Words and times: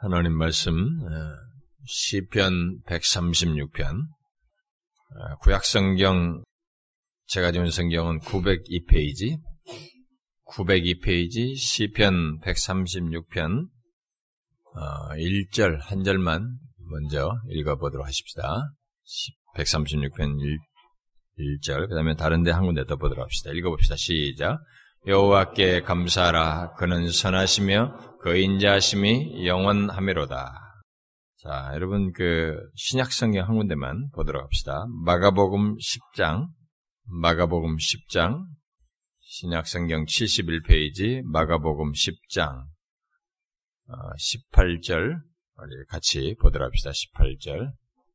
하나님 0.00 0.32
말씀 0.34 0.74
어, 1.02 1.10
시편 1.84 2.82
136편 2.86 3.96
어, 3.96 5.36
구약 5.40 5.64
성경 5.64 6.44
제가 7.26 7.50
지은 7.50 7.72
성경은 7.72 8.20
902페이지 8.20 9.40
902페이지 10.46 11.56
시편 11.56 12.38
136편 12.42 13.66
1절 15.16 15.80
한 15.80 16.04
절만 16.04 16.48
먼저 16.88 17.32
읽어보도록 17.50 18.06
하십시다. 18.06 18.70
136편 19.56 20.40
1, 20.40 20.58
1절 21.40 21.88
그 21.88 21.94
다음에 21.96 22.14
다른 22.14 22.44
데 22.44 22.52
한 22.52 22.66
군데 22.66 22.84
더 22.86 22.94
보도록 22.94 23.24
합시다. 23.24 23.50
읽어봅시다. 23.52 23.96
시작 23.96 24.60
여호와께 25.08 25.82
감사하라 25.82 26.74
그는 26.74 27.10
선하시며 27.10 28.07
그 28.20 28.36
인자심이 28.36 29.46
영원하미로다. 29.46 30.52
자, 31.36 31.70
여러분 31.74 32.12
그 32.12 32.58
신약 32.74 33.12
성경 33.12 33.48
한 33.48 33.56
군데만 33.56 34.10
보도록 34.12 34.42
합시다. 34.42 34.86
마가복음 35.04 35.76
10장, 35.76 36.48
마가복음 37.04 37.76
10장, 37.76 38.44
신약 39.20 39.68
성경 39.68 40.04
71페이지, 40.04 41.22
마가복음 41.22 41.92
10장, 41.92 42.64
18절, 43.88 45.14
어, 45.14 45.62
같이 45.88 46.34
보도록 46.40 46.66
합시다. 46.66 46.90
18절. 46.90 47.70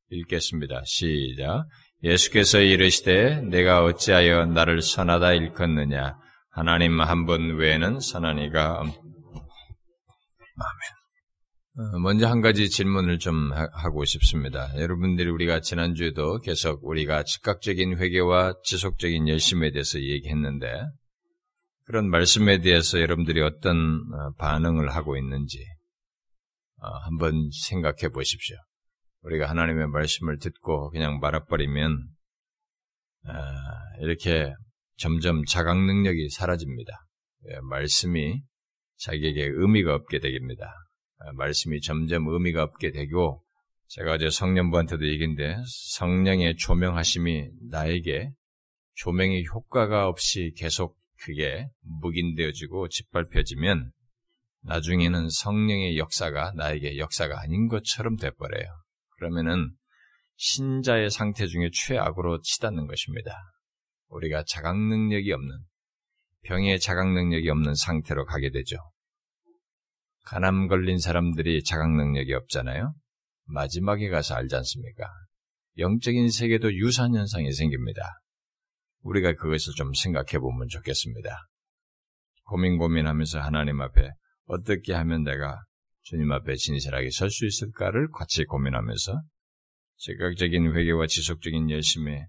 읽겠습니다. 0.09 0.81
시작. 0.85 1.65
예수께서 2.03 2.59
이르시되 2.59 3.41
내가 3.41 3.83
어찌하여 3.83 4.45
나를 4.45 4.81
선하다 4.81 5.33
일컫느냐 5.33 6.17
하나님 6.51 6.99
한 7.01 7.25
분 7.25 7.55
외에는 7.57 7.99
선하니가 7.99 8.83
아멘. 10.55 11.95
어, 11.95 11.99
먼저 11.99 12.27
한 12.27 12.41
가지 12.41 12.69
질문을 12.69 13.17
좀 13.19 13.51
하고 13.51 14.05
싶습니다. 14.05 14.69
여러분들이 14.79 15.29
우리가 15.29 15.59
지난주에도 15.59 16.39
계속 16.39 16.83
우리가 16.85 17.23
즉각적인 17.23 17.97
회개와 17.97 18.55
지속적인 18.63 19.27
열심에 19.27 19.71
대해서 19.71 19.99
얘기했는데 19.99 20.71
그런 21.85 22.09
말씀에 22.09 22.61
대해서 22.61 23.01
여러분들이 23.01 23.41
어떤 23.41 24.01
어, 24.13 24.33
반응을 24.37 24.93
하고 24.93 25.17
있는지 25.17 25.57
어, 26.77 26.87
한번 27.05 27.49
생각해 27.51 28.09
보십시오. 28.13 28.55
우리가 29.23 29.49
하나님의 29.49 29.87
말씀을 29.87 30.37
듣고 30.37 30.89
그냥 30.91 31.19
말아버리면 31.19 32.09
이렇게 34.01 34.53
점점 34.97 35.45
자각 35.45 35.77
능력이 35.77 36.29
사라집니다. 36.29 37.05
예, 37.49 37.59
말씀이 37.61 38.41
자기에게 39.03 39.51
의미가 39.53 39.93
없게 39.93 40.19
되겠습니다. 40.19 40.65
아, 41.19 41.31
말씀이 41.33 41.81
점점 41.81 42.27
의미가 42.27 42.63
없게 42.63 42.91
되고 42.91 43.43
제가 43.87 44.13
어제 44.13 44.29
성령부한테도 44.29 45.07
얘기인데 45.07 45.57
성령의 45.97 46.55
조명하심이 46.57 47.49
나에게 47.69 48.31
조명의 48.95 49.45
효과가 49.53 50.07
없이 50.07 50.53
계속 50.57 50.97
그게 51.17 51.67
묵인되어지고 51.81 52.87
짓밟혀지면 52.89 53.91
나중에는 54.63 55.29
성령의 55.29 55.97
역사가 55.97 56.53
나에게 56.55 56.97
역사가 56.97 57.41
아닌 57.41 57.67
것처럼 57.67 58.15
돼버려요. 58.17 58.65
그러면은 59.17 59.71
신자의 60.37 61.09
상태 61.09 61.45
중에 61.47 61.69
최악으로 61.71 62.41
치닫는 62.41 62.87
것입니다. 62.87 63.37
우리가 64.07 64.43
자각 64.47 64.77
능력이 64.77 65.31
없는 65.31 65.57
병의 66.43 66.79
자각 66.79 67.11
능력이 67.13 67.49
없는 67.49 67.75
상태로 67.75 68.25
가게 68.25 68.49
되죠. 68.49 68.77
간암 70.23 70.67
걸린 70.67 70.99
사람들이 70.99 71.63
자각 71.63 71.91
능력이 71.95 72.33
없잖아요. 72.33 72.93
마지막에 73.45 74.09
가서 74.09 74.35
알지 74.35 74.55
않습니까? 74.55 75.09
영적인 75.77 76.29
세계도 76.29 76.73
유사한 76.75 77.15
현상이 77.15 77.51
생깁니다. 77.51 78.21
우리가 79.01 79.33
그것을 79.33 79.73
좀 79.75 79.93
생각해 79.93 80.39
보면 80.39 80.67
좋겠습니다. 80.69 81.47
고민 82.43 82.77
고민하면서 82.77 83.39
하나님 83.39 83.81
앞에 83.81 84.11
어떻게 84.45 84.93
하면 84.93 85.23
내가 85.23 85.63
주님 86.03 86.31
앞에 86.31 86.55
진실하게 86.55 87.09
설 87.11 87.29
수 87.29 87.45
있을까를 87.45 88.09
같이 88.11 88.43
고민하면서 88.45 89.21
즉각적인 89.97 90.75
회개와 90.75 91.07
지속적인 91.07 91.69
열심에 91.69 92.27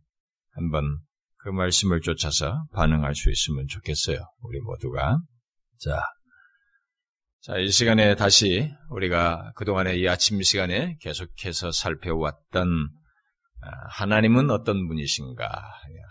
한번 0.52 0.98
그 1.38 1.50
말씀을 1.50 2.00
쫓아서 2.00 2.64
반응할 2.72 3.14
수 3.14 3.30
있으면 3.30 3.66
좋겠어요. 3.69 4.19
우리 4.40 4.60
모두가. 4.60 5.19
자, 5.78 6.02
자, 7.47 7.59
이 7.59 7.69
시간에 7.69 8.15
다시 8.15 8.71
우리가 8.88 9.53
그동안의 9.56 10.00
이 10.00 10.09
아침 10.09 10.41
시간에 10.41 10.97
계속해서 11.03 11.72
살펴왔던 11.72 12.88
아, 13.60 13.69
하나님은 13.91 14.50
어떤 14.50 14.88
분이신가, 14.88 15.47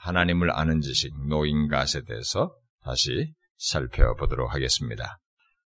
하나님을 0.02 0.52
아는 0.52 0.82
지식, 0.82 1.12
노인갓에 1.28 2.04
대해서 2.06 2.56
다시 2.84 3.34
살펴보도록 3.58 4.54
하겠습니다. 4.54 5.18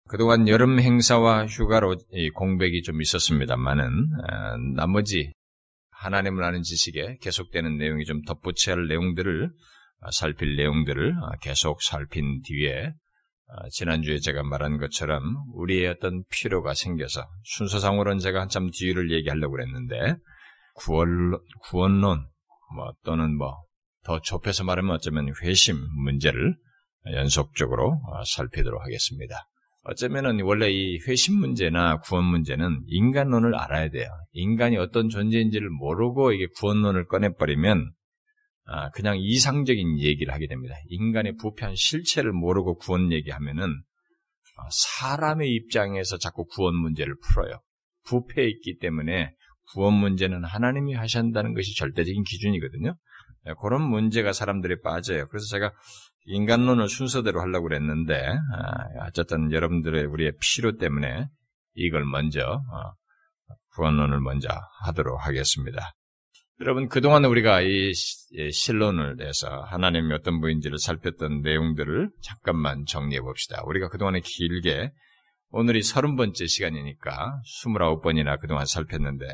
그동안 0.07 0.47
여름 0.47 0.79
행사와 0.79 1.47
휴가로 1.47 1.97
공백이 2.35 2.83
좀 2.83 3.01
있었습니다만은 3.01 4.07
아, 4.25 4.55
나머지 4.73 5.33
하나님을 5.91 6.45
아는 6.45 6.61
지식에 6.61 7.17
계속되는 7.19 7.77
내용이 7.77 8.05
좀 8.05 8.21
덧붙여야 8.21 8.77
할 8.77 8.87
내용들을 8.87 9.51
아, 9.99 10.11
살필 10.11 10.55
내용들을 10.55 11.17
아, 11.23 11.35
계속 11.41 11.83
살핀 11.83 12.43
뒤에 12.43 12.85
아, 12.85 13.06
지난주에 13.71 14.19
제가 14.19 14.43
말한 14.43 14.77
것처럼 14.77 15.21
우리의 15.53 15.87
어떤 15.87 16.23
필요가 16.29 16.73
생겨서 16.73 17.27
순서상으로는 17.43 18.19
제가 18.19 18.41
한참 18.41 18.69
뒤를 18.71 19.11
얘기하려고 19.11 19.53
그랬는데 19.53 20.15
구원, 20.75 21.39
구원론 21.61 22.27
뭐 22.75 22.91
또는 23.03 23.37
뭐 23.37 23.67
더 24.07 24.21
좁혀서 24.21 24.63
말하면 24.63 24.95
어쩌면 24.95 25.33
회심 25.43 25.75
문제를 26.05 26.55
연속적으로 27.13 27.99
살피도록 28.25 28.81
하겠습니다. 28.81 29.47
어쩌면은 29.83 30.41
원래 30.43 30.71
이 30.71 30.97
회심 31.05 31.35
문제나 31.35 31.99
구원 31.99 32.23
문제는 32.23 32.83
인간론을 32.87 33.53
알아야 33.53 33.89
돼요. 33.89 34.07
인간이 34.31 34.77
어떤 34.77 35.09
존재인지를 35.09 35.69
모르고 35.69 36.31
이게 36.31 36.47
구원론을 36.57 37.07
꺼내버리면 37.07 37.79
아, 37.79 37.96
그냥 38.93 39.17
이상적인 39.17 39.99
얘기를 39.99 40.33
하게 40.33 40.47
됩니다. 40.47 40.75
인간의 40.89 41.35
부패한 41.37 41.75
실체를 41.75 42.31
모르고 42.31 42.77
구원 42.77 43.11
얘기하면은 43.11 43.67
아, 44.57 44.67
사람의 44.71 45.51
입장에서 45.53 46.17
자꾸 46.17 46.45
구원 46.45 46.75
문제를 46.75 47.15
풀어요. 47.21 47.61
부패해 48.05 48.47
있기 48.47 48.77
때문에 48.79 49.31
구원 49.73 49.93
문제는 49.93 50.43
하나님이 50.43 50.93
하신다는 50.95 51.53
것이 51.53 51.75
절대적인 51.75 52.23
기준이거든요. 52.23 52.95
네, 53.45 53.53
그런 53.61 53.81
문제가 53.81 54.33
사람들이 54.33 54.81
빠져요. 54.81 55.27
그래서 55.27 55.45
제가 55.51 55.71
인간론을 56.25 56.89
순서대로 56.89 57.39
하려고 57.41 57.67
그랬는데 57.67 58.15
아, 58.15 59.05
어쨌든 59.07 59.51
여러분들의 59.51 60.05
우리의 60.05 60.33
필요 60.41 60.75
때문에 60.77 61.27
이걸 61.75 62.05
먼저 62.05 62.41
어, 62.41 62.93
구원론을 63.75 64.19
먼저 64.21 64.49
하도록 64.83 65.25
하겠습니다. 65.25 65.93
여러분 66.59 66.87
그동안 66.87 67.23
우리가 67.23 67.61
이 67.61 67.93
실론을 67.93 69.17
내서 69.17 69.47
하나님이 69.69 70.11
어떤 70.13 70.41
분인지를 70.41 70.79
살폈던 70.79 71.41
내용들을 71.41 72.09
잠깐만 72.21 72.83
정리해 72.85 73.21
봅시다. 73.21 73.61
우리가 73.67 73.89
그동안에 73.89 74.21
길게 74.21 74.91
오늘이 75.51 75.83
서른 75.83 76.15
번째 76.15 76.47
시간이니까 76.47 77.41
스물아홉 77.45 78.01
번이나 78.01 78.37
그동안 78.37 78.65
살폈는데 78.65 79.27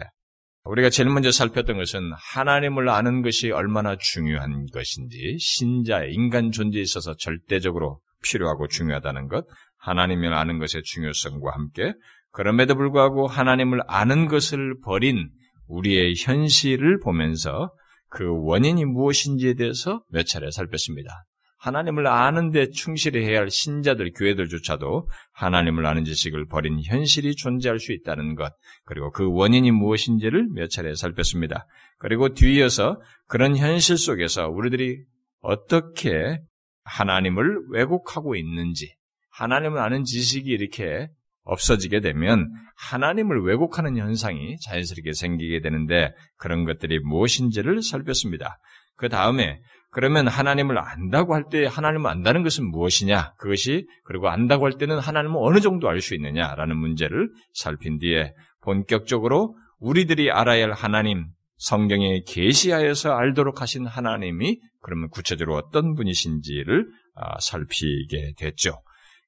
우리가 0.66 0.90
제일 0.90 1.10
먼저 1.10 1.32
살폈던 1.32 1.78
것은 1.78 2.12
하나님을 2.34 2.90
아는 2.90 3.22
것이 3.22 3.52
얼마나 3.52 3.98
중요한 3.98 4.66
것인지, 4.74 5.38
신자의 5.38 6.14
인간 6.14 6.52
존재에 6.52 6.82
있어서 6.82 7.16
절대적으로 7.18 8.00
필요하고 8.24 8.68
중요하다는 8.68 9.28
것, 9.28 9.46
하나님을 9.78 10.34
아는 10.34 10.60
것의 10.60 10.84
중요성과 10.84 11.52
함께, 11.52 11.94
그럼에도 12.32 12.76
불구하고 12.76 13.28
하나님을 13.28 13.82
아는 13.88 14.28
것을 14.28 14.76
버린 14.86 15.30
우리의 15.68 16.16
현실을 16.18 17.00
보면서 17.00 17.74
그 18.10 18.26
원인이 18.30 18.86
무엇인지에 18.86 19.56
대해서 19.56 20.04
몇 20.10 20.26
차례 20.26 20.52
살폈습니다. 20.52 21.26
하나님을 21.64 22.08
아는데 22.08 22.70
충실해야 22.72 23.40
할 23.40 23.50
신자들, 23.50 24.12
교회들조차도 24.12 25.08
하나님을 25.32 25.86
아는 25.86 26.04
지식을 26.04 26.48
버린 26.48 26.82
현실이 26.84 27.36
존재할 27.36 27.80
수 27.80 27.94
있다는 27.94 28.36
것, 28.36 28.54
그리고 28.84 29.12
그 29.12 29.32
원인이 29.32 29.72
무엇인지를 29.72 30.50
몇 30.54 30.70
차례 30.70 30.94
살폈습니다. 30.94 31.66
그리고 32.00 32.34
뒤이어서 32.34 33.00
그런 33.28 33.56
현실 33.56 33.98
속에서 33.98 34.50
우리들이 34.50 35.04
어떻게 35.40 36.42
하나님을 36.84 37.62
왜곡하고 37.72 38.36
있는지, 38.36 38.94
하나님을 39.32 39.80
아는 39.80 40.04
지식이 40.04 40.50
이렇게 40.50 41.08
없어지게 41.44 42.00
되면 42.00 42.50
하나님을 42.78 43.44
왜곡하는 43.44 43.98
현상이 43.98 44.58
자연스럽게 44.60 45.14
생기게 45.14 45.60
되는데 45.62 46.14
그런 46.38 46.66
것들이 46.66 47.00
무엇인지를 47.00 47.82
살폈습니다. 47.82 48.58
그 48.96 49.10
다음에 49.10 49.60
그러면 49.90 50.28
하나님을 50.28 50.78
안다고 50.80 51.36
할 51.36 51.44
때 51.52 51.66
하나님을 51.66 52.10
안다는 52.10 52.42
것은 52.44 52.66
무엇이냐? 52.72 53.34
그것이 53.38 53.86
그리고 54.06 54.28
안다고 54.30 54.66
할 54.66 54.78
때는 54.78 54.98
하나님을 54.98 55.36
어느 55.40 55.60
정도 55.60 55.88
알 55.88 56.02
수 56.02 56.16
있느냐라는 56.16 56.76
문제를 56.78 57.30
살핀 57.54 58.00
뒤에 58.00 58.34
본격적으로 58.62 59.56
우리들이 59.80 60.32
알아야 60.32 60.64
할 60.64 60.72
하나님, 60.72 61.28
성경에 61.58 62.22
계시하여서 62.28 63.12
알도록 63.12 63.62
하신 63.62 63.86
하나님이 63.86 64.60
그러면 64.82 65.10
구체적으로 65.10 65.56
어떤 65.58 65.94
분이신지를 65.94 66.88
아, 67.16 67.40
살피게 67.40 68.34
됐죠. 68.38 68.82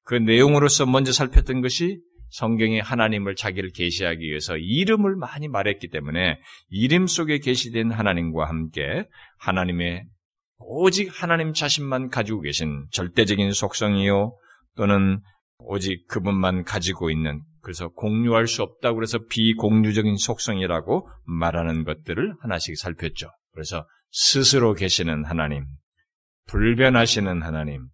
그 0.04 0.14
내용으로서 0.14 0.86
먼저 0.86 1.12
살폈던 1.12 1.60
것이 1.60 2.00
성경에 2.30 2.80
하나님을 2.80 3.36
자기를 3.36 3.70
계시하기 3.70 4.20
위해서 4.20 4.56
이름을 4.56 5.16
많이 5.16 5.48
말했기 5.48 5.88
때문에 5.88 6.38
이름 6.68 7.06
속에 7.06 7.38
계시된 7.38 7.90
하나님과 7.90 8.48
함께 8.48 9.04
하나님의 9.38 10.04
오직 10.58 11.10
하나님 11.12 11.52
자신만 11.52 12.08
가지고 12.08 12.40
계신 12.40 12.86
절대적인 12.90 13.52
속성이요 13.52 14.36
또는 14.76 15.20
오직 15.58 16.06
그분만 16.08 16.64
가지고 16.64 17.10
있는 17.10 17.42
그래서 17.60 17.88
공유할 17.88 18.46
수 18.46 18.62
없다고 18.62 18.94
그래서 18.96 19.18
비공유적인 19.28 20.16
속성이라고 20.16 21.08
말하는 21.24 21.84
것들을 21.84 22.36
하나씩 22.40 22.78
살폈죠. 22.78 23.28
그래서 23.52 23.86
스스로 24.10 24.74
계시는 24.74 25.24
하나님, 25.24 25.66
불변하시는 26.46 27.42
하나님, 27.42 27.88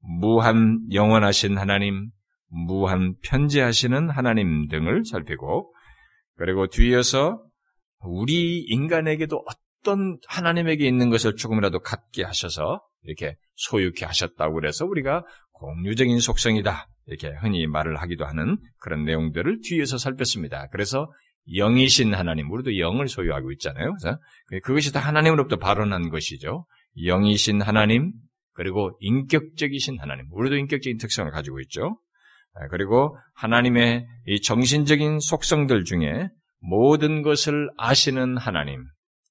무한 0.00 0.80
영원하신 0.92 1.56
하나님, 1.56 2.10
무한 2.52 3.14
편재하시는 3.22 4.10
하나님 4.10 4.68
등을 4.68 5.04
살피고 5.04 5.74
그리고 6.36 6.66
뒤에서 6.66 7.42
우리 8.00 8.60
인간에게도 8.60 9.42
어떤 9.46 10.18
하나님에게 10.28 10.86
있는 10.86 11.08
것을 11.10 11.36
조금이라도 11.36 11.80
갖게 11.80 12.24
하셔서 12.24 12.82
이렇게 13.02 13.36
소유케 13.54 14.04
하셨다고 14.04 14.54
그래서 14.54 14.84
우리가 14.84 15.24
공유적인 15.52 16.18
속성이다 16.20 16.88
이렇게 17.06 17.32
흔히 17.40 17.66
말을 17.66 17.96
하기도 18.00 18.26
하는 18.26 18.58
그런 18.78 19.04
내용들을 19.04 19.60
뒤에서 19.62 19.98
살폈습니다. 19.98 20.68
그래서 20.70 21.10
영이신 21.48 22.14
하나님, 22.14 22.50
우리도 22.50 22.78
영을 22.78 23.08
소유하고 23.08 23.50
있잖아요. 23.52 23.94
그래서 23.98 24.18
그것이 24.62 24.92
다 24.92 25.00
하나님으로부터 25.00 25.56
발언한 25.56 26.10
것이죠. 26.10 26.66
영이신 26.96 27.62
하나님, 27.62 28.12
그리고 28.52 28.96
인격적이신 29.00 29.98
하나님, 29.98 30.26
우리도 30.30 30.56
인격적인 30.56 30.98
특성을 30.98 31.30
가지고 31.32 31.60
있죠. 31.60 31.98
아, 32.54 32.68
그리고 32.68 33.16
하나님의 33.34 34.06
이 34.26 34.40
정신적인 34.40 35.20
속성들 35.20 35.84
중에 35.84 36.28
모든 36.60 37.22
것을 37.22 37.70
아시는 37.76 38.36
하나님, 38.36 38.84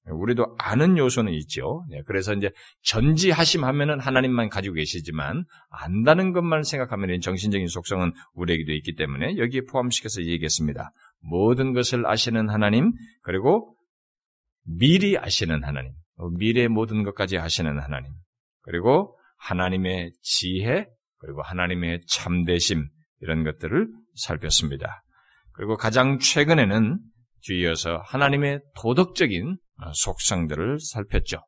우리도 0.04 0.56
아는 0.58 0.98
요소는 0.98 1.32
있죠. 1.34 1.86
네, 1.88 2.02
그래서 2.06 2.34
이제 2.34 2.50
전지하심 2.82 3.64
하면은 3.64 4.00
하나님만 4.00 4.48
가지고 4.48 4.74
계시지만 4.74 5.44
안다는 5.70 6.32
것만 6.32 6.64
생각하면 6.64 7.20
정신적인 7.20 7.68
속성은 7.68 8.12
우리에게도 8.34 8.72
있기 8.72 8.96
때문에 8.96 9.36
여기에 9.36 9.62
포함시켜서 9.70 10.24
얘기했습니다. 10.24 10.90
모든 11.20 11.72
것을 11.72 12.04
아시는 12.04 12.48
하나님 12.48 12.92
그리고 13.22 13.76
미리 14.64 15.16
아시는 15.16 15.62
하나님, 15.62 15.92
미래의 16.38 16.68
모든 16.68 17.04
것까지 17.04 17.38
아시는 17.38 17.78
하나님, 17.78 18.12
그리고 18.62 19.16
하나님의 19.38 20.12
지혜 20.20 20.86
그리고 21.18 21.42
하나님의 21.42 22.00
참되심 22.08 22.88
이런 23.22 23.44
것들을 23.44 23.88
살폈습니다. 24.14 25.02
그리고 25.52 25.76
가장 25.76 26.18
최근에는 26.18 26.98
뒤이어서 27.42 28.02
하나님의 28.04 28.60
도덕적인 28.76 29.56
어, 29.82 29.92
속성들을 29.92 30.78
살폈죠. 30.80 31.38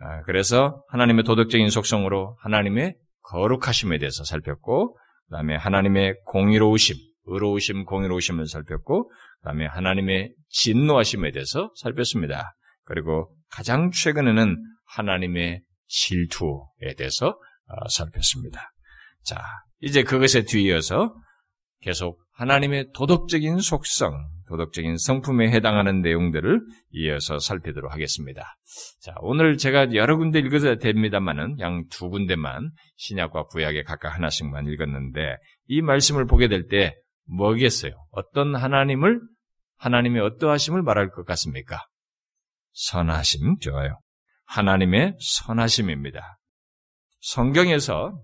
아, 0.00 0.22
그래서 0.22 0.84
하나님의 0.88 1.24
도덕적인 1.24 1.68
속성으로 1.68 2.36
하나님의 2.40 2.96
거룩하심에 3.22 3.98
대해서 3.98 4.22
살폈고, 4.24 4.94
그 4.94 5.30
다음에 5.32 5.56
하나님의 5.56 6.16
공의로우심, 6.26 6.96
의로우심, 7.26 7.84
공의로우심을 7.84 8.46
살폈고, 8.46 9.08
그 9.08 9.44
다음에 9.44 9.66
하나님의 9.66 10.34
진노하심에 10.48 11.30
대해서 11.30 11.72
살폈습니다. 11.76 12.54
그리고 12.84 13.34
가장 13.50 13.90
최근에는 13.90 14.56
하나님의 14.84 15.62
실투에 15.86 16.94
대해서 16.96 17.38
어, 17.66 17.88
살폈습니다. 17.88 18.60
자, 19.24 19.42
이제 19.84 20.02
그것에 20.02 20.44
뒤이어서 20.44 21.14
계속 21.80 22.20
하나님의 22.32 22.92
도덕적인 22.94 23.58
속성, 23.58 24.26
도덕적인 24.48 24.96
성품에 24.96 25.50
해당하는 25.50 26.00
내용들을 26.00 26.60
이어서 26.92 27.38
살피도록 27.38 27.92
하겠습니다. 27.92 28.56
자, 29.02 29.14
오늘 29.20 29.56
제가 29.58 29.94
여러 29.94 30.16
군데 30.16 30.38
읽어야 30.40 30.76
됩니다만은 30.76 31.60
양 31.60 31.84
두 31.90 32.08
군데만 32.08 32.70
신약과 32.96 33.44
구약에 33.44 33.82
각각 33.82 34.14
하나씩만 34.14 34.66
읽었는데 34.66 35.36
이 35.68 35.82
말씀을 35.82 36.26
보게 36.26 36.48
될 36.48 36.66
때 36.66 36.94
뭐겠어요? 37.26 37.92
어떤 38.10 38.54
하나님을 38.54 39.20
하나님의 39.76 40.22
어떠하심을 40.22 40.82
말할 40.82 41.10
것 41.10 41.24
같습니까? 41.26 41.86
선하심 42.72 43.58
좋아요. 43.60 43.98
하나님의 44.46 45.16
선하심입니다. 45.20 46.38
성경에서 47.20 48.18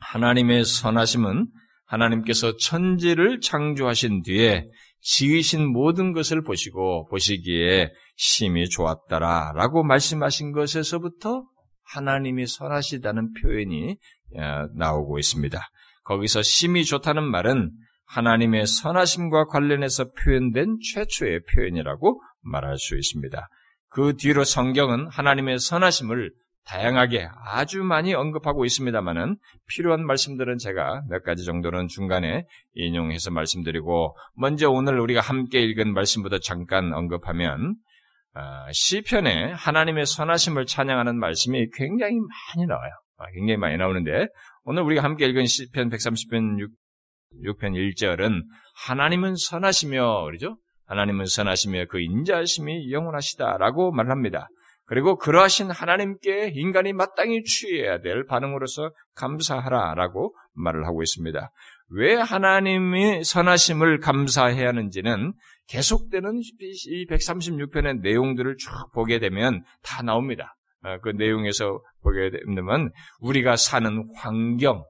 하나님의 0.00 0.64
선하심은 0.64 1.46
하나님께서 1.86 2.56
천지를 2.56 3.40
창조하신 3.40 4.22
뒤에 4.22 4.66
지으신 5.00 5.66
모든 5.72 6.12
것을 6.12 6.42
보시고 6.42 7.08
보시기에 7.08 7.90
심히 8.16 8.68
좋았더라 8.68 9.52
라고 9.54 9.82
말씀하신 9.82 10.52
것에서부터 10.52 11.44
하나님이 11.84 12.46
선하시다는 12.46 13.32
표현이 13.40 13.96
어, 14.36 14.66
나오고 14.76 15.18
있습니다. 15.18 15.60
거기서 16.04 16.42
심히 16.42 16.84
좋다는 16.84 17.24
말은 17.24 17.70
하나님의 18.06 18.66
선하심과 18.66 19.46
관련해서 19.46 20.10
표현된 20.12 20.78
최초의 20.92 21.40
표현이라고 21.54 22.20
말할 22.42 22.76
수 22.76 22.96
있습니다. 22.96 23.48
그 23.88 24.14
뒤로 24.16 24.44
성경은 24.44 25.08
하나님의 25.10 25.58
선하심을 25.58 26.32
다양하게 26.70 27.28
아주 27.46 27.82
많이 27.82 28.14
언급하고 28.14 28.64
있습니다만은 28.64 29.36
필요한 29.66 30.06
말씀들은 30.06 30.58
제가 30.58 31.02
몇 31.08 31.24
가지 31.24 31.44
정도는 31.44 31.88
중간에 31.88 32.44
인용해서 32.74 33.32
말씀드리고 33.32 34.16
먼저 34.36 34.70
오늘 34.70 35.00
우리가 35.00 35.20
함께 35.20 35.60
읽은 35.62 35.92
말씀부터 35.92 36.38
잠깐 36.38 36.92
언급하면 36.92 37.74
아, 38.34 38.66
시편에 38.70 39.50
하나님의 39.52 40.06
선하심을 40.06 40.66
찬양하는 40.66 41.18
말씀이 41.18 41.66
굉장히 41.74 42.14
많이 42.14 42.66
나와요. 42.68 42.92
아, 43.18 43.24
굉장히 43.34 43.56
많이 43.56 43.76
나오는데 43.76 44.28
오늘 44.62 44.84
우리가 44.84 45.02
함께 45.02 45.26
읽은 45.26 45.46
시편 45.46 45.90
130편 45.90 46.60
6, 47.42 47.58
편 47.58 47.72
1절은 47.72 48.42
하나님은 48.86 49.34
선하시며 49.34 50.24
그러죠? 50.26 50.56
하나님은 50.86 51.26
선하시며 51.26 51.86
그 51.88 52.00
인자하심이 52.00 52.92
영원하시다라고 52.92 53.90
말합니다. 53.90 54.48
그리고 54.90 55.16
그러하신 55.16 55.70
하나님께 55.70 56.50
인간이 56.52 56.92
마땅히 56.92 57.44
취해야 57.44 58.00
될 58.00 58.26
반응으로서 58.26 58.90
감사하라라고 59.14 60.34
말을 60.54 60.84
하고 60.84 61.00
있습니다. 61.00 61.52
왜 61.90 62.16
하나님이 62.16 63.22
선하심을 63.22 64.00
감사해야 64.00 64.66
하는지는 64.66 65.32
계속되는 65.68 66.40
이 66.40 67.06
136편의 67.06 68.00
내용들을 68.00 68.56
쭉 68.56 68.68
보게 68.92 69.20
되면 69.20 69.62
다 69.84 70.02
나옵니다. 70.02 70.56
어, 70.82 70.98
그 71.00 71.10
내용에서 71.10 71.80
보게 72.02 72.32
되면 72.32 72.90
우리가 73.20 73.54
사는 73.54 74.08
환경, 74.16 74.82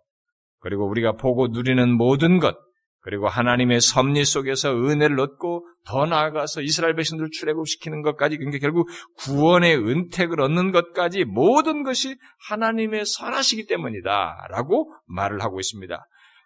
그리고 0.61 0.89
우리가 0.89 1.13
보고 1.13 1.49
누리는 1.49 1.93
모든 1.93 2.39
것, 2.39 2.57
그리고 3.03 3.29
하나님의 3.29 3.81
섭리 3.81 4.25
속에서 4.25 4.75
은혜를 4.75 5.19
얻고 5.19 5.67
더 5.87 6.05
나아가서 6.05 6.61
이스라엘 6.61 6.95
백성들을 6.95 7.31
출애굽시키는 7.33 8.03
것까지 8.03 8.37
그러니까 8.37 8.59
결국 8.61 8.89
구원의 9.17 9.77
은택을 9.77 10.41
얻는 10.41 10.73
것까지 10.73 11.25
모든 11.25 11.83
것이 11.83 12.17
하나님의 12.49 13.07
선하시기 13.07 13.67
때문이다라고 13.67 14.93
말을 15.07 15.43
하고 15.43 15.61
있습니다. 15.61 15.99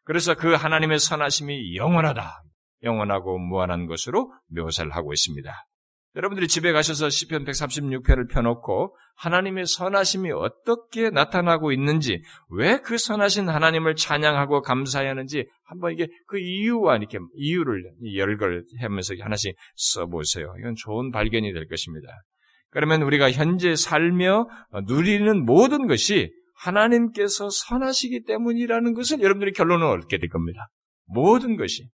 그래서 0.05 0.35
그 0.35 0.53
하나님의 0.55 0.99
선하심이 1.01 1.77
영원하다. 1.77 2.43
영원하고 2.83 3.39
무한한 3.39 3.87
것으로 3.87 4.33
묘사를 4.49 4.95
하고 4.95 5.13
있습니다. 5.13 5.53
여러분들이 6.17 6.47
집에 6.47 6.73
가셔서 6.73 7.11
시편 7.11 7.45
136편을 7.45 8.31
펴놓고 8.31 8.97
하나님의 9.17 9.67
선하심이 9.67 10.31
어떻게 10.33 11.11
나타나고 11.11 11.73
있는지, 11.73 12.23
왜 12.51 12.79
그 12.79 12.99
선하신 12.99 13.49
하나님을 13.49 13.97
찬양하고 13.97 14.63
감사해야 14.63 15.11
하는지 15.11 15.47
한번 15.65 15.93
이게 15.93 16.07
그 16.27 16.39
이유와 16.39 16.97
이렇게 16.97 17.19
이유를 17.35 17.83
열걸 18.17 18.65
하면서 18.81 19.15
하나씩 19.21 19.57
써보세요. 19.77 20.55
이건 20.61 20.75
좋은 20.77 21.11
발견이 21.11 21.53
될 21.53 21.67
것입니다. 21.67 22.09
그러면 22.71 23.03
우리가 23.03 23.31
현재 23.31 23.75
살며 23.77 24.49
누리는 24.87 25.45
모든 25.45 25.87
것이 25.87 26.33
하나님께서 26.57 27.49
선하시기 27.51 28.25
때문이라는 28.25 28.95
것을 28.95 29.21
여러분들이 29.21 29.53
결론을 29.53 29.87
얻게 29.87 30.19
될 30.19 30.29
겁니다. 30.29 30.69
모든 31.07 31.57
것이. 31.57 31.89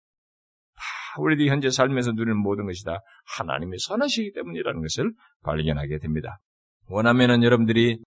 우리들이 1.22 1.48
현재 1.48 1.70
살면서 1.70 2.12
누리는 2.12 2.36
모든 2.36 2.66
것이 2.66 2.84
다 2.84 3.00
하나님의 3.36 3.78
선하시기 3.78 4.32
때문이라는 4.32 4.80
것을 4.80 5.12
발견하게 5.42 5.98
됩니다. 5.98 6.38
원하면은 6.86 7.42
여러분들이 7.42 7.98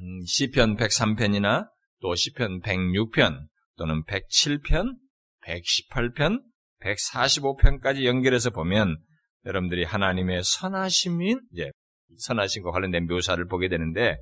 음, 0.00 0.20
시편 0.26 0.76
103편이나 0.76 1.68
또 2.00 2.14
시편 2.14 2.60
106편 2.60 3.46
또는 3.78 4.04
107편, 4.04 4.96
118편, 5.44 6.42
145편까지 6.80 8.04
연결해서 8.04 8.50
보면 8.50 8.98
여러분들이 9.44 9.84
하나님의 9.84 10.42
선하심인 10.42 11.40
이제 11.52 11.70
선하심과 12.18 12.70
관련된 12.70 13.06
묘사를 13.06 13.44
보게 13.46 13.68
되는데 13.68 14.16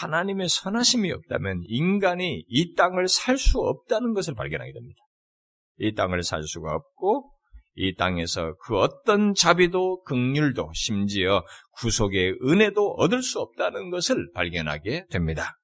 하나님의 0.00 0.48
선하심이 0.48 1.12
없다면 1.12 1.62
인간이 1.66 2.44
이 2.48 2.74
땅을 2.74 3.08
살 3.08 3.36
수 3.36 3.58
없다는 3.58 4.14
것을 4.14 4.34
발견하게 4.34 4.72
됩니다. 4.72 4.98
이 5.78 5.94
땅을 5.94 6.22
살 6.22 6.42
수가 6.42 6.74
없고 6.74 7.31
이 7.74 7.94
땅에서 7.94 8.54
그 8.60 8.78
어떤 8.78 9.34
자비도 9.34 10.02
극률도 10.02 10.72
심지어 10.74 11.44
구속의 11.72 12.38
은혜도 12.44 12.94
얻을 12.98 13.22
수 13.22 13.40
없다는 13.40 13.90
것을 13.90 14.30
발견하게 14.34 15.06
됩니다. 15.10 15.56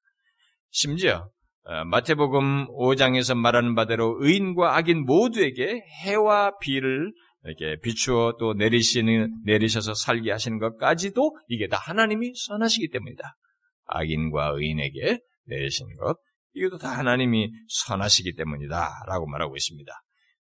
심지어 0.71 1.29
어, 1.63 1.85
마태복음 1.85 2.67
5장에서 2.67 3.37
말하는 3.37 3.75
바대로 3.75 4.17
의인과 4.19 4.75
악인 4.75 5.05
모두에게 5.05 5.83
해와 6.03 6.57
비를 6.57 7.13
이렇게 7.43 7.79
비추어 7.81 8.37
또 8.39 8.53
내리시는 8.53 9.43
내리셔서 9.45 9.93
살게 9.93 10.31
하시는 10.31 10.57
것까지도 10.57 11.37
이게 11.47 11.67
다 11.67 11.77
하나님이 11.77 12.33
선하시기 12.35 12.89
때문이다. 12.89 13.35
악인과 13.85 14.53
의인에게 14.55 15.19
내리시는 15.45 15.95
것 15.97 16.17
이것도 16.53 16.79
다 16.79 16.89
하나님이 16.89 17.51
선하시기 17.67 18.33
때문이다라고 18.33 19.27
말하고 19.27 19.55
있습니다. 19.55 19.91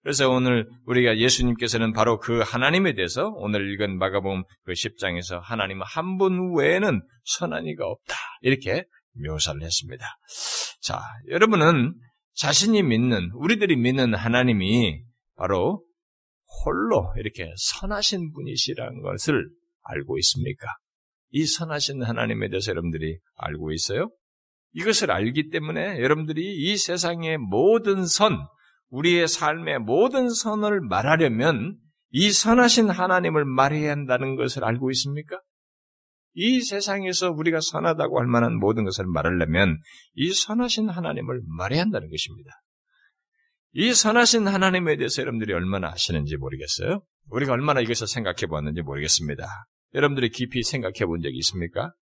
그래서 0.06 0.30
오늘 0.30 0.68
우리가 0.84 1.18
예수님께서는 1.18 1.92
바로 1.92 2.20
그 2.20 2.38
하나님에 2.38 2.94
대해서 2.94 3.28
오늘 3.38 3.72
읽은 3.72 3.98
마가복음 3.98 4.44
그 4.62 4.70
10장에서 4.70 5.40
하나님 5.42 5.80
한분 5.82 6.54
외에는 6.56 7.02
선한 7.24 7.66
이가 7.66 7.88
없다. 7.88 8.14
이렇게 8.42 8.84
묘사를 9.14 9.60
했습니다. 9.60 10.06
자, 10.80 11.00
여러분은 11.28 11.92
자신이 12.34 12.84
믿는, 12.84 13.32
우리들이 13.34 13.74
믿는 13.74 14.14
하나님이 14.14 15.02
바로 15.34 15.84
홀로 16.64 17.12
이렇게 17.16 17.52
선하신 17.56 18.32
분이시라는 18.32 19.02
것을 19.02 19.48
알고 19.82 20.18
있습니까? 20.18 20.68
이 21.30 21.46
선하신 21.46 22.04
하나님에 22.04 22.48
대해서 22.48 22.70
여러분들이 22.70 23.18
알고 23.34 23.72
있어요? 23.72 24.10
이것을 24.72 25.10
알기 25.10 25.48
때문에 25.50 25.98
여러분들이 25.98 26.44
이 26.44 26.76
세상의 26.76 27.38
모든 27.38 28.06
선, 28.06 28.46
우리의 28.90 29.28
삶의 29.28 29.80
모든 29.80 30.30
선을 30.30 30.80
말하려면 30.80 31.76
이 32.10 32.30
선하신 32.30 32.90
하나님을 32.90 33.44
말해야 33.44 33.90
한다는 33.90 34.36
것을 34.36 34.64
알고 34.64 34.90
있습니까? 34.92 35.40
이 36.34 36.60
세상에서 36.60 37.30
우리가 37.30 37.60
선하다고 37.60 38.20
할 38.20 38.26
만한 38.26 38.58
모든 38.58 38.84
것을 38.84 39.06
말하려면 39.06 39.78
이 40.14 40.32
선하신 40.32 40.88
하나님을 40.88 41.40
말해야 41.46 41.80
한다는 41.80 42.10
것입니다. 42.10 42.50
이 43.72 43.92
선하신 43.92 44.46
하나님에 44.46 44.96
대해서 44.96 45.22
여러분들이 45.22 45.52
얼마나 45.52 45.88
아시는지 45.88 46.36
모르겠어요? 46.36 47.02
우리가 47.30 47.52
얼마나 47.52 47.80
이것을 47.80 48.06
생각해 48.06 48.46
보았는지 48.48 48.82
모르겠습니다. 48.82 49.46
여러분들이 49.94 50.30
깊이 50.30 50.62
생각해 50.62 51.06
본 51.06 51.20
적이 51.20 51.36
있습니까? 51.38 51.92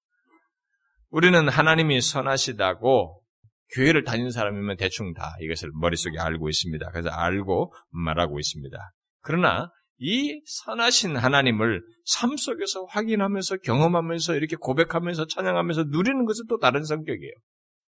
우리는 1.10 1.48
하나님이 1.48 2.00
선하시다고 2.00 3.23
교회를 3.72 4.04
다니는 4.04 4.30
사람이면 4.30 4.76
대충 4.76 5.12
다 5.14 5.34
이것을 5.40 5.70
머릿속에 5.74 6.18
알고 6.18 6.48
있습니다. 6.48 6.90
그래서 6.90 7.10
알고 7.10 7.72
말하고 7.90 8.38
있습니다. 8.38 8.76
그러나 9.20 9.70
이 9.98 10.42
선하신 10.44 11.16
하나님을 11.16 11.82
삶 12.04 12.36
속에서 12.36 12.84
확인하면서 12.84 13.58
경험하면서 13.58 14.36
이렇게 14.36 14.56
고백하면서 14.56 15.26
찬양하면서 15.26 15.84
누리는 15.88 16.24
것은 16.24 16.44
또 16.48 16.58
다른 16.58 16.84
성격이에요. 16.84 17.32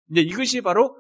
근데 0.09 0.21
이것이 0.21 0.61
바로 0.61 0.94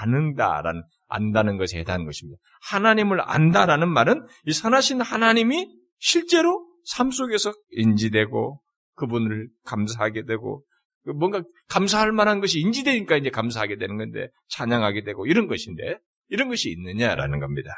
아는다라는 0.00 0.82
안다는 1.08 1.58
것에 1.58 1.78
해당하는 1.78 2.06
것입니다. 2.06 2.40
하나님을 2.70 3.20
안다라는 3.20 3.88
말은 3.88 4.26
이 4.46 4.52
선하신 4.52 5.00
하나님이 5.02 5.68
실제로 5.98 6.66
삶 6.84 7.10
속에서 7.10 7.52
인지되고 7.70 8.60
그분을 8.94 9.48
감사하게 9.64 10.24
되고 10.24 10.62
그 10.62 10.66
뭔가 11.14 11.42
감사할 11.68 12.12
만한 12.12 12.40
것이 12.40 12.60
인지되니까 12.60 13.16
이제 13.16 13.30
감사하게 13.30 13.76
되는 13.78 13.96
건데 13.96 14.28
찬양하게 14.48 15.04
되고 15.04 15.26
이런 15.26 15.46
것인데 15.46 15.98
이런 16.28 16.48
것이 16.48 16.70
있느냐라는 16.70 17.40
겁니다. 17.40 17.70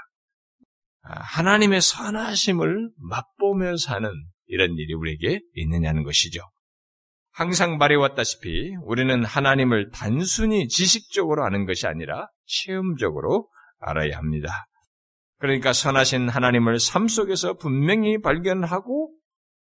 아, 1.03 1.21
하나님의 1.21 1.81
선하심을 1.81 2.91
맛보며 2.97 3.77
사는 3.77 4.11
이런 4.47 4.77
일이 4.77 4.95
우리에게 4.95 5.41
있느냐는 5.55 6.03
것이죠. 6.03 6.41
항상 7.31 7.79
말해왔다시피 7.79 8.75
우리는 8.83 9.25
하나님을 9.25 9.91
단순히 9.91 10.67
지식적으로 10.67 11.45
아는 11.45 11.67
것이 11.67 11.87
아니라 11.87 12.29
체험적으로 12.47 13.49
알아야 13.79 14.17
합니다. 14.17 14.67
그러니까 15.39 15.73
선하신 15.73 16.29
하나님을 16.29 16.81
삶 16.81 17.07
속에서 17.07 17.55
분명히 17.55 18.21
발견하고 18.21 19.15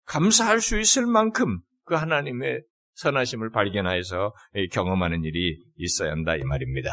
감사할 0.05 0.59
수 0.59 0.79
있을 0.79 1.05
만큼 1.05 1.59
그 1.85 1.93
하나님의 1.93 2.63
선하심을 3.01 3.49
발견하여서 3.51 4.33
경험하는 4.71 5.23
일이 5.23 5.57
있어야 5.75 6.11
한다 6.11 6.35
이 6.35 6.43
말입니다. 6.43 6.91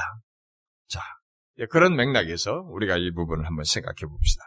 자, 0.88 1.00
그런 1.70 1.96
맥락에서 1.96 2.62
우리가 2.70 2.96
이 2.96 3.10
부분을 3.12 3.46
한번 3.46 3.64
생각해 3.64 4.06
봅시다. 4.08 4.42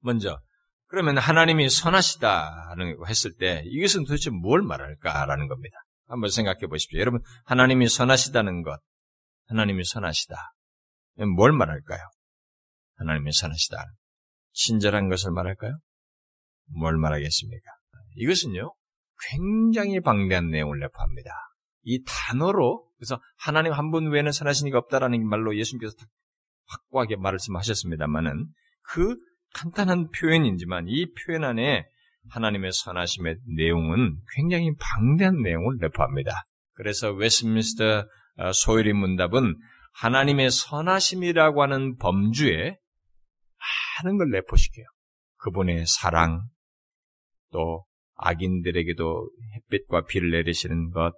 먼저 0.00 0.38
그러면 0.86 1.16
하나님이 1.16 1.70
선하시다는 1.70 2.96
했을 3.08 3.34
때 3.38 3.62
이것은 3.64 4.04
도대체 4.04 4.30
뭘 4.30 4.60
말할까라는 4.62 5.48
겁니다. 5.48 5.76
한번 6.06 6.28
생각해 6.28 6.66
보십시오. 6.66 7.00
여러분 7.00 7.20
하나님이 7.46 7.88
선하시다는 7.88 8.62
것, 8.62 8.78
하나님이 9.48 9.84
선하시다. 9.84 10.36
뭘 11.36 11.52
말할까요? 11.52 12.00
하나님이 12.96 13.32
선하시다. 13.32 13.82
친절한 14.52 15.08
것을 15.08 15.30
말할까요? 15.30 15.78
뭘 16.66 16.98
말하겠습니까? 16.98 17.70
이것은요, 18.16 18.74
굉장히 19.30 20.00
방대한 20.00 20.50
내용을 20.50 20.78
내포합니다. 20.80 21.30
이 21.84 22.02
단어로 22.04 22.86
그래서 22.96 23.20
하나님 23.36 23.72
한 23.72 23.90
분 23.90 24.10
외에는 24.10 24.30
선하신 24.32 24.68
이가 24.68 24.78
없다라는 24.78 25.26
말로 25.28 25.56
예수님께서 25.56 25.94
확고하게 26.66 27.16
말씀하셨습니다만은 27.16 28.46
그 28.82 29.16
간단한 29.54 30.10
표현이지만 30.10 30.86
이 30.88 31.06
표현 31.12 31.44
안에 31.44 31.84
하나님의 32.30 32.72
선하심의 32.72 33.36
내용은 33.56 34.16
굉장히 34.36 34.72
방대한 34.78 35.42
내용을 35.42 35.78
내포합니다. 35.80 36.32
그래서 36.74 37.10
웨스민스터 37.10 38.06
어, 38.38 38.52
소율이 38.52 38.92
문답은 38.92 39.56
하나님의 39.94 40.50
선하심이라고 40.50 41.62
하는 41.62 41.96
범주에 41.98 42.78
많은 44.04 44.18
걸 44.18 44.30
내포시켜요. 44.30 44.86
그분의 45.36 45.84
사랑, 45.86 46.44
또 47.50 47.84
악인들에게도 48.22 49.30
햇빛과 49.56 50.06
비를 50.06 50.30
내리시는 50.30 50.90
것, 50.90 51.12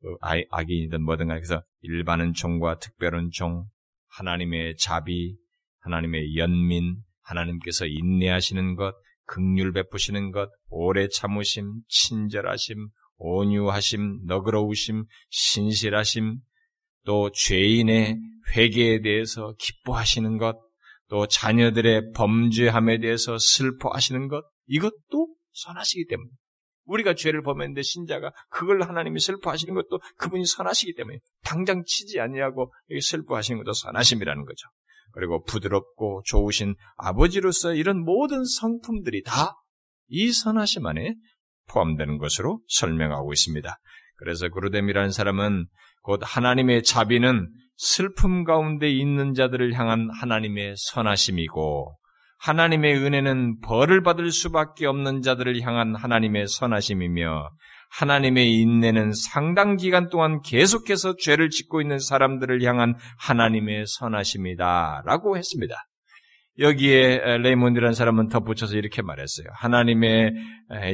그 0.00 0.16
악인이든 0.50 1.02
뭐든 1.02 1.28
간에. 1.28 1.40
그래서 1.40 1.62
일반은 1.82 2.32
종과 2.32 2.78
특별한 2.78 3.30
종, 3.32 3.64
하나님의 4.08 4.76
자비, 4.76 5.36
하나님의 5.80 6.36
연민, 6.36 6.96
하나님께서 7.22 7.86
인내하시는 7.86 8.76
것, 8.76 8.94
극률 9.26 9.72
베푸시는 9.72 10.30
것, 10.30 10.50
오래 10.68 11.08
참으심, 11.08 11.80
친절하심, 11.88 12.88
온유하심, 13.18 14.26
너그러우심, 14.26 15.04
신실하심, 15.30 16.38
또 17.04 17.30
죄인의 17.32 18.18
회개에 18.54 19.00
대해서 19.00 19.54
기뻐하시는 19.58 20.38
것, 20.38 20.56
또 21.08 21.26
자녀들의 21.26 22.12
범죄함에 22.14 22.98
대해서 22.98 23.38
슬퍼하시는 23.38 24.28
것, 24.28 24.44
이것도 24.66 25.35
선하시기 25.56 26.06
때문에 26.06 26.30
우리가 26.84 27.14
죄를 27.14 27.42
범했는데 27.42 27.82
신자가 27.82 28.32
그걸 28.48 28.82
하나님이 28.82 29.18
슬퍼하시는 29.18 29.74
것도 29.74 30.00
그분이 30.18 30.46
선하시기 30.46 30.94
때문에 30.94 31.18
당장 31.42 31.82
치지 31.84 32.20
아니하고 32.20 32.72
슬퍼하시는 33.00 33.62
것도 33.62 33.72
선하심이라는 33.72 34.44
거죠. 34.44 34.68
그리고 35.12 35.42
부드럽고 35.44 36.22
좋으신 36.26 36.76
아버지로서 36.96 37.74
이런 37.74 38.04
모든 38.04 38.44
성품들이 38.44 39.22
다 39.22 39.56
이 40.08 40.32
선하심 40.32 40.86
안에 40.86 41.14
포함되는 41.68 42.18
것으로 42.18 42.60
설명하고 42.68 43.32
있습니다. 43.32 43.76
그래서 44.18 44.48
그루뎀이라는 44.48 45.10
사람은 45.10 45.66
곧 46.02 46.20
하나님의 46.22 46.84
자비는 46.84 47.52
슬픔 47.76 48.44
가운데 48.44 48.88
있는 48.88 49.34
자들을 49.34 49.74
향한 49.74 50.08
하나님의 50.10 50.74
선하심이고 50.76 51.98
하나님의 52.38 52.96
은혜는 52.96 53.60
벌을 53.60 54.02
받을 54.02 54.30
수밖에 54.30 54.86
없는 54.86 55.22
자들을 55.22 55.60
향한 55.62 55.94
하나님의 55.94 56.46
선하심이며 56.48 57.50
하나님의 57.98 58.54
인내는 58.60 59.12
상당 59.12 59.76
기간 59.76 60.08
동안 60.10 60.42
계속해서 60.42 61.16
죄를 61.16 61.50
짓고 61.50 61.80
있는 61.80 61.98
사람들을 61.98 62.62
향한 62.62 62.94
하나님의 63.18 63.84
선하심이다. 63.86 65.02
라고 65.06 65.36
했습니다. 65.36 65.74
여기에 66.58 67.38
레이몬드라는 67.42 67.92
사람은 67.92 68.28
덧붙여서 68.28 68.76
이렇게 68.76 69.02
말했어요. 69.02 69.46
하나님의 69.52 70.32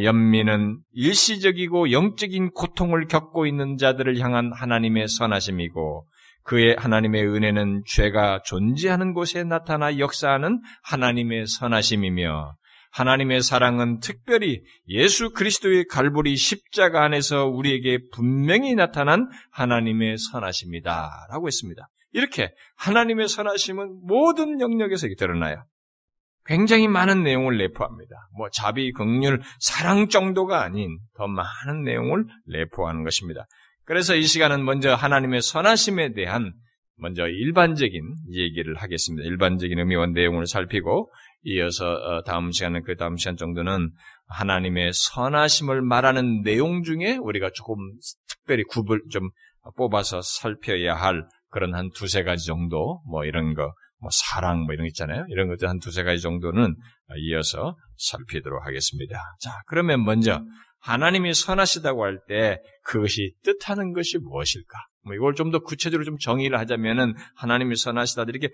연민은 0.03 0.81
일시적이고 0.93 1.93
영적인 1.93 2.51
고통을 2.51 3.07
겪고 3.07 3.47
있는 3.47 3.77
자들을 3.77 4.19
향한 4.19 4.51
하나님의 4.53 5.07
선하심이고 5.09 6.07
그의 6.45 6.77
하나님의 6.79 7.27
은혜는 7.27 7.83
죄가 7.87 8.43
존재하는 8.45 9.13
곳에 9.13 9.45
나타나 9.45 9.99
역사하는 9.99 10.61
하나님의 10.83 11.47
선하심이며 11.47 12.57
하나님의 12.93 13.41
사랑은 13.41 14.01
특별히 14.01 14.63
예수 14.87 15.31
그리스도의 15.31 15.87
갈보리 15.87 16.37
십자가 16.37 17.05
안에서 17.05 17.47
우리에게 17.47 17.99
분명히 18.13 18.75
나타난 18.75 19.29
하나님의 19.51 20.19
선하심이다. 20.19 21.29
라고 21.31 21.47
했습니다. 21.47 21.89
이렇게 22.13 22.53
하나님의 22.77 23.29
선하심은 23.29 24.01
모든 24.03 24.61
영역에서 24.61 25.09
드러나요. 25.17 25.65
굉장히 26.45 26.87
많은 26.89 27.23
내용을 27.23 27.57
내포합니다. 27.57 28.15
뭐 28.37 28.51
자비, 28.51 28.93
긍휼, 28.93 29.41
사랑 29.59 30.09
정도가 30.09 30.63
아닌 30.63 30.99
더 31.17 31.27
많은 31.27 31.85
내용을 31.85 32.27
내포하는 32.47 33.05
것입니다. 33.05 33.47
그래서 33.93 34.15
이 34.15 34.23
시간은 34.23 34.65
먼저 34.65 34.95
하나님의 34.95 35.43
선하심에 35.43 36.15
대한 36.15 36.55
먼저 36.97 37.27
일반적인 37.27 38.01
얘기를 38.33 38.75
하겠습니다. 38.75 39.29
일반적인 39.29 39.79
의미와 39.79 40.07
내용을 40.15 40.47
살피고 40.47 41.13
이어서 41.43 41.93
어, 41.93 42.23
다음 42.23 42.53
시간은 42.53 42.85
그 42.85 42.97
다음 42.97 43.19
시간 43.19 43.37
정도는 43.37 43.91
하나님의 44.29 44.93
선하심을 44.95 45.83
말하는 45.83 46.41
내용 46.41 46.83
중에 46.83 47.19
우리가 47.19 47.51
조금 47.53 47.77
특별히 48.31 48.63
굽을 48.63 49.03
좀 49.11 49.29
뽑아서 49.77 50.23
살펴야 50.23 50.95
할 50.95 51.27
그런 51.51 51.75
한 51.75 51.91
두세 51.95 52.23
가지 52.23 52.47
정도 52.47 53.03
뭐 53.07 53.27
이런 53.27 53.53
거 53.53 53.75
뭐 54.03 54.11
사랑 54.11 54.65
뭐 54.65 54.75
이런 54.75 54.85
거 54.85 54.89
있잖아요. 54.89 55.25
이런 55.29 55.49
것들 55.49 55.69
한 55.69 55.79
두세 55.79 56.03
가지 56.03 56.21
정도는 56.21 56.75
이어서 57.19 57.77
살피도록 57.97 58.67
하겠습니다. 58.67 59.17
자, 59.41 59.63
그러면 59.67 60.05
먼저 60.05 60.45
하나님이 60.83 61.33
선하시다고 61.35 62.05
할 62.05 62.19
때 62.27 62.59
그것이 62.85 63.35
뜻하는 63.45 63.93
것이 63.93 64.19
무엇일까? 64.19 64.79
뭐 65.05 65.15
이걸 65.15 65.35
좀 65.35 65.51
더 65.51 65.59
구체적으로 65.61 66.05
좀 66.05 66.17
정의를 66.19 66.59
하자면은 66.59 67.15
하나님이 67.37 67.77
선하시다 67.77 68.25
이렇게 68.29 68.51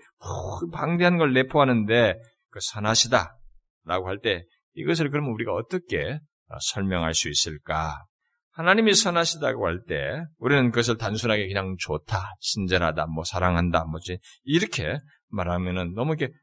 방대한 0.73 1.17
걸 1.17 1.33
내포하는데 1.33 2.15
그 2.49 2.59
선하시다라고 2.61 4.07
할 4.07 4.19
때 4.21 4.43
이것을 4.75 5.09
그러면 5.11 5.31
우리가 5.31 5.53
어떻게 5.53 6.19
어, 6.49 6.57
설명할 6.61 7.13
수 7.13 7.29
있을까? 7.29 8.05
하나님이 8.51 8.93
선하시다고 8.93 9.65
할 9.67 9.83
때 9.87 10.23
우리는 10.37 10.69
그것을 10.71 10.97
단순하게 10.97 11.47
그냥 11.47 11.75
좋다, 11.79 12.35
친절하다, 12.41 13.07
뭐 13.07 13.23
사랑한다, 13.23 13.85
뭐지 13.85 14.19
이렇게 14.43 14.97
말하면은 15.29 15.93
너무 15.93 16.15
이렇게 16.17 16.33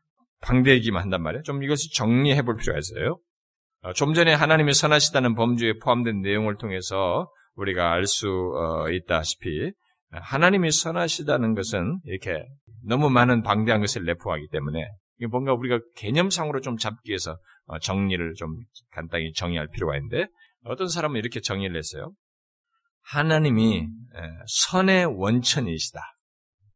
방대기만 0.42 1.02
한단 1.02 1.22
말이에요. 1.22 1.42
좀 1.42 1.62
이것을 1.62 1.90
정리해 1.94 2.42
볼 2.42 2.56
필요가 2.56 2.78
있어요. 2.78 3.18
어, 3.86 3.92
좀 3.92 4.14
전에 4.14 4.34
하나님이 4.34 4.74
선하시다는 4.74 5.36
범주에 5.36 5.78
포함된 5.78 6.20
내용을 6.20 6.56
통해서 6.56 7.30
우리가 7.54 7.92
알수 7.92 8.26
어, 8.26 8.90
있다시피 8.90 9.70
하나님이 10.10 10.72
선하시다는 10.72 11.54
것은 11.54 12.00
이렇게 12.04 12.44
너무 12.84 13.10
많은 13.10 13.42
방대한 13.42 13.80
것을 13.80 14.04
내포하기 14.04 14.48
때문에 14.50 14.88
뭔가 15.30 15.52
우리가 15.52 15.78
개념상으로 15.94 16.62
좀 16.62 16.76
잡기 16.76 17.10
위해서 17.10 17.38
어, 17.66 17.78
정리를 17.78 18.34
좀 18.34 18.56
간단히 18.90 19.32
정의할 19.32 19.68
필요가 19.68 19.94
있는데 19.96 20.26
어떤 20.64 20.88
사람은 20.88 21.20
이렇게 21.20 21.40
정의를 21.40 21.76
했어요. 21.76 22.12
하나님이 23.02 23.86
선의 24.48 25.04
원천이시다. 25.04 26.00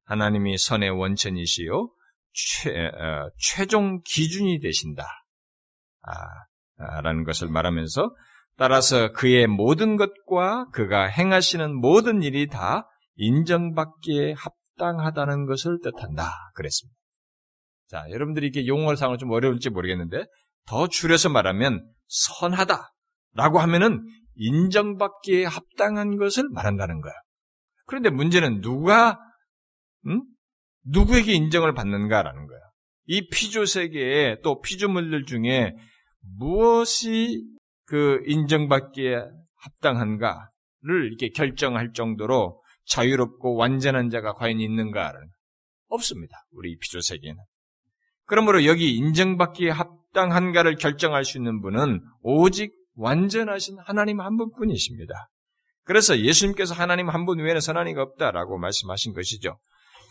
하나님이 0.05 0.59
선의 0.59 0.90
원천이시요 0.90 1.90
최, 2.33 2.87
어, 2.87 3.31
최종 3.37 4.00
기준이 4.05 4.61
되신다. 4.61 5.05
아, 6.02 6.12
라는 7.03 7.25
것을 7.25 7.49
말하면서 7.49 8.15
따라서 8.57 9.13
그의 9.13 9.47
모든 9.47 9.97
것과 9.97 10.67
그가 10.73 11.07
행하시는 11.07 11.75
모든 11.75 12.23
일이 12.23 12.49
다 12.49 12.87
인정받기에 13.17 14.35
합당하다는 14.37 15.47
것을 15.47 15.79
뜻한다. 15.83 16.31
그랬습니다. 16.55 16.97
자, 17.89 18.05
여러분들이 18.11 18.49
이게 18.49 18.67
용어상으로 18.67 19.19
좀 19.19 19.31
어려울지 19.31 19.71
모르겠는데 19.71 20.25
더 20.67 20.89
줄여서 20.89 21.29
말하면 21.29 21.85
선하다 22.07 22.93
라고 23.35 23.59
하면은 23.61 24.05
인정받기에 24.37 25.45
합당한 25.45 26.17
것을 26.17 26.49
말한다는 26.50 27.00
거야. 27.00 27.13
그런데 27.87 28.11
문제는 28.11 28.61
누가 28.61 29.19
음? 30.07 30.23
누구에게 30.85 31.33
인정을 31.33 31.75
받는가라는 31.75 32.47
거야. 32.47 32.61
이 33.07 33.28
피조 33.28 33.67
세계에 33.67 34.41
또 34.43 34.61
피조물들 34.61 35.25
중에 35.25 35.75
무엇이 36.39 37.45
그 37.87 38.23
인정받기에 38.26 39.25
합당한가를 39.56 41.06
이렇게 41.06 41.30
결정할 41.30 41.93
정도로 41.93 42.61
자유롭고 42.87 43.56
완전한 43.56 44.11
자가 44.11 44.33
과연 44.33 44.61
있는가는 44.61 45.21
없습니다. 45.89 46.37
우리 46.52 46.76
피조 46.78 47.00
세계는. 47.00 47.37
그러므로 48.26 48.65
여기 48.65 48.97
인정받기에 48.97 49.71
합당한가를 49.71 50.76
결정할 50.76 51.25
수 51.25 51.37
있는 51.39 51.61
분은 51.61 52.00
오직 52.23 52.73
완전하신 52.95 53.78
하나님 53.85 54.21
한 54.21 54.37
분뿐이십니다. 54.37 55.28
그래서 55.85 56.19
예수님께서 56.19 56.75
하나님 56.75 57.09
한 57.09 57.26
분 57.26 57.39
외에는 57.41 57.61
선하니가 57.61 58.02
없다라고 58.02 58.59
말씀하신 58.59 59.15
것이죠. 59.15 59.59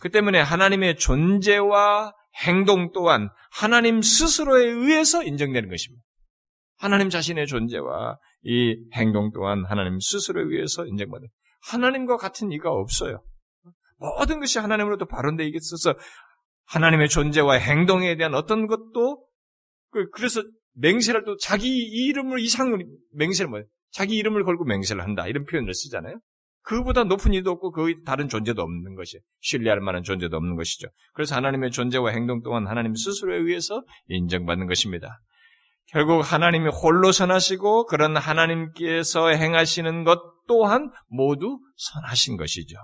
그 0.02 0.10
때문에 0.10 0.40
하나님의 0.42 0.98
존재와 0.98 2.14
행동 2.46 2.92
또한 2.92 3.30
하나님 3.52 4.02
스스로에 4.02 4.66
의해서 4.66 5.24
인정되는 5.24 5.70
것입니다. 5.70 6.04
하나님 6.78 7.10
자신의 7.10 7.48
존재와 7.48 8.18
이 8.44 8.78
행동 8.94 9.32
또한 9.34 9.66
하나님 9.66 10.00
스스로에 10.00 10.44
의해서 10.46 10.86
인정받는 10.86 11.28
하나님과 11.62 12.18
같은 12.18 12.52
이가 12.52 12.72
없어요. 12.72 13.22
모든 13.98 14.40
것이 14.40 14.60
하나님으로부터 14.60 15.06
발언되어 15.06 15.48
있어서 15.48 15.96
하나님의 16.68 17.10
존재와 17.10 17.56
행동에 17.56 18.16
대한 18.16 18.34
어떤 18.34 18.68
것도 18.68 19.26
그, 19.92 20.10
그래서 20.12 20.42
맹세를 20.76 21.26
또 21.26 21.36
자기 21.38 21.68
이름을 21.68 22.40
이상을 22.40 22.78
맹세를 23.14 23.50
뭐 23.50 23.62
자기 23.92 24.16
이름을 24.16 24.46
걸고 24.46 24.64
맹세를 24.66 25.04
한다 25.04 25.28
이런 25.28 25.46
표현을 25.46 25.74
쓰잖아요. 25.74 26.20
그보다 26.70 27.04
높은 27.04 27.34
이도 27.34 27.50
없고 27.50 27.72
그 27.72 27.96
다른 28.06 28.30
존재도 28.30 28.62
없는 28.62 28.94
것이 28.94 29.18
신뢰할 29.42 29.80
만한 29.80 30.04
존재도 30.04 30.38
없는 30.38 30.56
것이죠. 30.56 30.88
그래서 31.14 31.36
하나님의 31.36 31.72
존재와 31.72 32.12
행동 32.12 32.44
또한 32.44 32.68
하나님 32.68 32.94
스스로에 32.94 33.38
의해서 33.40 33.82
인정받는 34.08 34.68
것입니다. 34.68 35.20
결국 35.88 36.22
하나님이 36.22 36.70
홀로 36.70 37.12
선하시고 37.12 37.88
그런 37.88 38.16
하나님께서 38.16 39.30
행하시는 39.30 40.04
것 40.04 40.22
또한 40.48 40.92
모두 41.08 41.58
선하신 41.76 42.38
것이죠. 42.38 42.78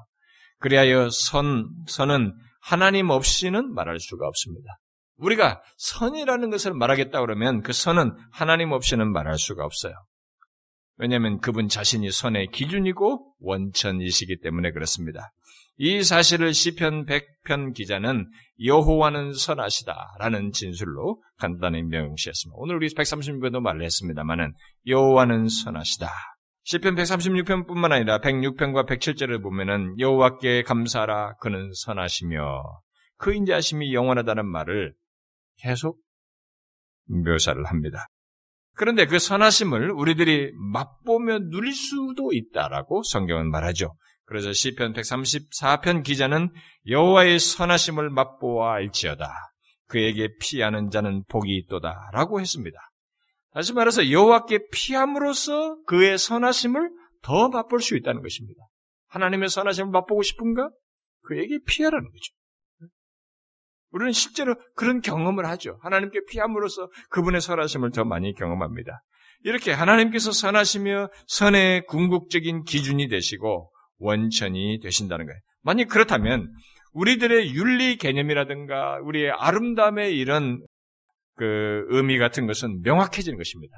그리하여 0.58 1.12
선, 1.12 1.70
선은 1.88 2.34
하나님 2.62 3.12
없이는 3.12 3.72
말할 3.72 4.00
수가 4.00 4.28
없습니다. 4.28 4.80
우리가 5.18 5.62
선이라는 5.78 6.50
것을 6.50 6.74
말하겠다 6.74 7.22
그러면 7.22 7.62
그 7.62 7.72
선은 7.72 8.18
하나님 8.32 8.72
없이는 8.72 9.12
말할 9.12 9.38
수가 9.38 9.64
없어요. 9.64 9.94
왜냐하면 10.98 11.40
그분 11.40 11.68
자신이 11.68 12.12
선의 12.12 12.48
기준이고 12.48 13.36
원천이시기 13.40 14.40
때문에 14.42 14.72
그렇습니다. 14.72 15.32
이 15.78 16.04
사실을 16.04 16.54
시편 16.54 17.06
100편 17.06 17.74
기자는 17.74 18.30
여호와는 18.64 19.34
선하시다라는 19.34 20.54
진술로 20.54 21.22
간단히 21.38 21.84
명시했습니다. 21.84 22.56
오늘 22.58 22.76
우리 22.76 22.88
136편도 22.88 23.60
말을 23.60 23.84
했습니다만은 23.84 24.54
여호와는 24.88 25.50
선하시다. 25.50 26.10
시편 26.64 26.96
136편뿐만 26.96 27.92
아니라 27.92 28.20
106편과 28.20 28.88
107절을 28.88 29.44
보면은 29.44 30.00
여호와께 30.00 30.64
감사하라 30.64 31.36
그는 31.36 31.72
선하시며 31.74 32.64
그 33.18 33.34
인자하심이 33.34 33.94
영원하다는 33.94 34.48
말을 34.48 34.96
계속 35.58 36.00
묘사를 37.08 37.64
합니다. 37.66 38.08
그런데 38.76 39.06
그 39.06 39.20
선하심을 39.20 39.92
우리들이 39.92 40.52
맛보며 40.54 41.40
누릴 41.40 41.74
수도 41.74 42.32
있다라고 42.34 43.04
성경은 43.04 43.50
말하죠. 43.50 43.96
그래서 44.26 44.52
시편 44.52 44.94
134편 44.94 46.04
기자는 46.04 46.52
여호와의 46.88 47.40
선하심을 47.40 48.10
맛보아 48.10 48.74
알지어다. 48.74 49.30
그에게 49.88 50.30
피하는 50.40 50.90
자는 50.90 51.24
복이 51.30 51.56
있도다라고 51.58 52.42
했습니다. 52.42 52.78
다시 53.52 53.72
말해서 53.74 54.12
여호와께 54.12 54.68
피함으로써 54.72 55.78
그의 55.86 56.18
선하심을 56.18 56.90
더 57.22 57.50
맛볼 57.50 57.82
수 57.82 57.96
있다는 57.96 58.22
것입니다. 58.22 58.62
하나님의 59.08 59.50
선하심을 59.50 59.92
맛보고 59.92 60.24
싶은가? 60.24 60.70
그에게 61.22 61.60
피하라는 61.66 62.04
거죠. 62.04 62.34
우리는 63.96 64.12
실제로 64.12 64.56
그런 64.76 65.00
경험을 65.00 65.46
하죠. 65.46 65.80
하나님께 65.82 66.20
피함으로써 66.30 66.90
그분의 67.12 67.40
선하심을 67.40 67.92
더 67.92 68.04
많이 68.04 68.34
경험합니다. 68.34 69.02
이렇게 69.44 69.72
하나님께서 69.72 70.34
선하시며 70.34 71.08
선의 71.28 71.86
궁극적인 71.86 72.64
기준이 72.64 73.08
되시고 73.08 73.72
원천이 74.00 74.80
되신다는 74.84 75.28
거예요. 75.28 75.40
만약 75.62 75.88
그렇다면 75.88 76.52
우리들의 76.92 77.56
윤리 77.56 77.96
개념이라든가 77.96 79.00
우리의 79.02 79.32
아름다움의 79.32 80.18
이런 80.18 80.62
그 81.38 81.86
의미 81.88 82.18
같은 82.18 82.48
것은 82.48 82.82
명확해지는 82.82 83.38
것입니다. 83.38 83.76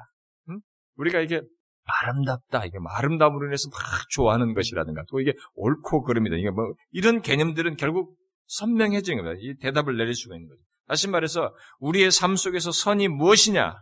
응? 0.50 0.62
우리가 0.96 1.20
이게 1.20 1.42
아름답다, 1.86 2.66
이게 2.66 2.80
뭐 2.80 2.92
아름다움으로 2.92 3.46
인해서 3.48 3.70
막 3.70 3.80
좋아하는 4.10 4.56
것이라든가, 4.56 5.04
또 5.10 5.20
이게 5.20 5.34
옳고 5.54 6.04
그름이다. 6.04 6.38
이게 6.38 6.50
뭐 6.50 6.74
이런 6.92 7.22
개념들은 7.22 7.76
결국 7.78 8.16
선명해지는 8.48 9.24
겁니다. 9.24 9.40
이 9.42 9.56
대답을 9.58 9.98
내릴 9.98 10.14
수가 10.14 10.36
있는 10.36 10.50
거죠. 10.50 10.62
다시 10.88 11.08
말해서 11.08 11.54
우리의 11.80 12.12
삶 12.12 12.36
속에서 12.36 12.72
선이 12.72 13.10
무엇이냐, 13.10 13.76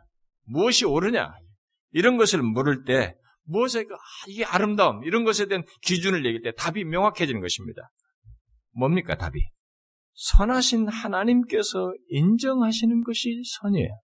무엇이 0.43 0.85
옳으냐 0.85 1.33
이런 1.91 2.17
것을 2.17 2.41
물을 2.41 2.83
때 2.83 3.15
무엇에 3.43 3.81
아, 3.81 3.97
이게 4.27 4.43
아름다움 4.43 5.03
이런 5.03 5.23
것에 5.23 5.45
대한 5.47 5.63
기준을 5.83 6.25
얘기할 6.25 6.41
때 6.41 6.51
답이 6.51 6.83
명확해지는 6.83 7.41
것입니다. 7.41 7.91
뭡니까 8.71 9.15
답이? 9.15 9.39
선하신 10.13 10.87
하나님께서 10.87 11.93
인정하시는 12.09 13.03
것이 13.03 13.41
선이에요. 13.59 14.01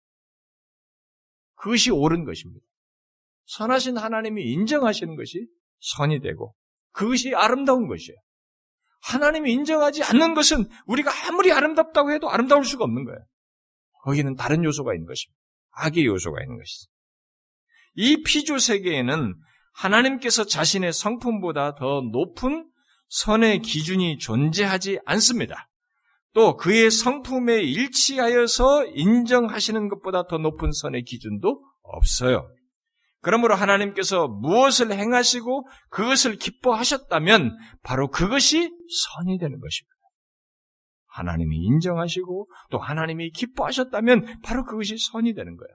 그것이 1.55 1.91
옳은 1.91 2.25
것입니다. 2.25 2.65
선하신 3.45 3.97
하나님이 3.97 4.43
인정하시는 4.53 5.15
것이 5.15 5.47
선이 5.79 6.21
되고 6.21 6.55
그것이 6.91 7.33
아름다운 7.35 7.87
것이에요. 7.87 8.17
하나님이 9.07 9.53
인정하지 9.53 10.03
않는 10.03 10.33
것은 10.33 10.69
우리가 10.85 11.11
아무리 11.27 11.51
아름답다고 11.51 12.11
해도 12.11 12.29
아름다울 12.29 12.65
수가 12.65 12.83
없는 12.83 13.05
거예요. 13.05 13.19
거기는 14.03 14.35
다른 14.35 14.63
요소가 14.63 14.93
있는 14.93 15.07
것입니다. 15.07 15.37
악의 15.71 16.05
요소가 16.05 16.41
있는 16.41 16.57
것이죠. 16.57 16.91
이 17.95 18.23
피조 18.23 18.57
세계에는 18.57 19.35
하나님께서 19.73 20.45
자신의 20.45 20.91
성품보다 20.91 21.75
더 21.75 22.01
높은 22.11 22.69
선의 23.09 23.59
기준이 23.59 24.17
존재하지 24.17 24.99
않습니다. 25.05 25.69
또 26.33 26.57
그의 26.57 26.91
성품에 26.91 27.61
일치하여서 27.61 28.87
인정하시는 28.87 29.87
것보다 29.89 30.27
더 30.27 30.37
높은 30.37 30.71
선의 30.71 31.03
기준도 31.03 31.63
없어요. 31.81 32.49
그러므로 33.21 33.55
하나님께서 33.55 34.27
무엇을 34.27 34.91
행하시고 34.91 35.67
그것을 35.89 36.37
기뻐하셨다면 36.37 37.57
바로 37.83 38.09
그것이 38.09 38.57
선이 38.59 39.39
되는 39.39 39.59
것입니다. 39.59 39.97
하나님이 41.07 41.57
인정하시고 41.57 42.49
또 42.69 42.77
하나님이 42.77 43.31
기뻐하셨다면 43.31 44.41
바로 44.43 44.63
그것이 44.63 44.97
선이 44.97 45.33
되는 45.33 45.57
거예요. 45.57 45.73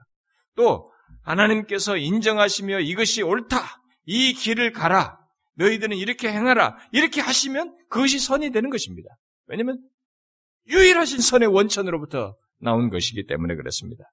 또 0.55 0.91
하나님께서 1.23 1.97
인정하시며 1.97 2.79
이것이 2.79 3.21
옳다. 3.21 3.57
이 4.05 4.33
길을 4.33 4.71
가라. 4.71 5.17
너희들은 5.55 5.97
이렇게 5.97 6.31
행하라. 6.31 6.77
이렇게 6.91 7.21
하시면 7.21 7.77
그것이 7.89 8.19
선이 8.19 8.51
되는 8.51 8.69
것입니다. 8.69 9.09
왜냐하면 9.47 9.79
유일하신 10.67 11.19
선의 11.19 11.49
원천으로부터 11.49 12.35
나온 12.59 12.89
것이기 12.89 13.25
때문에 13.25 13.55
그렇습니다. 13.55 14.05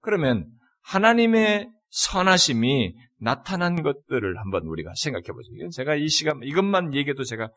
그러면 0.00 0.50
하나님의 0.82 1.70
선하심이 1.90 2.94
나타난 3.20 3.82
것들을 3.82 4.38
한번 4.38 4.64
우리가 4.66 4.92
생각해. 4.94 5.24
이건 5.56 5.70
제가 5.70 5.94
이 5.94 6.08
시간, 6.08 6.40
이것만 6.42 6.94
얘기해도 6.94 7.24
제가 7.24 7.48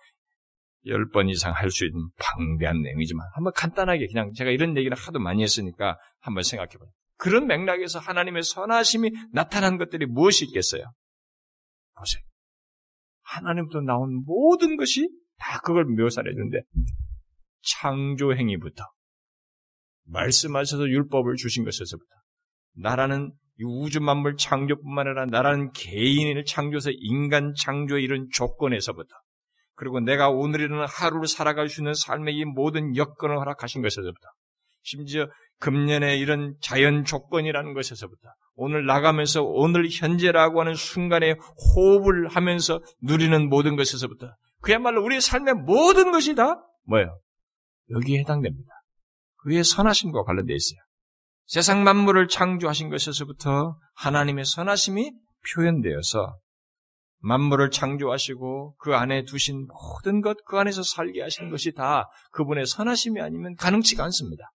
열 0.87 1.11
번 1.11 1.29
이상 1.29 1.53
할 1.53 1.69
수 1.69 1.85
있는 1.85 2.09
방대한 2.17 2.81
내용이지만 2.81 3.27
한번 3.33 3.53
간단하게 3.55 4.07
그냥 4.07 4.31
제가 4.33 4.49
이런 4.49 4.75
얘기를 4.77 4.97
하도 4.97 5.19
많이 5.19 5.43
했으니까 5.43 5.97
한번 6.19 6.43
생각해 6.43 6.71
봐요. 6.79 6.89
그런 7.17 7.45
맥락에서 7.45 7.99
하나님의 7.99 8.41
선하심이 8.41 9.11
나타난 9.31 9.77
것들이 9.77 10.07
무엇이 10.07 10.45
있겠어요? 10.45 10.91
보세요. 11.95 12.23
하나님부터 13.21 13.81
나온 13.81 14.23
모든 14.25 14.75
것이 14.75 15.07
다 15.37 15.59
그걸 15.59 15.85
묘사를 15.85 16.29
해주는데 16.29 16.61
창조 17.61 18.33
행위부터 18.33 18.83
말씀하셔서 20.05 20.87
율법을 20.87 21.35
주신 21.35 21.63
것에서부터 21.63 22.09
나라는 22.73 23.31
우주 23.63 24.01
만물 24.01 24.37
창조뿐만 24.37 25.07
아니라 25.07 25.25
나라는 25.25 25.71
개인을 25.71 26.45
창조해서 26.45 26.91
인간 26.93 27.53
창조의 27.57 28.03
이런 28.03 28.27
조건에서부터 28.33 29.09
그리고 29.75 29.99
내가 29.99 30.29
오늘이라는 30.29 30.85
하루를 30.87 31.27
살아갈 31.27 31.69
수 31.69 31.81
있는 31.81 31.93
삶의 31.93 32.35
이 32.35 32.45
모든 32.45 32.95
여건을 32.95 33.37
허락하신 33.37 33.81
것에서부터 33.81 34.27
심지어 34.83 35.27
금년의 35.59 36.19
이런 36.19 36.55
자연 36.61 37.03
조건이라는 37.03 37.73
것에서부터 37.73 38.29
오늘 38.55 38.85
나가면서 38.85 39.43
오늘 39.43 39.87
현재라고 39.89 40.59
하는 40.59 40.75
순간에 40.75 41.35
호흡을 41.75 42.27
하면서 42.27 42.81
누리는 43.01 43.49
모든 43.49 43.75
것에서부터 43.75 44.35
그야말로 44.61 45.03
우리의 45.03 45.21
삶의 45.21 45.55
모든 45.65 46.11
것이 46.11 46.35
다 46.35 46.61
뭐예요? 46.85 47.19
여기에 47.89 48.19
해당됩니다. 48.19 48.71
그의 49.37 49.63
선하심과 49.63 50.23
관련되어 50.23 50.55
있어요. 50.55 50.79
세상 51.45 51.83
만물을 51.83 52.27
창조하신 52.27 52.89
것에서부터 52.89 53.77
하나님의 53.95 54.45
선하심이 54.45 55.11
표현되어서 55.53 56.37
만물을 57.19 57.69
창조하시고 57.69 58.75
그 58.77 58.95
안에 58.95 59.25
두신 59.25 59.67
모든 59.67 60.21
것, 60.21 60.37
그 60.45 60.57
안에서 60.57 60.81
살게 60.83 61.21
하시는 61.21 61.49
것이 61.49 61.73
다 61.73 62.09
그분의 62.31 62.65
선하심이 62.65 63.21
아니면 63.21 63.55
가능치가 63.55 64.03
않습니다. 64.05 64.51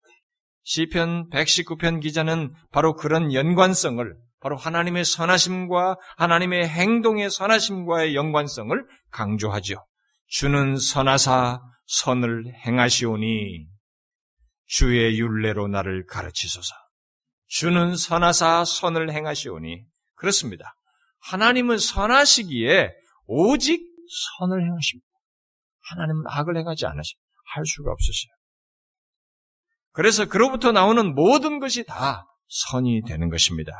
시편 0.63 1.29
119편 1.29 2.01
기자는 2.01 2.53
바로 2.71 2.95
그런 2.95 3.33
연관성을 3.33 4.15
바로 4.39 4.57
하나님의 4.57 5.05
선하심과 5.05 5.97
하나님의 6.17 6.67
행동의 6.67 7.29
선하심과의 7.29 8.15
연관성을 8.15 8.85
강조하죠. 9.11 9.75
주는 10.27 10.77
선하사 10.77 11.61
선을 11.85 12.53
행하시오니 12.65 13.70
주의 14.71 15.19
율례로 15.19 15.67
나를 15.67 16.05
가르치소서. 16.05 16.73
주는 17.47 17.97
선하사 17.97 18.63
선을 18.63 19.12
행하시오니 19.12 19.84
그렇습니다. 20.15 20.73
하나님은 21.19 21.77
선하시기에 21.77 22.93
오직 23.25 23.81
선을 24.39 24.65
행하십니다. 24.65 25.07
하나님은 25.89 26.23
악을 26.25 26.55
행하지 26.55 26.86
않으십니다. 26.86 27.27
할 27.53 27.65
수가 27.65 27.91
없으세요. 27.91 28.31
그래서 29.91 30.25
그로부터 30.29 30.71
나오는 30.71 31.13
모든 31.15 31.60
것이 31.60 31.84
다 31.84 32.25
선이 32.47 33.01
되는 33.05 33.29
것입니다. 33.29 33.73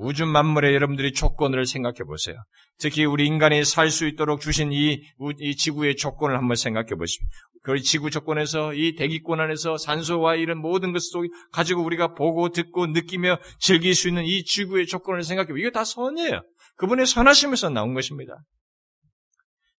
우주 0.00 0.24
만물의 0.24 0.74
여러분들이 0.74 1.12
조건을 1.12 1.66
생각해 1.66 1.98
보세요. 2.06 2.36
특히 2.78 3.04
우리 3.04 3.26
인간이 3.26 3.64
살 3.64 3.90
수 3.90 4.06
있도록 4.06 4.40
주신 4.40 4.72
이, 4.72 5.02
이, 5.38 5.56
지구의 5.56 5.96
조건을 5.96 6.38
한번 6.38 6.56
생각해 6.56 6.94
보십시오. 6.98 7.26
그 7.62 7.78
지구 7.80 8.10
조건에서 8.10 8.72
이 8.72 8.94
대기권 8.94 9.40
안에서 9.40 9.76
산소와 9.76 10.36
이런 10.36 10.58
모든 10.58 10.92
것을 10.92 11.28
가지고 11.52 11.82
우리가 11.84 12.14
보고 12.14 12.48
듣고 12.48 12.86
느끼며 12.86 13.38
즐길 13.58 13.94
수 13.94 14.08
있는 14.08 14.24
이 14.24 14.44
지구의 14.44 14.86
조건을 14.86 15.22
생각해 15.22 15.48
보세요. 15.48 15.66
이거 15.66 15.70
다 15.70 15.84
선이에요. 15.84 16.40
그분의 16.76 17.06
선하심에서 17.06 17.68
나온 17.68 17.92
것입니다. 17.92 18.32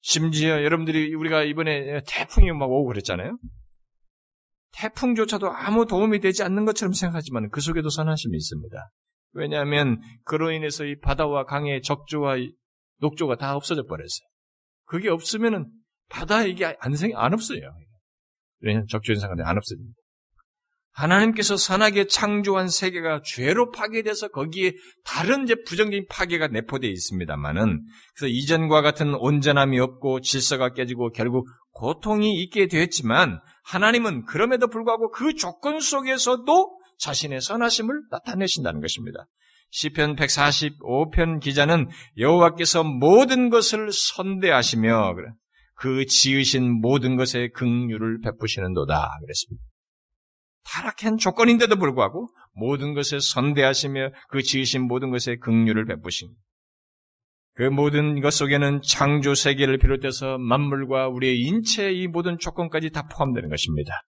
심지어 0.01 0.63
여러분들이 0.63 1.15
우리가 1.15 1.43
이번에 1.43 2.01
태풍이 2.07 2.51
막 2.51 2.65
오고 2.69 2.87
그랬잖아요. 2.89 3.37
태풍조차도 4.73 5.51
아무 5.51 5.87
도움이 5.87 6.19
되지 6.19 6.43
않는 6.43 6.65
것처럼 6.65 6.93
생각하지만 6.93 7.49
그 7.49 7.59
속에도 7.59 7.89
선하심이 7.89 8.37
있습니다. 8.37 8.77
왜냐하면 9.33 10.01
그로 10.25 10.51
인해서 10.51 10.85
이 10.85 10.99
바다와 10.99 11.45
강의 11.45 11.81
적조와 11.81 12.35
녹조가 12.99 13.37
다 13.37 13.55
없어져 13.55 13.83
버렸어요. 13.83 14.27
그게 14.85 15.09
없으면은 15.09 15.69
바다에 16.09 16.49
이게 16.49 16.75
안, 16.79 16.95
생, 16.95 17.11
안 17.15 17.33
없어요. 17.33 17.61
왜냐하면 18.59 18.87
적조인 18.89 19.19
상관에 19.19 19.43
안 19.43 19.57
없어집니다. 19.57 19.95
하나님께서 20.93 21.55
선하게 21.55 22.07
창조한 22.07 22.67
세계가 22.67 23.21
죄로 23.23 23.71
파괴돼서 23.71 24.27
거기에 24.27 24.73
다른 25.05 25.43
이제 25.43 25.55
부정적인 25.65 26.07
파괴가 26.09 26.49
내포되어 26.49 26.89
있습니다만은 26.89 27.81
그래서 28.15 28.27
이전과 28.27 28.81
같은 28.81 29.15
온전함이 29.15 29.79
없고 29.79 30.19
질서가 30.19 30.73
깨지고 30.73 31.11
결국 31.11 31.47
고통이 31.71 32.41
있게 32.41 32.67
되었지만 32.67 33.39
하나님은 33.63 34.25
그럼에도 34.25 34.67
불구하고 34.67 35.11
그 35.11 35.33
조건 35.35 35.79
속에서도 35.79 36.80
자신의 37.01 37.41
선하심을 37.41 38.03
나타내신다는 38.09 38.79
것입니다. 38.79 39.25
시편 39.71 40.15
145편 40.15 41.41
기자는 41.41 41.89
여호와께서 42.17 42.83
모든 42.83 43.49
것을 43.49 43.89
선대하시며 43.91 45.15
그 45.75 46.05
지으신 46.05 46.79
모든 46.81 47.15
것에 47.15 47.49
긍휼을 47.49 48.19
베푸시는도다 48.21 49.09
그랬습니다. 49.21 49.63
타락한 50.63 51.17
조건인데도 51.17 51.77
불구하고 51.77 52.29
모든 52.53 52.93
것에 52.93 53.19
선대하시며 53.19 54.11
그 54.29 54.43
지으신 54.43 54.87
모든 54.87 55.09
것에 55.09 55.37
긍휼을 55.37 55.85
베푸신 55.85 56.29
그 57.53 57.63
모든 57.63 58.21
것 58.21 58.31
속에는 58.31 58.81
창조 58.81 59.33
세계를 59.33 59.77
비롯해서 59.77 60.37
만물과 60.37 61.07
우리의 61.09 61.39
인체의 61.39 61.99
이 61.99 62.07
모든 62.07 62.37
조건까지 62.37 62.91
다 62.91 63.07
포함되는 63.07 63.49
것입니다. 63.49 64.03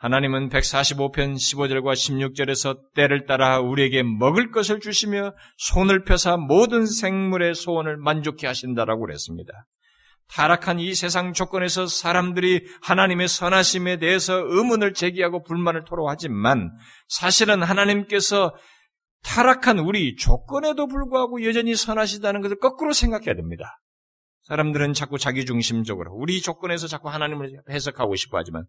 하나님은 0.00 0.48
145편 0.48 1.34
15절과 1.34 1.92
16절에서 1.92 2.94
때를 2.94 3.26
따라 3.26 3.58
우리에게 3.58 4.04
먹을 4.04 4.52
것을 4.52 4.78
주시며 4.78 5.32
손을 5.56 6.04
펴사 6.04 6.36
모든 6.36 6.86
생물의 6.86 7.56
소원을 7.56 7.96
만족해 7.96 8.46
하신다라고 8.46 9.00
그랬습니다. 9.00 9.66
타락한 10.28 10.78
이 10.78 10.94
세상 10.94 11.32
조건에서 11.32 11.86
사람들이 11.86 12.64
하나님의 12.82 13.26
선하심에 13.26 13.96
대해서 13.96 14.34
의문을 14.36 14.92
제기하고 14.92 15.42
불만을 15.42 15.84
토로하지만 15.84 16.70
사실은 17.08 17.64
하나님께서 17.64 18.54
타락한 19.24 19.80
우리 19.80 20.14
조건에도 20.14 20.86
불구하고 20.86 21.44
여전히 21.44 21.74
선하시다는 21.74 22.40
것을 22.42 22.58
거꾸로 22.60 22.92
생각해야 22.92 23.34
됩니다. 23.34 23.80
사람들은 24.42 24.92
자꾸 24.92 25.18
자기 25.18 25.44
중심적으로 25.44 26.12
우리 26.14 26.40
조건에서 26.40 26.86
자꾸 26.86 27.08
하나님을 27.08 27.62
해석하고 27.68 28.14
싶어 28.14 28.38
하지만 28.38 28.64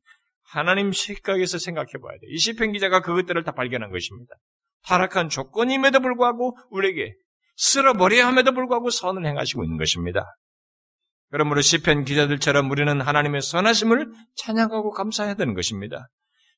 하나님 0.51 0.91
시각에서 0.91 1.59
생각해 1.59 1.93
봐야 2.01 2.17
돼. 2.19 2.27
이 2.29 2.37
시편 2.37 2.71
기자가 2.71 3.01
그것들을 3.01 3.43
다 3.43 3.51
발견한 3.51 3.91
것입니다. 3.91 4.35
타락한 4.83 5.29
조건임에도 5.29 5.99
불구하고 5.99 6.57
우리에게 6.71 7.13
쓸어버려야 7.55 8.25
함에도 8.27 8.53
불구하고 8.53 8.89
선을 8.89 9.25
행하시고 9.25 9.63
있는 9.63 9.77
것입니다. 9.77 10.25
그러므로 11.29 11.61
시편 11.61 12.05
기자들처럼 12.05 12.71
우리는 12.71 12.99
하나님의 12.99 13.41
선하심을 13.41 14.11
찬양하고 14.37 14.91
감사해야 14.91 15.35
되는 15.35 15.53
것입니다. 15.53 16.07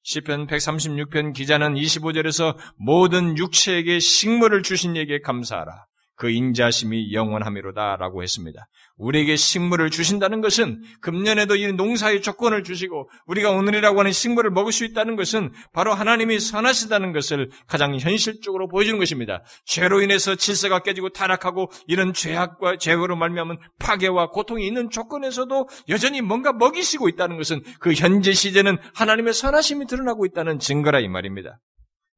시편 0.03 0.47
136편 0.47 1.33
기자는 1.33 1.73
25절에서 1.73 2.57
모든 2.77 3.37
육체에게 3.37 3.99
식물을 3.99 4.63
주신 4.63 4.95
이에게 4.95 5.19
감사하라. 5.19 5.85
그 6.21 6.29
인자심이 6.29 7.13
영원함이로다라고 7.13 8.21
했습니다. 8.21 8.67
우리에게 8.97 9.35
식물을 9.35 9.89
주신다는 9.89 10.41
것은 10.41 10.83
금년에도 11.01 11.55
이 11.55 11.73
농사의 11.73 12.21
조건을 12.21 12.61
주시고 12.61 13.09
우리가 13.25 13.49
오늘이라고 13.49 13.97
하는 13.97 14.11
식물을 14.11 14.51
먹을 14.51 14.71
수 14.71 14.85
있다는 14.85 15.15
것은 15.15 15.51
바로 15.73 15.95
하나님이 15.95 16.39
선하시다는 16.39 17.11
것을 17.11 17.49
가장 17.65 17.97
현실적으로 17.97 18.67
보여주는 18.67 18.99
것입니다. 18.99 19.43
죄로 19.65 19.99
인해서 20.03 20.35
질서가 20.35 20.83
깨지고 20.83 21.09
타락하고 21.09 21.71
이런 21.87 22.13
죄악과 22.13 22.77
죄로 22.77 23.15
말미암은 23.15 23.57
파괴와 23.79 24.29
고통이 24.29 24.67
있는 24.67 24.91
조건에서도 24.91 25.69
여전히 25.89 26.21
뭔가 26.21 26.53
먹이시고 26.53 27.09
있다는 27.09 27.37
것은 27.37 27.63
그 27.79 27.93
현재 27.93 28.31
시제는 28.31 28.77
하나님의 28.93 29.33
선하심이 29.33 29.87
드러나고 29.87 30.27
있다는 30.27 30.59
증거라 30.59 30.99
이 30.99 31.07
말입니다. 31.07 31.59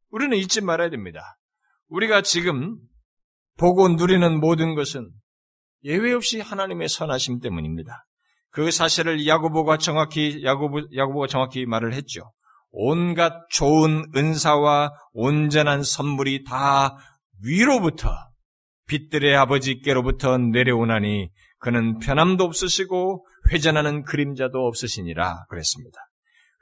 우리는 0.09 0.35
잊지 0.35 0.59
말아야 0.59 0.89
됩니다. 0.89 1.37
우리가 1.87 2.21
지금 2.21 2.75
보고 3.57 3.87
누리는 3.89 4.39
모든 4.39 4.75
것은 4.75 5.09
예외 5.83 6.13
없이 6.13 6.39
하나님의 6.39 6.89
선하심 6.89 7.39
때문입니다. 7.39 8.05
그 8.49 8.71
사실을 8.71 9.25
야고보가 9.25 9.77
정확히 9.77 10.43
야고보 10.43 10.87
야고보가 10.95 11.27
정확히 11.27 11.65
말을 11.65 11.93
했죠. 11.93 12.31
온갖 12.71 13.33
좋은 13.49 14.05
은사와 14.15 14.91
온전한 15.11 15.83
선물이 15.83 16.43
다 16.43 16.95
위로부터 17.43 18.09
빛들의 18.87 19.35
아버지께로부터 19.35 20.37
내려오나니 20.37 21.29
그는 21.59 21.99
편함도 21.99 22.43
없으시고 22.43 23.25
회전하는 23.51 24.03
그림자도 24.03 24.59
없으시니라 24.67 25.45
그랬습니다. 25.49 25.99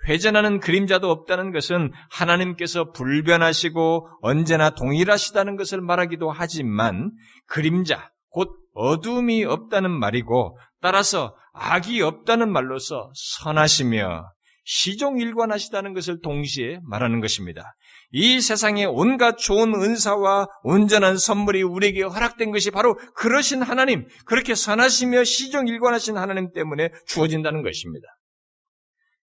회전하는 0.07 0.59
그림자도 0.59 1.09
없다는 1.09 1.51
것은 1.51 1.91
하나님께서 2.09 2.91
불변하시고 2.91 4.09
언제나 4.21 4.71
동일하시다는 4.71 5.55
것을 5.57 5.81
말하기도 5.81 6.31
하지만 6.31 7.11
그림자, 7.47 8.11
곧 8.29 8.49
어둠이 8.73 9.43
없다는 9.43 9.91
말이고 9.91 10.57
따라서 10.81 11.35
악이 11.53 12.01
없다는 12.01 12.51
말로서 12.51 13.11
선하시며 13.13 14.25
시종일관하시다는 14.63 15.93
것을 15.93 16.21
동시에 16.21 16.79
말하는 16.83 17.19
것입니다. 17.19 17.75
이 18.11 18.39
세상에 18.41 18.85
온갖 18.85 19.37
좋은 19.37 19.73
은사와 19.73 20.47
온전한 20.63 21.17
선물이 21.17 21.63
우리에게 21.63 22.03
허락된 22.03 22.51
것이 22.51 22.71
바로 22.71 22.97
그러신 23.15 23.61
하나님, 23.61 24.07
그렇게 24.25 24.53
선하시며 24.53 25.23
시종일관하신 25.23 26.17
하나님 26.17 26.51
때문에 26.53 26.89
주어진다는 27.07 27.63
것입니다. 27.63 28.07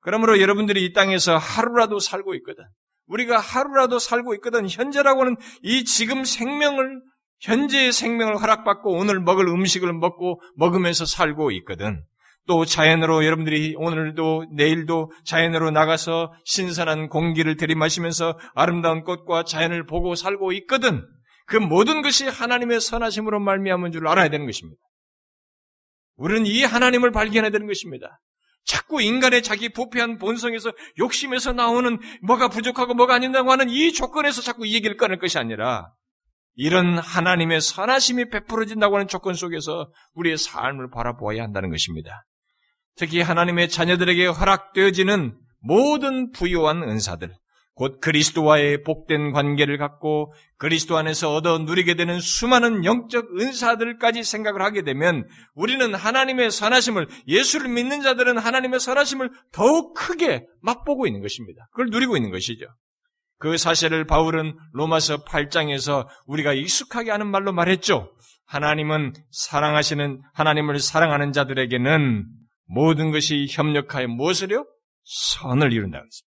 그러므로 0.03 0.41
여러분들이 0.41 0.85
이 0.85 0.93
땅에서 0.93 1.37
하루라도 1.39 1.99
살고 1.99 2.35
있거든. 2.37 2.65
우리가 3.07 3.39
하루라도 3.39 3.99
살고 3.99 4.35
있거든. 4.37 4.69
현재라고 4.69 5.25
는 5.25 5.37
이 5.63 5.85
지금 5.85 6.25
생명을, 6.25 7.01
현재의 7.41 7.93
생명을 7.93 8.41
허락받고 8.41 8.93
오늘 8.93 9.21
먹을 9.21 9.49
음식을 9.49 9.93
먹고 9.93 10.41
먹으면서 10.57 11.07
살고 11.07 11.51
있거든. 11.53 12.03
또 12.49 12.65
자연으로 12.65 13.25
여러분들이 13.25 13.75
오늘도 13.77 14.47
내일도 14.57 15.13
자연으로 15.25 15.71
나가서 15.71 16.33
신선한 16.45 17.09
공기를 17.09 17.57
들이마시면서 17.57 18.39
아름다운 18.55 19.05
꽃과 19.05 19.45
자연을 19.45 19.87
보고 19.87 20.17
살고 20.17 20.53
있거든. 20.53 21.07
그 21.47 21.57
모든 21.57 22.03
것이 22.03 22.27
하나님의 22.27 22.81
선하심으로 22.81 23.39
말미암은 23.39 23.93
줄 23.93 24.09
알아야 24.09 24.29
되는 24.29 24.47
것입니다. 24.47 24.81
우리는 26.17 26.47
이 26.47 26.65
하나님을 26.65 27.13
발견해야 27.13 27.51
되는 27.51 27.67
것입니다. 27.67 28.21
자꾸 28.65 29.03
인간의 29.03 29.43
자기 29.43 29.69
부패한 29.69 30.19
본성에서 30.19 30.73
욕심에서 30.99 31.53
나오는 31.53 31.99
뭐가 32.23 32.49
부족하고 32.49 32.95
뭐가 32.95 33.15
아닌다고 33.15 33.51
하는 33.51 33.69
이 33.69 33.93
조건에서 33.93 34.41
자꾸 34.43 34.67
이 34.67 34.75
얘기를 34.75 34.97
꺼낼 34.97 35.19
것이 35.19 35.39
아니라 35.39 35.93
이런 36.55 36.99
하나님의 36.99 37.61
선하심이 37.61 38.29
베풀어진다고 38.29 38.97
하는 38.97 39.09
조건 39.09 39.35
속에서 39.35 39.91
우리의 40.15 40.37
삶을 40.37 40.91
바라보아야 40.91 41.43
한다는 41.43 41.71
것입니다. 41.71 42.25
특히 42.97 43.21
하나님의 43.21 43.71
자녀들에게 43.71 44.27
허락되어지는 44.27 45.39
모든 45.61 46.31
부유한 46.33 46.83
은사들, 46.83 47.35
곧 47.75 48.01
그리스도와의 48.01 48.83
복된 48.83 49.33
관계를 49.33 49.79
갖고 49.79 50.33
그리스도 50.59 50.97
안에서 50.99 51.35
얻어 51.35 51.59
누리게 51.59 51.95
되는 51.95 52.21
수많은 52.21 52.85
영적 52.85 53.41
은사들까지 53.41 54.25
생각을 54.25 54.61
하게 54.63 54.83
되면 54.83 55.27
우리는 55.55 55.95
하나님의 55.95 56.51
선하심을 56.51 57.09
예수를 57.27 57.71
믿는 57.71 58.03
자들은 58.03 58.39
하나님의 58.39 58.79
선하심을 58.79 59.31
더욱 59.53 59.95
크게 59.95 60.47
맛보고 60.61 61.07
있는 61.07 61.23
것입니다. 61.23 61.67
그걸 61.71 61.87
누리고 61.91 62.17
있는 62.17 62.31
것이죠. 62.31 62.67
그 63.39 63.57
사실을 63.57 64.07
바울은 64.07 64.57
로마서 64.73 65.25
8장에서 65.25 66.07
우리가 66.27 66.53
익숙하게 66.53 67.11
하는 67.11 67.27
말로 67.27 67.53
말했죠. 67.53 68.13
하나님은 68.47 69.15
사랑하시는 69.31 70.21
하나님을 70.35 70.79
사랑하는 70.79 71.33
자들에게는 71.33 72.27
모든 72.67 73.11
것이 73.11 73.47
협력하여 73.51 74.09
무엇을요? 74.09 74.67
선을 75.05 75.73
이룬다고 75.73 76.05
했습니다. 76.05 76.32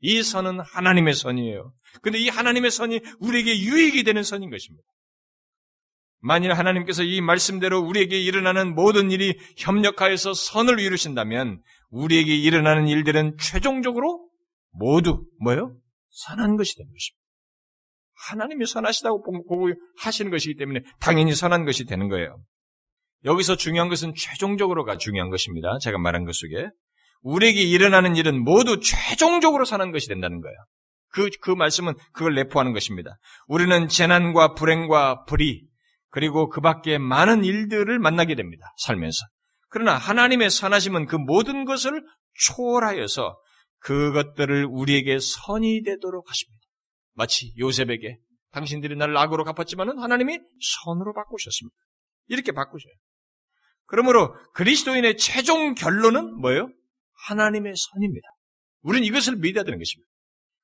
이 0.00 0.22
선은 0.22 0.60
하나님의 0.60 1.14
선이에요. 1.14 1.72
근데 2.02 2.18
이 2.18 2.28
하나님의 2.28 2.70
선이 2.70 3.00
우리에게 3.20 3.58
유익이 3.58 4.04
되는 4.04 4.22
선인 4.22 4.50
것입니다. 4.50 4.84
만일 6.20 6.52
하나님께서 6.52 7.04
이 7.04 7.20
말씀대로 7.20 7.80
우리에게 7.80 8.20
일어나는 8.20 8.74
모든 8.74 9.10
일이 9.10 9.38
협력하여서 9.56 10.34
선을 10.34 10.80
이루신다면 10.80 11.62
우리에게 11.90 12.36
일어나는 12.36 12.88
일들은 12.88 13.36
최종적으로 13.38 14.28
모두 14.70 15.24
뭐요? 15.40 15.76
선한 16.10 16.56
것이 16.56 16.76
되는 16.76 16.90
것입니다. 16.90 17.18
하나님이 18.26 18.66
선하시다고 18.66 19.22
보고 19.22 19.72
하시는 20.00 20.30
것이기 20.30 20.56
때문에 20.56 20.80
당연히 21.00 21.34
선한 21.34 21.64
것이 21.64 21.84
되는 21.84 22.08
거예요. 22.08 22.42
여기서 23.24 23.56
중요한 23.56 23.88
것은 23.88 24.14
최종적으로가 24.14 24.96
중요한 24.96 25.30
것입니다. 25.30 25.78
제가 25.80 25.98
말한 25.98 26.24
것 26.24 26.34
속에. 26.34 26.68
우리에게 27.22 27.60
일어나는 27.62 28.16
일은 28.16 28.42
모두 28.42 28.80
최종적으로 28.80 29.64
사는 29.64 29.90
것이 29.92 30.08
된다는 30.08 30.40
거예요. 30.40 30.56
그, 31.10 31.30
그 31.40 31.50
말씀은 31.50 31.94
그걸 32.12 32.34
내포하는 32.34 32.72
것입니다. 32.72 33.18
우리는 33.46 33.88
재난과 33.88 34.54
불행과 34.54 35.24
불의, 35.24 35.62
그리고 36.10 36.48
그 36.48 36.60
밖에 36.60 36.98
많은 36.98 37.44
일들을 37.44 37.98
만나게 37.98 38.34
됩니다. 38.34 38.72
살면서. 38.78 39.18
그러나 39.68 39.96
하나님의 39.96 40.50
선하심은 40.50 41.06
그 41.06 41.16
모든 41.16 41.64
것을 41.64 42.02
초월하여서 42.34 43.38
그것들을 43.80 44.66
우리에게 44.70 45.18
선이 45.20 45.82
되도록 45.82 46.30
하십니다. 46.30 46.60
마치 47.14 47.52
요셉에게 47.58 48.18
당신들이 48.52 48.96
나를 48.96 49.16
악으로 49.16 49.44
갚았지만은 49.44 49.98
하나님이 49.98 50.38
선으로 50.84 51.12
바꾸셨습니다. 51.14 51.76
이렇게 52.28 52.52
바꾸셔요. 52.52 52.92
그러므로 53.86 54.34
그리스도인의 54.54 55.16
최종 55.16 55.74
결론은 55.74 56.40
뭐예요? 56.40 56.70
하나님의 57.26 57.74
선입니다. 57.76 58.28
우리는 58.82 59.06
이것을 59.06 59.36
믿어야 59.36 59.64
되는 59.64 59.78
것입니다. 59.78 60.08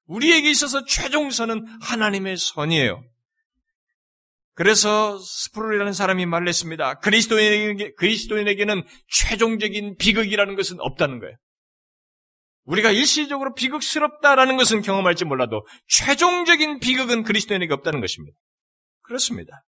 우리에게 0.07 0.51
있어서 0.51 0.85
최종 0.85 1.31
선은 1.31 1.67
하나님의 1.81 2.37
선이에요. 2.37 3.03
그래서 4.55 5.19
스프롤이라는 5.19 5.93
사람이 5.93 6.27
말했습니다. 6.27 7.01
그리스도인에게, 7.01 7.95
그리스도인에게는 7.95 8.85
최종적인 9.09 9.97
비극이라는 9.97 10.55
것은 10.55 10.77
없다는 10.81 11.19
거예요. 11.19 11.37
우리가 12.65 12.93
일시적으로 12.93 13.55
비극스럽다라는 13.55 14.57
것은 14.57 14.83
경험할지 14.83 15.25
몰라도 15.25 15.67
최종적인 15.89 16.79
비극은 16.79 17.25
그리스도인에게 17.25 17.75
없다는 17.75 18.01
것입니다. 18.01 18.37
그렇습니다. 19.03 19.65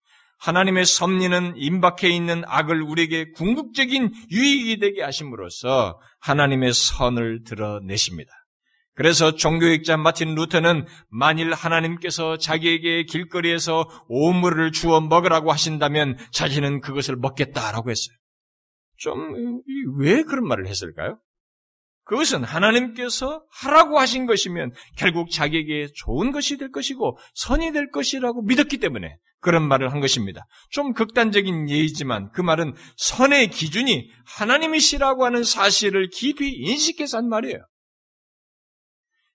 하나님의 0.45 0.85
섭리는 0.85 1.55
임박해 1.57 2.09
있는 2.09 2.43
악을 2.47 2.83
우리에게 2.83 3.31
궁극적인 3.33 4.13
유익이 4.31 4.79
되게 4.79 5.03
하심으로써 5.03 5.99
하나님의 6.21 6.75
선을 6.75 7.45
드러내십니다. 7.45 8.31
그래서 8.95 9.35
종교학자 9.35 9.97
마틴 9.97 10.35
루터는 10.35 10.87
만일 11.09 11.53
하나님께서 11.55 12.37
자기에게 12.37 13.05
길거리에서 13.05 13.89
오물을 14.09 14.71
주어 14.73 15.01
먹으라고 15.01 15.51
하신다면 15.51 16.19
자신은 16.31 16.81
그것을 16.81 17.17
먹겠다라고 17.17 17.91
했어요. 17.91 18.17
좀 18.99 19.63
왜 19.99 20.23
그런 20.23 20.47
말을 20.47 20.67
했을까요? 20.67 21.19
그것은 22.05 22.45
하나님께서 22.45 23.43
하라고 23.51 23.99
하신 23.99 24.27
것이면 24.27 24.73
결국 24.97 25.31
자기에게 25.31 25.89
좋은 25.95 26.33
것이 26.33 26.59
될 26.59 26.71
것이고 26.71 27.19
선이 27.35 27.73
될 27.73 27.91
것이라고 27.91 28.43
믿었기 28.43 28.79
때문에 28.79 29.17
그런 29.41 29.67
말을 29.69 29.93
한 29.93 30.01
것입니다. 30.01 30.47
좀 30.71 30.95
극단적인 30.95 31.69
예이지만 31.69 32.31
그 32.33 32.41
말은 32.41 32.75
선의 32.97 33.49
기준이 33.49 34.11
하나님이시라고 34.27 35.25
하는 35.25 35.45
사실을 35.45 36.09
깊이 36.11 36.51
인식해서 36.51 37.19
한 37.19 37.29
말이에요. 37.29 37.59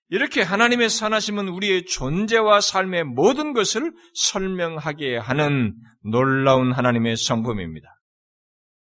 이렇게 0.08 0.42
하나님의 0.42 0.90
선하심은 0.90 1.48
우리의 1.48 1.86
존재와 1.86 2.60
삶의 2.60 3.04
모든 3.04 3.52
것을 3.52 3.92
설명하게 4.14 5.16
하는 5.16 5.76
놀라운 6.02 6.72
하나님의 6.72 7.16
성품입니다. 7.16 7.99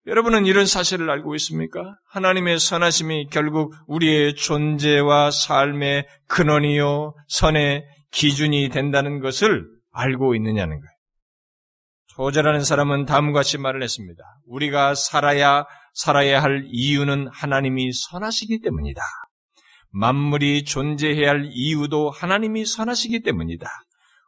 여러분은 0.07 0.47
이런 0.47 0.67
사실을 0.67 1.11
알고 1.11 1.35
있습니까? 1.35 1.97
하나님의 2.11 2.61
선하심이 2.61 3.27
결국 3.31 3.75
우리의 3.89 4.37
존재와 4.37 5.33
삶의 5.33 6.07
근원이요, 6.29 7.15
선의 7.27 7.85
기준이 8.13 8.69
된다는 8.69 9.19
것을 9.19 9.67
알고 9.93 10.37
있느냐는 10.37 10.79
거예요. 10.81 10.97
조절하는 12.15 12.63
사람은 12.63 13.05
다음과 13.05 13.41
같이 13.41 13.59
말을 13.59 13.83
했습니다. 13.83 14.23
우리가 14.47 14.95
살아야, 14.95 15.65
살아야 15.93 16.41
할 16.41 16.67
이유는 16.71 17.27
하나님이 17.33 17.91
선하시기 17.93 18.61
때문이다. 18.61 19.03
만물이 19.91 20.65
존재해야 20.65 21.31
할 21.31 21.49
이유도 21.51 22.11
하나님이 22.11 22.65
선하시기 22.65 23.23
때문이다. 23.23 23.67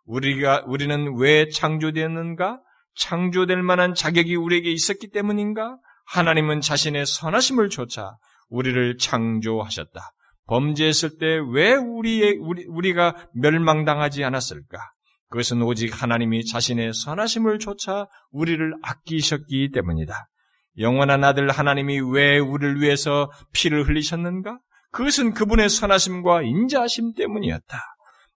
우리가, 0.07 0.65
우리는 0.67 1.15
왜 1.19 1.49
창조되었는가? 1.49 2.59
창조될 2.99 3.63
만한 3.63 3.95
자격이 3.95 4.35
우리에게 4.37 4.71
있었기 4.71 5.11
때문인가? 5.11 5.77
하나님은 6.07 6.61
자신의 6.61 7.07
선하심을 7.07 7.69
조차 7.71 8.17
우리를 8.49 8.97
창조하셨다. 8.99 10.01
범죄했을 10.47 11.19
때 11.19 11.27
왜 11.53 11.75
우리의, 11.75 12.39
우리, 12.41 12.65
우리가 12.67 13.15
멸망당하지 13.35 14.25
않았을까? 14.25 14.79
그것은 15.31 15.63
오직 15.63 16.03
하나님이 16.03 16.47
자신의 16.47 16.95
선하심을 16.95 17.59
조차 17.59 18.07
우리를 18.31 18.75
아끼셨기 18.83 19.71
때문이다. 19.73 20.29
영원한 20.79 21.23
아들 21.23 21.51
하나님이 21.51 22.01
왜 22.01 22.39
우리를 22.39 22.81
위해서 22.81 23.31
피를 23.53 23.87
흘리셨는가? 23.87 24.59
그것은 24.91 25.35
그분의 25.35 25.69
선하심과 25.69 26.43
인자하심 26.43 27.13
때문이었다. 27.15 27.79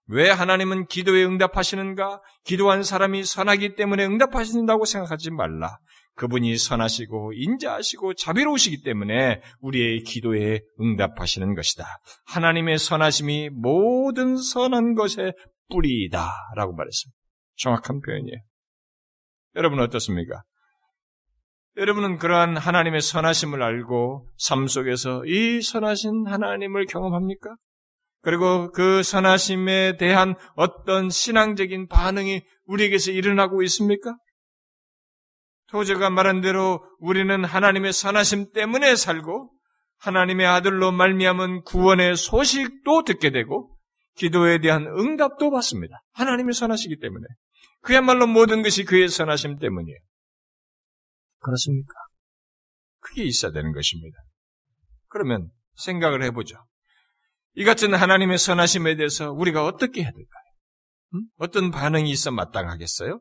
왜 0.07 0.29
하나님은 0.29 0.87
기도에 0.87 1.23
응답하시는가? 1.23 2.21
기도한 2.43 2.83
사람이 2.83 3.23
선하기 3.23 3.75
때문에 3.75 4.05
응답하신다고 4.05 4.85
생각하지 4.85 5.31
말라. 5.31 5.77
그분이 6.15 6.57
선하시고 6.57 7.33
인자하시고 7.33 8.13
자비로우시기 8.15 8.83
때문에 8.83 9.41
우리의 9.61 10.01
기도에 10.01 10.61
응답하시는 10.79 11.55
것이다. 11.55 11.85
하나님의 12.27 12.77
선하심이 12.77 13.49
모든 13.49 14.37
선한 14.37 14.93
것의 14.93 15.33
뿌리이다. 15.69 16.29
라고 16.55 16.73
말했습니다. 16.75 17.17
정확한 17.57 18.01
표현이에요. 18.01 18.37
여러분 19.55 19.79
어떻습니까? 19.79 20.43
여러분은 21.77 22.17
그러한 22.17 22.57
하나님의 22.57 23.01
선하심을 23.01 23.63
알고 23.63 24.27
삶 24.37 24.67
속에서 24.67 25.23
이 25.25 25.61
선하신 25.61 26.27
하나님을 26.27 26.85
경험합니까? 26.85 27.55
그리고 28.23 28.71
그 28.71 29.03
선하심에 29.03 29.97
대한 29.97 30.35
어떤 30.55 31.09
신앙적인 31.09 31.87
반응이 31.87 32.41
우리에게서 32.65 33.11
일어나고 33.11 33.61
있습니까? 33.63 34.15
토저가 35.67 36.09
말한 36.09 36.39
대로 36.39 36.81
우리는 36.99 37.43
하나님의 37.43 37.91
선하심 37.91 38.53
때문에 38.53 38.95
살고 38.95 39.51
하나님의 39.97 40.45
아들로 40.45 40.93
말미암은 40.93 41.63
구원의 41.63 42.15
소식도 42.15 43.03
듣게 43.03 43.31
되고 43.31 43.77
기도에 44.15 44.59
대한 44.59 44.87
응답도 44.87 45.51
받습니다. 45.51 46.01
하나님이 46.13 46.53
선하시기 46.53 46.99
때문에 46.99 47.25
그야말로 47.81 48.25
모든 48.25 48.61
것이 48.61 48.85
그의 48.85 49.09
선하심 49.09 49.59
때문이에요. 49.59 49.99
그렇습니까? 51.39 51.93
그게 52.99 53.23
있어야 53.23 53.51
되는 53.51 53.73
것입니다. 53.73 54.17
그러면 55.09 55.49
생각을 55.75 56.23
해보죠. 56.23 56.55
이 57.55 57.63
같은 57.63 57.93
하나님의 57.93 58.37
선하심에 58.37 58.95
대해서 58.95 59.31
우리가 59.31 59.65
어떻게 59.65 60.01
해야 60.01 60.11
될까요? 60.11 60.43
음? 61.15 61.27
어떤 61.37 61.71
반응이 61.71 62.09
있어 62.11 62.31
마땅하겠어요? 62.31 63.19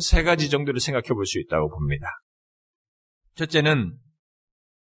세 0.00 0.22
가지 0.22 0.50
정도로 0.50 0.78
생각해 0.78 1.08
볼 1.08 1.26
수 1.26 1.40
있다고 1.40 1.68
봅니다. 1.70 2.06
첫째는 3.34 3.98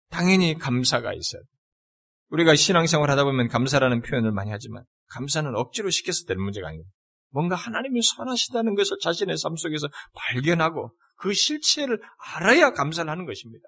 당연히 0.10 0.58
감사가 0.58 1.14
있어요. 1.14 1.42
우리가 2.30 2.56
신앙생활 2.56 3.10
하다 3.12 3.24
보면 3.26 3.48
감사라는 3.48 4.02
표현을 4.02 4.32
많이 4.32 4.52
하지만 4.52 4.84
감사는 5.10 5.56
억지로 5.56 5.90
시켜서 5.90 6.26
되는 6.26 6.42
문제가 6.42 6.68
아니에요. 6.70 6.84
뭔가 7.30 7.56
하나님이 7.56 8.02
선하시다는 8.02 8.76
것을 8.76 8.98
자신의 9.02 9.38
삶 9.38 9.56
속에서 9.56 9.88
발견하고 10.14 10.94
그 11.18 11.34
실체를 11.34 12.00
알아야 12.36 12.72
감사를 12.72 13.10
하는 13.10 13.26
것입니다. 13.26 13.66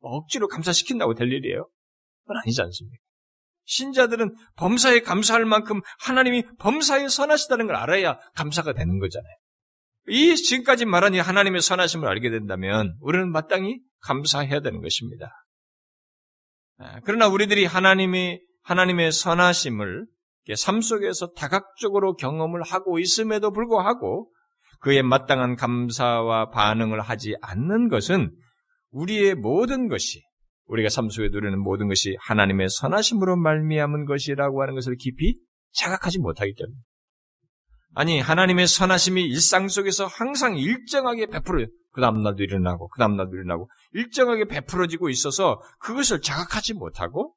억지로 0.00 0.48
감사시킨다고 0.48 1.14
될 1.14 1.30
일이에요? 1.32 1.68
그건 2.22 2.36
아니지 2.42 2.62
않습니까? 2.62 3.02
신자들은 3.68 4.34
범사에 4.56 5.00
감사할 5.00 5.44
만큼 5.44 5.80
하나님이 6.00 6.44
범사에 6.58 7.08
선하시다는 7.08 7.66
걸 7.66 7.76
알아야 7.76 8.18
감사가 8.34 8.72
되는 8.72 8.98
거잖아요. 8.98 9.32
이 10.08 10.34
지금까지 10.34 10.86
말한 10.86 11.14
이 11.14 11.18
하나님의 11.18 11.60
선하심을 11.60 12.08
알게 12.08 12.30
된다면 12.30 12.96
우리는 13.00 13.30
마땅히 13.30 13.80
감사해야 14.00 14.60
되는 14.60 14.80
것입니다. 14.80 15.30
아, 16.78 17.00
그러나 17.04 17.28
우리들이 17.28 17.66
하나님이 17.66 18.40
하나님의 18.62 19.12
선하심을 19.12 20.06
삶 20.56 20.80
속에서 20.80 21.32
다각적으로 21.32 22.16
경험을 22.16 22.62
하고 22.62 22.98
있음에도 22.98 23.52
불구하고 23.52 24.32
그에 24.80 25.02
마땅한 25.02 25.56
감사와 25.56 26.48
반응을 26.50 27.00
하지 27.02 27.36
않는 27.42 27.88
것은 27.88 28.34
우리의 28.92 29.34
모든 29.34 29.88
것이 29.88 30.22
우리가 30.68 30.88
삶 30.88 31.08
속에 31.08 31.28
누리는 31.30 31.58
모든 31.58 31.88
것이 31.88 32.16
하나님의 32.20 32.68
선하심으로 32.68 33.36
말미암은 33.36 34.04
것이라고 34.04 34.62
하는 34.62 34.74
것을 34.74 34.96
깊이 34.96 35.34
자각하지 35.72 36.18
못하기 36.18 36.54
때문에 36.54 36.76
아니 37.94 38.20
하나님의 38.20 38.66
선하심이 38.66 39.24
일상 39.24 39.68
속에서 39.68 40.06
항상 40.06 40.56
일정하게 40.56 41.26
베풀어 41.26 41.66
그 41.92 42.00
다음날도 42.00 42.42
일어나고 42.42 42.88
그 42.88 42.98
다음날도 42.98 43.34
일어나고 43.34 43.68
일정하게 43.92 44.44
베풀어지고 44.44 45.08
있어서 45.08 45.60
그것을 45.80 46.20
자각하지 46.20 46.74
못하고 46.74 47.34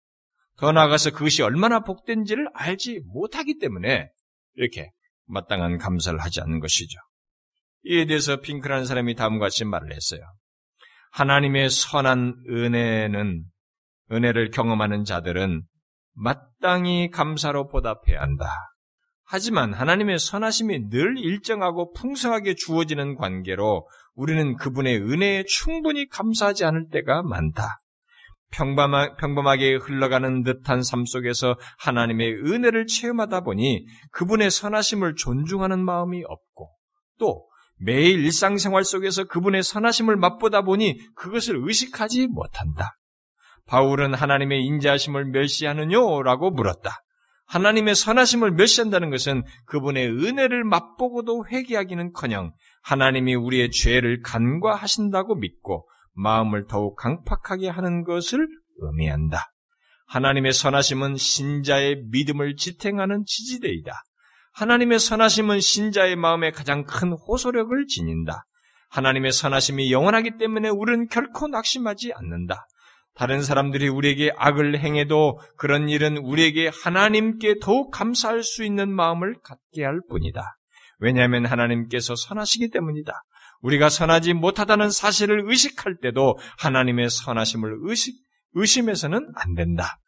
더 0.58 0.72
나아가서 0.72 1.12
그것이 1.12 1.42
얼마나 1.42 1.80
복된지를 1.80 2.48
알지 2.54 3.02
못하기 3.08 3.58
때문에 3.60 4.10
이렇게 4.56 4.92
마땅한 5.26 5.78
감사를 5.78 6.20
하지 6.20 6.42
않는 6.42 6.60
것이죠. 6.60 7.00
이에 7.84 8.06
대해서 8.06 8.42
핑크라는 8.42 8.86
사람이 8.86 9.16
다음과 9.16 9.46
같이 9.46 9.66
말을 9.66 9.94
했어요. 9.94 10.22
하나님의 11.12 11.70
선한 11.70 12.36
은혜는 12.50 13.44
은혜를 14.12 14.52
경험하는 14.52 15.04
자들은 15.04 15.64
마땅히 16.14 17.10
감사로 17.10 17.68
보답해야 17.68 18.22
한다. 18.22 18.46
하지만 19.24 19.74
하나님의 19.74 20.20
선하심이 20.20 20.90
늘 20.90 21.18
일정하고 21.18 21.94
풍성하게 21.94 22.56
주어지는 22.56 23.16
관계로 23.16 23.88
우리는 24.14 24.58
그분의 24.58 24.98
은혜에 24.98 25.46
충분히 25.48 26.08
감사하지 26.10 26.66
않을 26.66 26.90
때가 26.92 27.24
많다. 27.24 27.78
평범하, 28.52 29.16
평범하게 29.16 29.76
흘러가는 29.76 30.44
듯한 30.44 30.84
삶 30.84 31.06
속에서 31.06 31.56
하나님의 31.80 32.34
은혜를 32.46 32.86
체험하다 32.88 33.42
보니 33.42 33.86
그분의 34.12 34.52
선하심을 34.52 35.16
존중하는 35.16 35.84
마음이 35.84 36.24
없고 36.26 36.70
또 37.18 37.48
매일 37.84 38.24
일상생활 38.24 38.84
속에서 38.84 39.24
그분의 39.26 39.64
선하심을 39.64 40.16
맛보다 40.16 40.62
보니 40.62 41.00
그것을 41.16 41.58
의식하지 41.62 42.28
못한다. 42.28 42.98
바울은 43.66 44.14
하나님의 44.14 44.64
인자하심을 44.66 45.26
멸시하느뇨? 45.26 46.22
라고 46.24 46.52
물었다. 46.52 47.02
하나님의 47.48 47.96
선하심을 47.96 48.52
멸시한다는 48.52 49.10
것은 49.10 49.44
그분의 49.66 50.08
은혜를 50.10 50.64
맛보고도 50.64 51.48
회개하기는커녕 51.48 52.54
하나님이 52.84 53.36
우리의 53.36 53.72
죄를 53.72 54.22
간과하신다고 54.22 55.36
믿고 55.36 55.88
마음을 56.14 56.68
더욱 56.68 56.96
강팍하게 56.96 57.68
하는 57.70 58.04
것을 58.04 58.48
의미한다. 58.78 59.52
하나님의 60.08 60.54
선하심은 60.54 61.16
신자의 61.16 62.04
믿음을 62.10 62.56
지탱하는 62.56 63.24
지지대이다. 63.26 63.92
하나님의 64.54 65.00
선하심은 65.00 65.60
신자의 65.60 66.16
마음에 66.16 66.52
가장 66.52 66.84
큰 66.84 67.14
호소력을 67.14 67.88
지닌다. 67.88 68.46
하나님의 68.90 69.32
선하심이 69.32 69.92
영원하기 69.92 70.38
때문에 70.38 70.70
우리는 70.70 71.08
결코 71.08 71.48
낙심하지 71.48 72.12
않는다. 72.14 72.68
다른 73.14 73.42
사람들이 73.42 73.88
우리에게 73.90 74.32
악을 74.38 74.80
행해도 74.80 75.40
그런 75.58 75.90
일은 75.90 76.18
우리에게 76.18 76.72
하나님께 76.84 77.56
더욱 77.62 77.92
감사할 77.92 78.44
수 78.44 78.64
있는 78.64 78.94
마음을 78.94 79.36
갖게 79.44 79.84
할 79.84 80.00
뿐이다. 80.10 80.58
왜냐하면 81.00 81.46
하나님께서 81.46 82.16
선하시기 82.16 82.70
때문이다. 82.70 83.14
우리가 83.62 83.90
선하지 83.90 84.34
못하다는 84.34 84.90
사실을 84.90 85.44
의식할 85.46 85.98
때도 86.02 86.38
하나님의 86.60 87.10
선하심을 87.10 87.80
의식, 87.82 88.16
의심해서는 88.54 89.28
안 89.36 89.56
된다. 89.56 90.00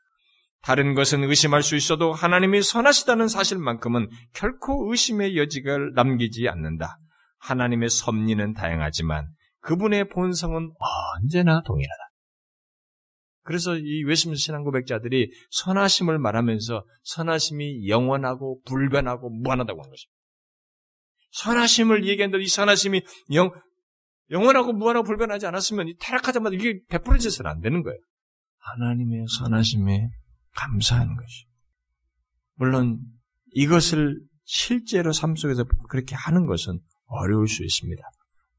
다른 0.64 0.94
것은 0.94 1.26
의심할 1.26 1.62
수 1.62 1.76
있어도 1.76 2.14
하나님이 2.14 2.62
선하시다는 2.62 3.28
사실만큼은 3.28 4.10
결코 4.34 4.90
의심의 4.90 5.38
여지가 5.38 5.78
남기지 5.94 6.48
않는다. 6.48 6.98
하나님의 7.40 7.90
섭리는 7.90 8.54
다양하지만 8.54 9.28
그분의 9.60 10.08
본성은 10.10 10.72
언제나 11.20 11.62
동일하다. 11.64 12.04
그래서 13.44 13.76
이 13.76 14.04
외심 14.06 14.34
신앙 14.36 14.64
고백자들이 14.64 15.32
선하심을 15.52 16.18
말하면서 16.18 16.86
선하심이 17.04 17.90
영원하고 17.90 18.62
불변하고 18.66 19.30
무한하다고 19.30 19.82
하는 19.82 19.92
것입니다. 19.92 20.18
선하심을 21.32 22.08
얘기했는데 22.08 22.42
이 22.42 22.48
선하심이 22.48 23.02
영, 23.34 23.52
영원하고 24.30 24.72
무한하고 24.72 25.06
불변하지 25.06 25.46
않았으면 25.46 25.90
이 25.90 25.98
타락하자마자 25.98 26.56
이게 26.56 26.80
베풀어져서는 26.88 27.52
안 27.52 27.60
되는 27.60 27.84
거예요. 27.84 28.00
하나님의 28.60 29.26
선하심에 29.40 30.08
감사하는 30.56 31.16
것이. 31.16 31.46
물론 32.56 33.00
이것을 33.54 34.20
실제로 34.44 35.12
삶 35.14 35.36
속에서 35.36 35.66
그렇게 35.90 36.16
하는 36.16 36.46
것은 36.46 36.80
어려울 37.06 37.48
수 37.48 37.64
있습니다. 37.64 38.02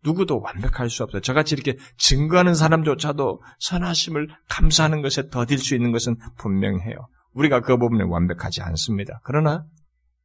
누구도 0.02 0.40
완벽할 0.40 0.90
수 0.90 1.02
없어요. 1.02 1.22
저같이 1.22 1.54
이렇게 1.54 1.76
증거하는 1.96 2.54
사람조차도 2.54 3.42
선하심을 3.58 4.28
감사하는 4.48 5.02
것에 5.02 5.28
더딜 5.30 5.58
수 5.58 5.74
있는 5.74 5.92
것은 5.92 6.16
분명해요. 6.38 6.96
우리가 7.32 7.60
그 7.60 7.78
부분에 7.78 8.04
완벽하지 8.04 8.60
않습니다. 8.62 9.20
그러나 9.24 9.64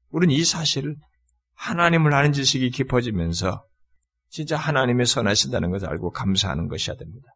우리는 0.09 0.33
이 0.35 0.43
사실을 0.43 0.95
하나님을 1.55 2.13
아는 2.13 2.33
지식이 2.33 2.71
깊어지면서 2.71 3.65
진짜 4.29 4.57
하나님의 4.57 5.05
선하신다는 5.05 5.71
것을 5.71 5.89
알고 5.89 6.11
감사하는 6.11 6.67
것이어야 6.67 6.97
됩니다. 6.97 7.27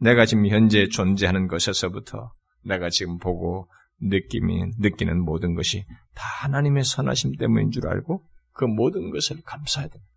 내가 0.00 0.26
지금 0.26 0.46
현재 0.46 0.88
존재하는 0.88 1.48
것에서부터 1.48 2.32
내가 2.64 2.90
지금 2.90 3.18
보고 3.18 3.70
느낌이 4.00 4.72
느끼는 4.78 5.20
모든 5.20 5.54
것이 5.54 5.84
다 6.14 6.24
하나님의 6.42 6.84
선하심 6.84 7.36
때문인 7.36 7.70
줄 7.70 7.88
알고 7.88 8.24
그 8.52 8.64
모든 8.64 9.10
것을 9.10 9.40
감사해야 9.42 9.88
됩니다. 9.88 10.12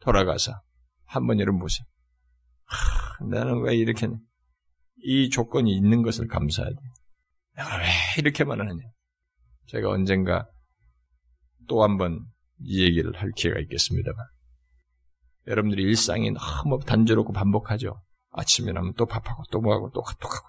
돌아가서 0.00 0.52
한번 1.04 1.40
여러분 1.40 1.60
보세요. 1.60 1.86
하, 2.64 3.24
나는 3.24 3.62
왜 3.62 3.76
이렇게 3.76 4.08
이 5.02 5.28
조건이 5.30 5.74
있는 5.74 6.02
것을 6.02 6.26
감사해야 6.26 6.70
돼? 6.70 6.76
내가 7.56 7.76
왜 7.78 7.84
이렇게만 8.18 8.60
하느냐? 8.60 8.82
제가 9.66 9.90
언젠가 9.90 10.46
또 11.68 11.82
한번 11.82 12.20
이 12.60 12.82
얘기를 12.82 13.14
할 13.16 13.30
기회가 13.32 13.60
있겠습니다만 13.60 14.26
여러분들이 15.46 15.82
일상이 15.82 16.30
너무 16.30 16.80
단조롭고 16.84 17.32
반복하죠. 17.32 18.00
아침에 18.30 18.72
나면 18.72 18.94
또 18.96 19.06
밥하고 19.06 19.44
또 19.50 19.60
뭐하고 19.60 19.90
또 19.92 20.02
카톡하고 20.02 20.48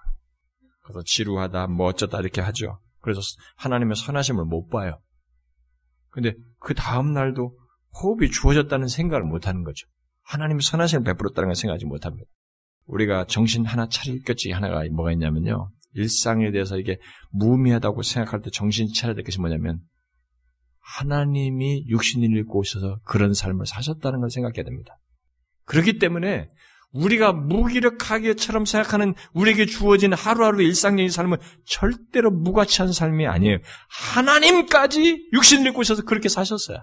그래서 0.86 1.02
지루하다 1.04 1.66
뭐 1.66 1.88
어쩌다 1.88 2.20
이렇게 2.20 2.40
하죠. 2.40 2.78
그래서 3.00 3.20
하나님의 3.56 3.96
선하심을 3.96 4.44
못 4.44 4.68
봐요. 4.68 5.00
근데 6.10 6.34
그 6.60 6.74
다음 6.74 7.12
날도 7.12 7.58
호흡이 8.00 8.30
주어졌다는 8.30 8.86
생각을 8.86 9.24
못 9.24 9.48
하는 9.48 9.64
거죠. 9.64 9.88
하나님의 10.22 10.62
선하심을 10.62 11.04
베풀었다는 11.04 11.48
걸 11.48 11.56
생각하지 11.56 11.86
못합니다. 11.86 12.30
우리가 12.86 13.26
정신 13.26 13.66
하나 13.66 13.88
차릴 13.88 14.22
것이 14.22 14.52
하나가 14.52 14.84
뭐가 14.92 15.10
있냐면요. 15.12 15.70
일상에 15.94 16.52
대해서 16.52 16.78
이게 16.78 16.98
무의미하다고 17.32 18.02
생각할 18.02 18.42
때 18.42 18.50
정신 18.50 18.86
차려야 18.92 19.16
될 19.16 19.24
것이 19.24 19.40
뭐냐면 19.40 19.80
하나님이 20.78 21.86
육신을 21.88 22.38
입고 22.38 22.60
오셔서 22.60 23.00
그런 23.04 23.34
삶을 23.34 23.66
사셨다는 23.66 24.20
걸 24.20 24.30
생각해야 24.30 24.62
됩니다. 24.62 24.98
그렇기 25.64 25.98
때문에 25.98 26.48
우리가 26.96 27.32
무기력하게처럼 27.32 28.64
생각하는 28.64 29.14
우리에게 29.32 29.66
주어진 29.66 30.12
하루하루 30.12 30.62
일상적인 30.62 31.10
삶은 31.10 31.38
절대로 31.66 32.30
무가치한 32.30 32.92
삶이 32.92 33.26
아니에요. 33.26 33.58
하나님까지 33.88 35.28
육신을 35.32 35.68
입고 35.68 35.80
오셔서 35.80 36.02
그렇게 36.02 36.28
사셨어요. 36.28 36.78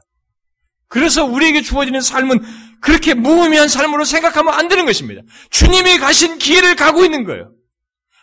그래서 0.88 1.26
우리에게 1.26 1.62
주어지는 1.62 2.02
삶은 2.02 2.40
그렇게 2.80 3.14
무의미한 3.16 3.68
삶으로 3.68 4.06
생각하면 4.06 4.54
안 4.54 4.68
되는 4.68 4.86
것입니다. 4.86 5.22
주님이 5.50 5.98
가신 5.98 6.38
길을 6.38 6.76
가고 6.76 7.04
있는 7.04 7.24
거예요. 7.24 7.52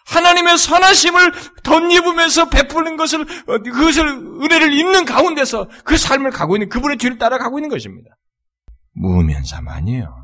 하나님의 0.07 0.59
선하심을 0.59 1.33
덧입으면서 1.63 2.49
베푸는 2.49 2.97
것을, 2.97 3.23
어, 3.23 3.59
그것을, 3.59 4.07
은혜를 4.43 4.73
입는 4.73 5.05
가운데서 5.05 5.69
그 5.85 5.97
삶을 5.97 6.31
가고 6.31 6.57
있는, 6.57 6.69
그분의 6.69 6.97
뒤를 6.97 7.19
따라가고 7.19 7.59
있는 7.59 7.69
것입니다. 7.69 8.11
무의미한 8.93 9.45
삶 9.45 9.69
아니에요. 9.69 10.20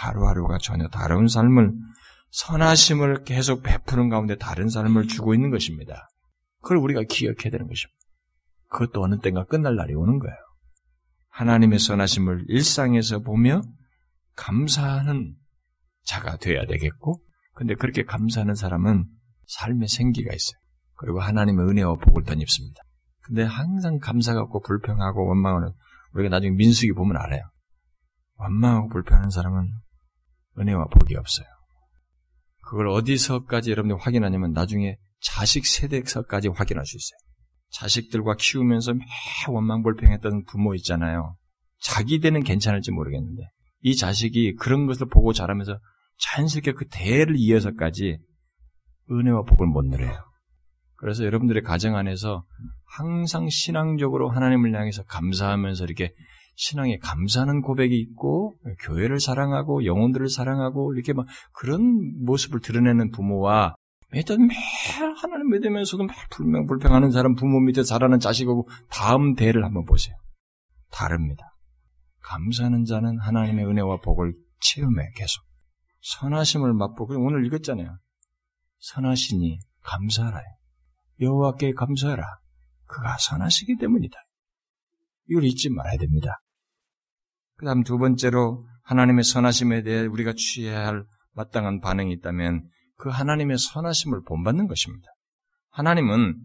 하루하루가 0.00 0.58
전혀 0.58 0.88
다른 0.88 1.28
삶을, 1.28 1.72
선하심을 2.30 3.24
계속 3.24 3.62
베푸는 3.62 4.08
가운데 4.08 4.36
다른 4.36 4.68
삶을 4.68 5.06
주고 5.06 5.34
있는 5.34 5.50
것입니다. 5.50 6.08
그걸 6.60 6.78
우리가 6.78 7.02
기억해야 7.08 7.50
되는 7.50 7.68
것입니다. 7.68 7.98
그것도 8.70 9.02
어느 9.02 9.18
때가 9.20 9.44
끝날 9.44 9.76
날이 9.76 9.94
오는 9.94 10.18
거예요. 10.18 10.36
하나님의 11.30 11.78
선하심을 11.78 12.46
일상에서 12.48 13.20
보며 13.20 13.62
감사하는 14.36 15.36
자가 16.04 16.36
되어야 16.36 16.66
되겠고, 16.66 17.20
근데 17.54 17.74
그렇게 17.74 18.02
감사하는 18.04 18.54
사람은 18.54 19.04
삶의 19.46 19.88
생기가 19.88 20.34
있어요. 20.34 20.58
그리고 20.96 21.20
하나님의 21.20 21.66
은혜와 21.66 21.94
복을 21.96 22.24
덧입습니다. 22.24 22.82
근데 23.22 23.42
항상 23.44 23.98
감사가 23.98 24.40
없고 24.42 24.62
불평하고 24.62 25.28
원망하는 25.28 25.70
우리가 26.12 26.30
나중에 26.30 26.50
민숙이 26.56 26.92
보면 26.92 27.16
알아요. 27.16 27.42
원망하고 28.36 28.88
불평하는 28.88 29.30
사람은 29.30 29.83
은혜와 30.58 30.86
복이 30.86 31.16
없어요. 31.16 31.46
그걸 32.62 32.88
어디서까지 32.88 33.70
여러분들 33.70 33.98
확인하냐면 33.98 34.52
나중에 34.52 34.96
자식 35.20 35.66
세대에서까지 35.66 36.48
확인할 36.48 36.86
수 36.86 36.96
있어요. 36.96 37.18
자식들과 37.70 38.36
키우면서 38.38 38.94
매 38.94 39.04
원망불평했던 39.48 40.44
부모 40.44 40.74
있잖아요. 40.76 41.36
자기 41.80 42.20
되는 42.20 42.42
괜찮을지 42.42 42.92
모르겠는데 42.92 43.42
이 43.82 43.96
자식이 43.96 44.54
그런 44.54 44.86
것을 44.86 45.08
보고 45.08 45.32
자라면서 45.32 45.78
자연스럽게 46.18 46.72
그 46.72 46.86
대를 46.88 47.34
이어서까지 47.36 48.18
은혜와 49.10 49.42
복을 49.42 49.66
못 49.66 49.84
누려요. 49.84 50.16
그래서 50.96 51.24
여러분들의 51.24 51.62
가정 51.62 51.96
안에서 51.96 52.44
항상 52.86 53.48
신앙적으로 53.50 54.30
하나님을 54.30 54.74
향해서 54.74 55.02
감사하면서 55.04 55.84
이렇게 55.84 56.14
신앙에 56.56 56.98
감사하는 56.98 57.62
고백이 57.62 57.98
있고 57.98 58.56
교회를 58.82 59.20
사랑하고 59.20 59.84
영혼들을 59.84 60.28
사랑하고 60.28 60.94
이렇게 60.94 61.12
막 61.12 61.26
그런 61.52 62.24
모습을 62.24 62.60
드러내는 62.60 63.10
부모와 63.10 63.74
매일 64.10 64.24
매 64.38 64.54
하나님 65.20 65.50
믿으면서도 65.50 66.04
막 66.04 66.14
불명 66.30 66.66
불평하는 66.66 67.10
사람 67.10 67.34
부모 67.34 67.58
밑에 67.60 67.82
자라는 67.82 68.20
자식하고 68.20 68.68
다음 68.88 69.34
대를 69.34 69.64
한번 69.64 69.84
보세요. 69.84 70.16
다릅니다. 70.90 71.44
감사하는 72.20 72.84
자는 72.84 73.18
하나님의 73.18 73.66
은혜와 73.66 73.98
복을 73.98 74.34
체험해 74.60 75.10
계속. 75.16 75.42
선하심을 76.00 76.72
맛보고 76.74 77.14
오늘 77.14 77.44
읽었잖아요. 77.46 77.98
선하시니 78.78 79.58
감사하라. 79.82 80.40
여호와께 81.20 81.72
감사하라. 81.72 82.24
그가 82.86 83.16
선하시기 83.18 83.76
때문이다. 83.78 84.16
이걸 85.28 85.44
잊지 85.44 85.70
말아야 85.70 85.96
됩니다. 85.96 86.40
그 87.56 87.66
다음 87.66 87.82
두 87.82 87.98
번째로 87.98 88.62
하나님의 88.82 89.24
선하심에 89.24 89.82
대해 89.82 90.06
우리가 90.06 90.32
취해야 90.36 90.86
할 90.86 91.04
마땅한 91.32 91.80
반응이 91.80 92.12
있다면 92.14 92.68
그 92.96 93.08
하나님의 93.08 93.58
선하심을 93.58 94.22
본받는 94.26 94.68
것입니다. 94.68 95.08
하나님은 95.70 96.36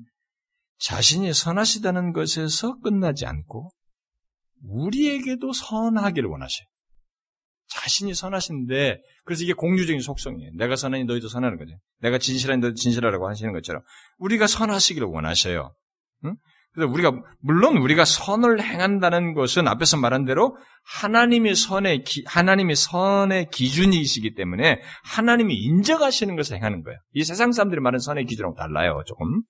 자신이 0.80 1.34
선하시다는 1.34 2.14
것에서 2.14 2.80
끝나지 2.80 3.26
않고 3.26 3.70
우리에게도 4.64 5.52
선하기를 5.52 6.30
원하셔요. 6.30 6.68
자신이 7.68 8.16
선하신데 8.16 9.00
그래서 9.26 9.44
이게 9.44 9.54
공유적인 9.54 10.02
속성이에요. 10.02 10.52
내가 10.56 10.76
선하니 10.76 11.04
너희도 11.06 11.28
선하는 11.28 11.58
거죠. 11.58 11.78
내가 12.00 12.18
진실하니 12.18 12.62
너희도 12.62 12.76
진실하라고 12.76 13.28
하시는 13.30 13.54
것처럼 13.54 13.84
우리가 14.18 14.48
선하시기를 14.48 15.08
원하셔요. 15.08 15.74
응? 16.26 16.36
그래서 16.74 16.92
우리가 16.92 17.12
물론 17.42 17.78
우리가 17.78 18.06
선을 18.06 18.62
행한다는 18.62 19.34
것은 19.34 19.68
앞에서 19.68 19.98
말한 19.98 20.26
대로 20.26 20.56
하나님의 20.86 21.56
선의 21.56 22.04
기, 22.04 22.24
하나님의 22.28 22.76
선의 22.76 23.50
기준이시기 23.52 24.36
때문에 24.36 24.82
하나님이 25.04 25.56
인정하시는 25.56 26.36
것을 26.36 26.58
행하는 26.58 26.84
거예요. 26.84 26.98
이 27.14 27.24
세상 27.24 27.52
사람들이 27.52 27.82
말하는 27.82 28.00
선의 28.00 28.26
기준하고 28.26 28.56
달라요. 28.56 29.02
조금 29.08 29.42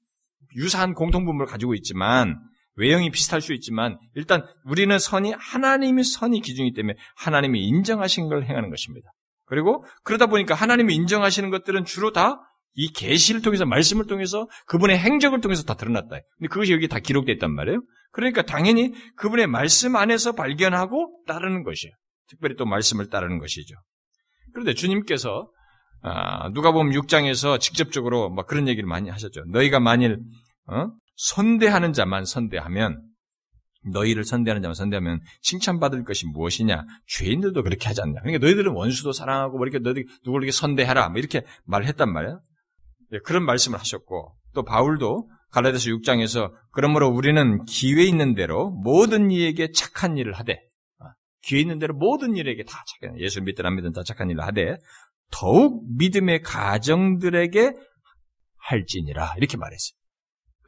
유사한 0.56 0.94
공통분모를 0.94 1.48
가지고 1.48 1.76
있지만 1.76 2.40
외형이 2.76 3.12
비슷할 3.12 3.42
수 3.42 3.54
있지만 3.54 4.00
일단 4.16 4.46
우리는 4.64 4.98
선이 4.98 5.34
하나님의 5.38 6.06
선이 6.06 6.42
기준이기 6.42 6.76
때문에 6.76 6.96
하나님이 7.18 7.62
인정하신 7.66 8.30
걸 8.30 8.46
행하는 8.46 8.70
것입니다. 8.70 9.10
그리고 9.46 9.84
그러다 10.04 10.28
보니까 10.28 10.56
하나님이 10.56 10.96
인정하시는 10.96 11.50
것들은 11.50 11.84
주로 11.84 12.12
다 12.12 12.40
이 12.76 12.92
계시를 12.92 13.42
통해서 13.42 13.66
말씀을 13.66 14.08
통해서 14.08 14.48
그분의 14.68 14.98
행적을 14.98 15.42
통해서 15.42 15.64
다 15.64 15.76
드러났다. 15.76 16.10
근데 16.10 16.48
그것이 16.50 16.72
여기 16.72 16.88
다 16.88 17.00
기록되어 17.00 17.34
있단 17.36 17.54
말이에요. 17.54 17.82
그러니까 18.12 18.42
당연히 18.42 18.94
그분의 19.16 19.48
말씀 19.48 19.96
안에서 19.96 20.34
발견하고 20.34 21.24
따르는 21.28 21.64
것이에요. 21.64 21.94
특별히 22.30 22.56
또 22.56 22.66
말씀을 22.66 23.10
따르는 23.10 23.40
것이죠. 23.40 23.76
그런데 24.54 24.74
주님께서 24.74 25.50
아, 26.02 26.50
누가 26.54 26.72
보면 26.72 26.94
6장에서 26.94 27.60
직접적으로 27.60 28.30
막 28.30 28.48
그런 28.48 28.68
얘기를 28.68 28.88
많이 28.88 29.10
하셨죠. 29.10 29.44
너희가 29.52 29.80
만일 29.80 30.20
어? 30.68 30.92
선대하는 31.16 31.92
자만 31.94 32.24
선대하면 32.24 33.04
너희를 33.92 34.24
선대하는 34.24 34.62
자만 34.62 34.76
선대하면 34.76 35.20
칭찬받을 35.42 36.04
것이 36.04 36.26
무엇이냐? 36.28 36.86
죄인들도 37.08 37.64
그렇게 37.64 37.88
하지 37.88 38.02
않냐? 38.02 38.22
그러니까 38.22 38.46
너희들은 38.46 38.72
원수도 38.72 39.12
사랑하고 39.12 39.58
뭐 39.58 39.68
이렇게 39.68 39.80
너희 39.80 40.06
누구를 40.26 40.46
이렇게 40.46 40.52
선대하라 40.52 41.10
뭐 41.10 41.20
이렇게 41.20 41.44
말했단 41.66 42.12
말이야. 42.12 42.40
예, 43.14 43.20
그런 43.20 43.44
말씀을 43.46 43.80
하셨고 43.80 44.36
또 44.54 44.64
바울도 44.64 45.30
갈라디아서 45.52 45.90
6장에서 45.90 46.52
그러므로 46.72 47.10
우리는 47.10 47.66
기회 47.66 48.04
있는 48.04 48.36
대로 48.36 48.70
모든 48.72 49.32
이에게 49.32 49.72
착한 49.72 50.18
일을 50.18 50.34
하되 50.34 50.60
아, 51.00 51.14
기회 51.42 51.60
있는 51.60 51.80
대로 51.80 51.96
모든 51.96 52.36
일에게 52.36 52.64
다 52.64 52.84
착한 52.88 53.20
예수 53.20 53.42
믿든 53.42 53.66
안 53.66 53.76
믿든 53.76 53.92
다 53.92 54.04
착한 54.04 54.30
일을 54.30 54.44
하되 54.44 54.78
더욱 55.32 55.84
믿음의 55.98 56.42
가정들에게 56.44 57.74
할지니라 58.58 59.36
이렇게 59.38 59.58
말했어요. 59.58 59.98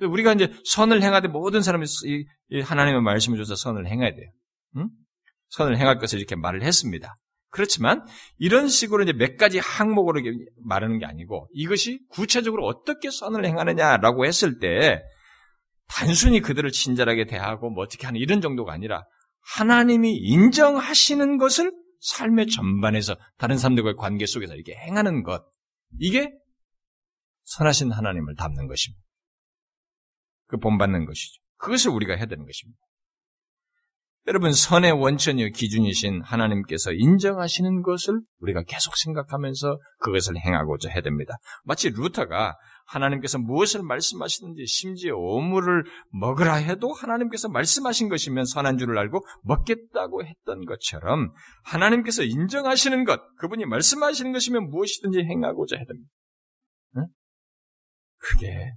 우리가 0.02 0.34
이제 0.34 0.52
선을 0.66 1.04
행하되 1.04 1.28
모든 1.28 1.62
사람이 1.62 1.86
하나님의 2.64 3.02
말씀을 3.02 3.38
줘서 3.38 3.56
선을 3.56 3.88
행해야 3.88 4.16
돼요. 4.16 4.32
응? 4.78 4.90
선을 5.50 5.78
행할 5.78 6.00
것을 6.00 6.18
이렇게 6.18 6.36
말을 6.36 6.64
했습니다. 6.64 7.16
그렇지만 7.52 8.06
이런 8.38 8.70
식으로 8.70 9.04
이제 9.04 9.14
몇 9.14 9.38
가지 9.38 9.60
항목으로 9.60 10.22
말하는 10.64 11.00
게 11.00 11.06
아니고 11.06 11.50
이것이 11.54 12.00
구체적으로 12.10 12.66
어떻게 12.66 13.12
선을 13.12 13.46
행하느냐라고 13.46 14.26
했을 14.26 14.60
때 14.60 15.04
단순히 15.88 16.40
그들을 16.40 16.72
친절하게 16.72 17.26
대하고 17.26 17.70
뭐 17.70 17.84
어떻게 17.84 18.08
하는 18.08 18.20
이런 18.20 18.40
정도가 18.40 18.72
아니라 18.72 19.04
하나님이 19.42 20.16
인정하시는 20.16 21.38
것을 21.38 21.74
삶의 22.00 22.48
전반에서 22.48 23.18
다른 23.38 23.58
사람들과의 23.58 23.96
관계 23.98 24.26
속에서 24.26 24.56
이렇게 24.56 24.74
행하는 24.74 25.24
것 25.24 25.44
이게 26.00 26.32
선하신 27.44 27.92
하나님을 27.92 28.36
닮는 28.36 28.68
것입니다. 28.68 29.04
그 30.48 30.58
본받는 30.58 31.06
것이죠. 31.06 31.42
그것을 31.58 31.92
우리가 31.92 32.16
해야 32.16 32.26
되는 32.26 32.46
것입니다. 32.46 32.80
여러분, 34.28 34.54
선의 34.54 34.92
원천이요 34.92 35.50
기준이신 35.50 36.22
하나님께서 36.22 36.92
인정하시는 36.94 37.82
것을 37.82 38.22
우리가 38.40 38.62
계속 38.64 38.96
생각하면서 38.98 39.80
그것을 40.00 40.38
행하고자 40.38 40.90
해야 40.92 41.02
됩니다. 41.02 41.38
마치 41.64 41.90
루터가 41.90 42.56
하나님께서 42.86 43.40
무엇을 43.40 43.82
말씀하시는지 43.84 44.66
심지어 44.68 45.16
오물을 45.16 45.86
먹으라 46.12 46.56
해도 46.56 46.94
하나님께서 46.94 47.50
말씀하신 47.50 48.10
것이면 48.10 48.46
선한 48.46 48.78
줄을 48.78 48.98
알고 49.00 49.26
먹겠다고 49.44 50.24
했던 50.26 50.66
것처럼 50.66 51.34
하나님께서 51.64 52.24
인정하시는 52.24 53.04
것, 53.06 53.22
그분이 53.38 53.66
말씀하시는 53.66 54.32
것이면 54.34 54.70
무엇이든지 54.70 55.20
행하고자 55.20 55.78
해야 55.78 55.86
됩니다. 55.86 56.10
응? 56.98 57.08
그게 58.18 58.74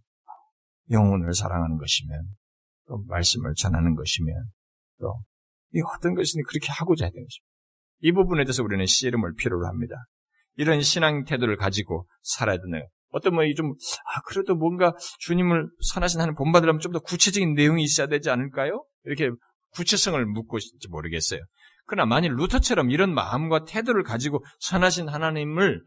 영혼을 0.90 1.34
사랑하는 1.34 1.76
것이면 1.76 2.22
또 2.86 3.04
말씀을 3.08 3.54
전하는 3.56 3.94
것이면 3.94 4.44
또 5.00 5.22
이 5.74 5.80
어떤 5.96 6.14
것이든 6.14 6.42
그렇게 6.48 6.68
하고자 6.70 7.06
하는 7.06 7.12
것입니다. 7.12 7.50
이 8.00 8.12
부분에 8.12 8.44
대해서 8.44 8.62
우리는 8.62 8.84
씨름을 8.86 9.34
필요로 9.36 9.66
합니다. 9.66 9.96
이런 10.56 10.80
신앙 10.82 11.24
태도를 11.24 11.56
가지고 11.56 12.06
살아야 12.22 12.58
되는 12.58 12.86
어떤 13.10 13.34
분이 13.34 13.54
좀, 13.54 13.70
아, 14.12 14.20
그래도 14.26 14.54
뭔가 14.56 14.92
주님을 15.20 15.68
선하신 15.92 16.20
하는 16.20 16.34
본받으려면 16.34 16.80
좀 16.80 16.92
더 16.92 16.98
구체적인 17.00 17.54
내용이 17.54 17.82
있어야 17.82 18.06
되지 18.08 18.30
않을까요? 18.30 18.84
이렇게 19.04 19.30
구체성을 19.72 20.24
묻고 20.26 20.58
있지 20.58 20.88
모르겠어요. 20.88 21.40
그러나 21.86 22.06
만일 22.06 22.32
루터처럼 22.32 22.90
이런 22.90 23.12
마음과 23.14 23.66
태도를 23.66 24.04
가지고 24.04 24.44
선하신 24.60 25.08
하나님을 25.08 25.82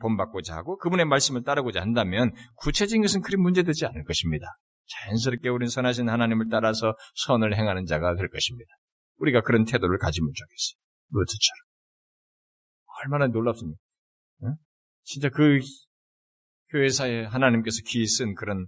본받고자 0.00 0.54
하고 0.56 0.78
그분의 0.78 1.04
말씀을 1.06 1.42
따르고자 1.44 1.80
한다면 1.80 2.32
구체적인 2.56 3.02
것은 3.02 3.20
그리 3.20 3.36
문제되지 3.36 3.86
않을 3.86 4.04
것입니다. 4.04 4.46
자연스럽게 4.88 5.48
우리는 5.50 5.68
선하신 5.68 6.08
하나님을 6.08 6.46
따라서 6.50 6.94
선을 7.26 7.56
행하는 7.56 7.84
자가 7.86 8.14
될 8.14 8.28
것입니다. 8.28 8.70
우리가 9.16 9.42
그런 9.42 9.64
태도를 9.64 9.98
가지면 9.98 10.30
좋겠어요. 10.34 10.78
루트처럼. 11.10 11.62
얼마나 13.04 13.26
놀랍습니까? 13.28 13.78
응? 14.44 14.54
진짜 15.04 15.28
그 15.28 15.60
교회사에 16.70 17.24
하나님께서 17.24 17.78
귀히 17.86 18.06
쓴 18.06 18.34
그런 18.34 18.66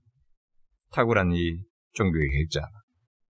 탁월한 0.93 1.33
이 1.33 1.59
종교의 1.93 2.29
계획자. 2.31 2.61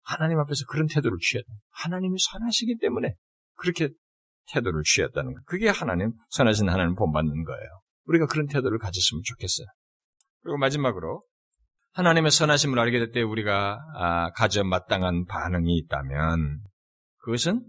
하나님 0.04 0.40
앞에서 0.40 0.66
그런 0.68 0.88
태도를 0.88 1.18
취했다. 1.22 1.48
하나님이 1.72 2.18
선하시기 2.20 2.78
때문에 2.80 3.14
그렇게 3.56 3.90
태도를 4.52 4.84
취했다는 4.84 5.34
거. 5.34 5.42
그게 5.46 5.70
하나님, 5.70 6.12
선하신 6.30 6.70
하나님 6.70 6.96
본받는 6.96 7.44
거예요. 7.46 7.70
우리가 8.06 8.26
그런 8.26 8.48
태도를 8.48 8.80
가졌으면 8.80 9.22
좋겠어요. 9.24 9.68
그리고 10.42 10.58
마지막으로 10.58 11.24
하나님의 11.94 12.32
선하심을 12.32 12.80
알게 12.80 13.00
될 13.00 13.12
때 13.12 13.22
우리가 13.22 13.80
아, 13.96 14.32
가져 14.32 14.64
마땅한 14.64 15.26
반응이 15.26 15.78
있다면 15.78 16.60
그것은 17.24 17.66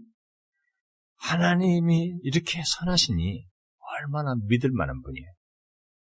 하나님이 1.15 2.19
이렇게 2.23 2.61
선하시니 2.65 3.45
얼마나 3.99 4.35
믿을 4.47 4.69
만한 4.71 5.01
분이에요. 5.01 5.27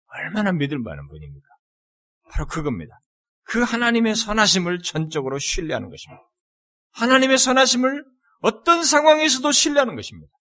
얼마나 0.06 0.52
믿을 0.52 0.78
만한 0.78 1.06
분입니까? 1.08 1.46
바로 2.30 2.46
그겁니다. 2.46 2.98
그 3.44 3.62
하나님의 3.62 4.14
선하심을 4.16 4.80
전적으로 4.82 5.38
신뢰하는 5.38 5.90
것입니다. 5.90 6.22
하나님의 6.92 7.36
선하심을 7.36 8.04
어떤 8.40 8.84
상황에서도 8.84 9.52
신뢰하는 9.52 9.96
것입니다. 9.96 10.32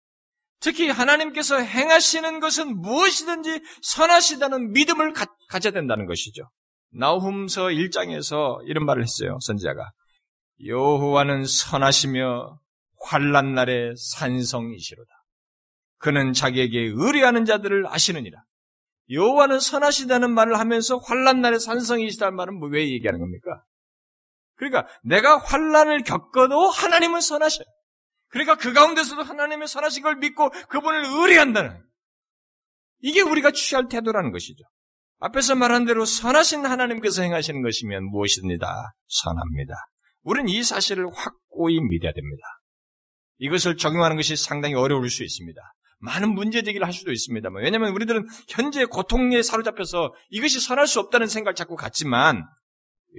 특히 0.62 0.90
하나님께서 0.90 1.58
행하시는 1.60 2.40
것은 2.40 2.80
무엇이든지 2.80 3.62
선하시다는 3.82 4.72
믿음을 4.72 5.12
가, 5.12 5.26
져야 5.60 5.74
된다는 5.74 6.06
것이죠. 6.06 6.50
나훔서 6.94 7.64
1장에서 7.68 8.62
이런 8.68 8.86
말을 8.86 9.04
했어요. 9.04 9.38
선지자가 9.42 9.92
여호와는 10.66 11.46
선하시며 11.46 12.60
환란 13.04 13.54
날에 13.54 13.94
산성이시로다. 13.96 15.10
그는 15.98 16.34
자기에게 16.34 16.80
의뢰하는 16.96 17.46
자들을 17.46 17.86
아시느니라. 17.88 18.44
여호와는 19.10 19.60
선하시다는 19.60 20.32
말을 20.32 20.58
하면서 20.58 20.98
환란 20.98 21.42
날에 21.42 21.60
산성이시다는 21.60 22.36
말은 22.36 22.60
뭐 22.60 22.70
왜 22.70 22.90
얘기하는 22.90 23.20
겁니까? 23.20 23.64
그러니까 24.56 24.88
내가 25.04 25.38
환란을 25.38 26.04
겪어도 26.04 26.70
하나님은 26.70 27.22
선하셔요. 27.22 27.66
그러니까 28.30 28.56
그 28.56 28.72
가운데서도 28.74 29.24
하나님의 29.24 29.68
선하신 29.68 30.04
걸 30.04 30.16
믿고 30.18 30.50
그분을 30.70 31.04
의뢰한다는 31.06 31.84
이게 33.00 33.22
우리가 33.22 33.52
취할 33.52 33.88
태도라는 33.90 34.32
것이죠. 34.32 34.64
앞에서 35.20 35.56
말한 35.56 35.86
대로 35.86 36.06
선하신 36.06 36.66
하나님께서 36.66 37.24
행하시는 37.24 37.62
것이면 37.62 38.06
무엇이든지 38.06 38.60
다 38.60 38.94
선합니다. 39.08 39.74
우리는 40.24 40.48
이 40.50 40.64
사실을 40.64 41.08
확고히 41.14 41.80
믿어야 41.82 42.14
됩니다. 42.14 42.44
이것을 43.42 43.76
적용하는 43.76 44.16
것이 44.16 44.36
상당히 44.36 44.76
어려울 44.76 45.10
수 45.10 45.24
있습니다. 45.24 45.60
많은 46.00 46.34
문제 46.34 46.62
제기를 46.62 46.86
할 46.86 46.94
수도 46.94 47.12
있습니다만 47.12 47.64
왜냐하면 47.64 47.92
우리들은 47.94 48.28
현재 48.48 48.86
고통에 48.86 49.42
사로잡혀서 49.42 50.14
이것이 50.30 50.60
선할 50.60 50.88
수 50.88 51.00
없다는 51.00 51.28
생각을 51.28 51.56
자꾸 51.56 51.76
갖지만 51.76 52.46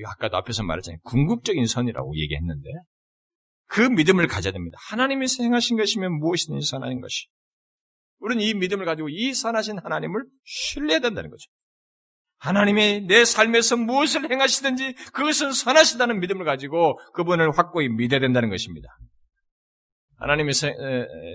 아까도 0.07 0.37
앞에서 0.37 0.63
말했잖아요. 0.63 1.01
궁극적인 1.03 1.67
선이라고 1.67 2.17
얘기했는데 2.17 2.71
그 3.67 3.81
믿음을 3.81 4.27
가져야 4.27 4.53
됩니다. 4.53 4.79
하나님이 4.89 5.27
행하신 5.41 5.77
것이면 5.77 6.19
무엇이든지 6.19 6.67
선한 6.67 7.01
것이. 7.01 7.27
우리는 8.19 8.43
이 8.43 8.55
믿음을 8.55 8.87
가지고 8.87 9.09
이 9.09 9.35
선하신 9.35 9.79
하나님을 9.83 10.25
신뢰해야 10.45 11.01
된다는 11.01 11.31
거죠. 11.31 11.51
하나님이 12.39 13.07
내 13.07 13.25
삶에서 13.25 13.77
무엇을 13.77 14.31
행하시든지 14.31 14.95
그것은 15.13 15.53
선하시다는 15.53 16.21
믿음을 16.21 16.45
가지고 16.45 16.99
그분을 17.15 17.57
확고히 17.57 17.89
믿어야 17.89 18.21
된다는 18.21 18.51
것입니다. 18.51 18.89
하나님이 20.23 20.53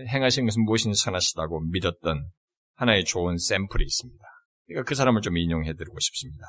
행하신 0.08 0.46
것은 0.46 0.64
무엇인지 0.64 1.02
선하시다고 1.04 1.62
믿었던 1.72 2.24
하나의 2.76 3.04
좋은 3.04 3.38
샘플이 3.38 3.84
있습니다. 3.84 4.24
그러니까 4.68 4.88
그 4.88 4.96
사람을 4.96 5.22
좀 5.22 5.38
인용해 5.38 5.74
드리고 5.74 6.00
싶습니다. 6.00 6.46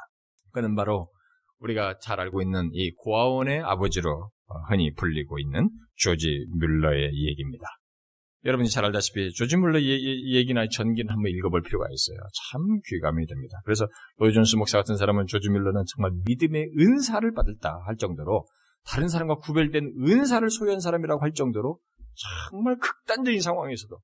그는 0.53 0.75
바로 0.77 1.11
우리가 1.59 1.99
잘 2.01 2.21
알고 2.21 2.41
있는 2.41 2.71
이 2.73 2.93
고아원의 2.93 3.61
아버지로 3.61 4.31
흔히 4.71 4.93
불리고 4.95 5.41
있는 5.41 5.69
조지 5.97 6.47
뮬러의 6.61 7.11
얘기입니다. 7.29 7.67
여러분이 8.45 8.69
잘 8.69 8.85
알다시피 8.85 9.33
조지 9.33 9.57
뮬러 9.57 9.81
얘기나 9.83 10.69
전기는 10.69 11.11
한번 11.11 11.33
읽어볼 11.33 11.63
필요가 11.63 11.87
있어요. 11.91 12.19
참 12.53 12.63
귀감이 12.87 13.27
됩니다. 13.27 13.59
그래서 13.65 13.89
로이존스 14.19 14.55
목사 14.57 14.79
같은 14.79 14.97
사람은 14.97 15.27
조지 15.27 15.49
뮬러는 15.49 15.83
정말 15.97 16.13
믿음의 16.25 16.71
은사를 16.79 17.33
받았다 17.35 17.81
할 17.85 17.97
정도로 17.97 18.47
다른 18.85 19.09
사람과 19.09 19.35
구별된 19.37 19.93
은사를 20.07 20.49
소유한 20.51 20.79
사람이라고 20.79 21.21
할 21.21 21.33
정도로 21.33 21.79
정말 22.51 22.77
극단적인 22.79 23.41
상황에서도 23.41 23.99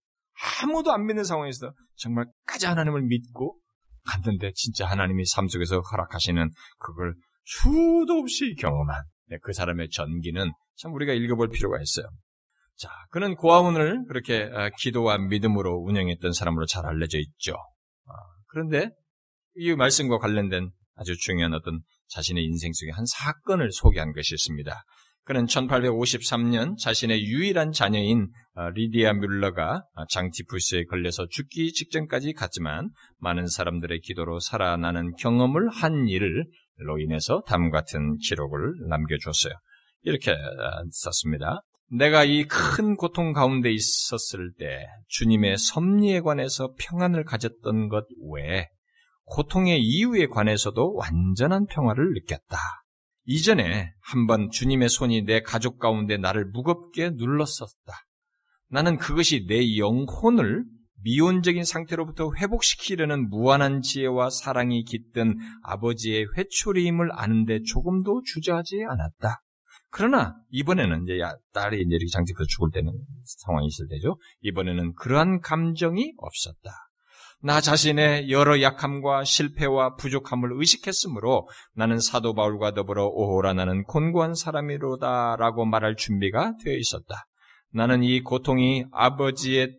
아무도 0.63 0.93
안 0.93 1.07
믿는 1.07 1.25
상황에서도 1.25 1.73
정말 1.97 2.27
까지 2.47 2.67
하나님을 2.67 3.03
믿고 3.03 3.59
갔는데 4.07 4.53
진짜 4.55 4.87
하나님이 4.87 5.25
삶 5.27 5.49
속에서 5.49 5.81
허락하시는 5.81 6.51
그걸 6.79 7.15
수도 7.45 8.19
없이 8.19 8.55
경험한 8.59 9.05
네, 9.29 9.39
그 9.43 9.53
사람의 9.53 9.91
전기는 9.91 10.53
참 10.77 10.93
우리가 10.95 11.13
읽어볼 11.13 11.49
필요가 11.49 11.81
있어요. 11.81 12.07
자, 12.77 12.91
그는 13.11 13.37
고아원을 13.37 14.05
그렇게 14.09 14.43
어, 14.43 14.71
기도와 14.79 15.19
믿음으로 15.19 15.77
운영했던 15.87 16.33
사람으로 16.33 16.67
잘 16.67 16.85
알려져 16.87 17.19
있죠. 17.19 17.55
아, 17.55 18.13
그런데 18.49 18.91
이 19.55 19.75
말씀과 19.75 20.19
관련된 20.19 20.71
아주 20.97 21.17
중요한 21.17 21.55
어떤 21.55 21.81
자신의 22.09 22.45
인생 22.45 22.73
속의 22.73 22.93
한 22.93 23.05
사건을 23.07 23.71
소개한 23.73 24.13
것이 24.13 24.35
있습니다. 24.35 24.85
그는 25.25 25.47
1853년 25.47 26.77
자신의 26.79 27.25
유일한 27.25 27.73
자녀인 27.73 28.29
어, 28.57 28.69
리디아 28.71 29.15
뮬러가 29.15 29.83
장티푸스에 30.11 30.85
걸려서 30.85 31.27
죽기 31.31 31.73
직전까지 31.73 32.35
갔지만 32.35 32.91
많은 33.19 33.47
사람들의 33.47 34.01
기도로 34.01 34.39
살아나는 34.39 35.15
경험을 35.19 35.71
한 35.71 36.07
일로 36.09 36.99
인해서 37.01 37.43
다음 37.47 37.71
같은 37.71 38.19
기록을 38.19 38.75
남겨줬어요. 38.89 39.55
이렇게 40.03 40.31
어, 40.31 40.37
썼습니다. 40.91 41.63
내가 41.91 42.25
이 42.25 42.45
큰 42.45 42.97
고통 42.97 43.33
가운데 43.33 43.71
있었을 43.73 44.53
때 44.59 44.87
주님의 45.09 45.59
섭리에 45.59 46.21
관해서 46.21 46.75
평안을 46.79 47.25
가졌던 47.25 47.89
것 47.89 48.07
외에 48.31 48.69
고통의 49.25 49.81
이유에 49.81 50.27
관해서도 50.27 50.95
완전한 50.95 51.67
평화를 51.67 52.13
느꼈다. 52.13 52.59
이전에 53.27 53.93
한번 54.01 54.51
주님의 54.51 54.89
손이 54.89 55.23
내 55.23 55.41
가족 55.41 55.79
가운데 55.79 56.17
나를 56.17 56.47
무겁게 56.47 57.11
눌렀었다. 57.11 57.93
나는 58.69 58.99
그것이 58.99 59.47
내 59.47 59.77
영혼을 59.79 60.65
미온적인 61.03 61.65
상태로부터 61.65 62.33
회복시키려는 62.37 63.29
무한한 63.29 63.83
지혜와 63.83 64.31
사랑이 64.31 64.85
깃든 64.85 65.37
아버지의 65.63 66.27
회초리임을 66.37 67.11
아는데 67.13 67.61
조금도 67.63 68.23
주저하지 68.25 68.85
않았다. 68.89 69.43
그러나 69.91 70.35
이번에는 70.51 71.05
이제 71.05 71.19
딸이 71.53 71.77
이제 71.77 71.89
이렇게 71.89 72.07
장집해서 72.11 72.47
죽을 72.49 72.71
때는 72.73 72.93
상황이 73.25 73.67
있을 73.69 73.87
때죠. 73.89 74.17
이번에는 74.41 74.95
그러한 74.95 75.41
감정이 75.41 76.15
없었다. 76.17 76.71
나 77.45 77.61
자신의 77.61 78.31
여러 78.31 78.63
약함과 78.63 79.25
실패와 79.25 79.97
부족함을 79.97 80.53
의식했으므로 80.55 81.47
나는 81.75 82.01
사도 82.01 82.33
바울과 82.33 82.73
더불어 82.73 83.05
오호라 83.05 83.53
나는 83.53 83.85
곤고한 83.85 84.35
사람이로다 84.35 85.37
라고 85.37 85.67
말할 85.67 85.97
준비가 85.97 86.55
되어 86.65 86.75
있었다. 86.75 87.27
나는 87.71 88.03
이 88.03 88.23
고통이 88.23 88.87
아버지의 88.93 89.77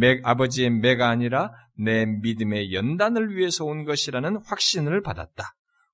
맥, 0.00 0.20
아버지의 0.22 0.68
매가 0.68 1.08
아니라 1.08 1.50
내 1.78 2.04
믿음의 2.04 2.74
연단을 2.74 3.36
위해서 3.36 3.64
온 3.64 3.86
것이라는 3.86 4.42
확신을 4.44 5.00
받았다. 5.00 5.44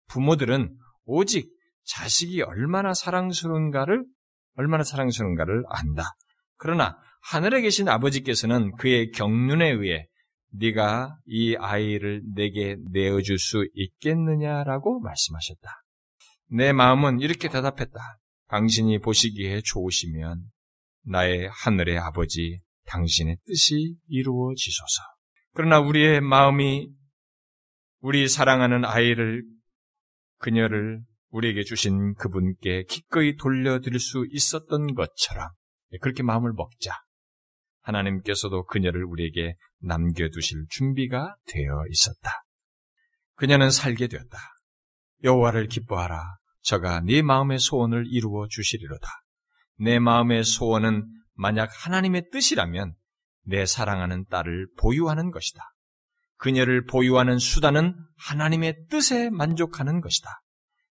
부모들은 0.09 0.75
오직 1.05 1.49
자식이 1.85 2.43
얼마나 2.43 2.93
사랑스러운가를 2.93 4.05
얼마나 4.57 4.83
사랑스러운가를 4.83 5.63
안다. 5.69 6.17
그러나 6.57 6.97
하늘에 7.23 7.61
계신 7.61 7.89
아버지께서는 7.89 8.75
그의 8.79 9.13
경륜에 9.13 9.71
의해 9.71 10.09
네가 10.51 11.17
이 11.27 11.57
아이를 11.57 12.23
내게 12.35 12.77
내어줄 12.91 13.39
수 13.39 13.69
있겠느냐라고 13.75 15.01
말씀하셨다. 15.01 15.71
내 16.51 16.73
마음은 16.73 17.21
이렇게 17.21 17.49
대답했다. 17.49 17.99
당신이 18.49 19.01
보시기에 19.01 19.61
좋으시면 19.63 20.43
나의 21.05 21.49
하늘의 21.53 21.99
아버지 21.99 22.61
당신의 22.87 23.37
뜻이 23.47 23.97
이루어지소서. 24.09 25.03
그러나 25.55 25.81
우리의 25.81 26.21
마음이 26.21 26.89
우리 28.01 28.29
사랑하는 28.29 28.85
아이를 28.85 29.45
그녀를 30.39 31.03
우리에게 31.31 31.65
주신 31.65 32.15
그분께 32.15 32.85
기꺼이 32.85 33.37
돌려드릴 33.37 33.99
수 33.99 34.27
있었던 34.31 34.95
것처럼 34.95 35.49
그렇게 36.01 36.23
마음을 36.23 36.53
먹자. 36.53 36.93
하나님께서도 37.89 38.67
그녀를 38.67 39.05
우리에게 39.05 39.55
남겨두실 39.81 40.67
준비가 40.71 41.37
되어 41.47 41.85
있었다. 41.91 42.31
그녀는 43.35 43.71
살게 43.71 44.09
되었다. 44.09 44.39
여호와를 45.25 45.69
기뻐하라. 45.69 46.37
저가 46.63 47.01
네 47.01 47.23
마음의 47.23 47.59
소원을 47.59 48.05
이루어 48.09 48.47
주시리로다. 48.49 49.09
내 49.79 49.99
마음의 49.99 50.45
소원은 50.45 51.07
만약 51.35 51.71
하나님의 51.73 52.31
뜻이라면 52.31 52.95
내 53.45 53.65
사랑하는 53.65 54.27
딸을 54.27 54.69
보유하는 54.79 55.31
것이다. 55.31 55.63
그녀를 56.37 56.85
보유하는 56.85 57.39
수단은 57.39 57.95
하나님의 58.17 58.87
뜻에 58.91 59.31
만족하는 59.31 60.01
것이다. 60.01 60.29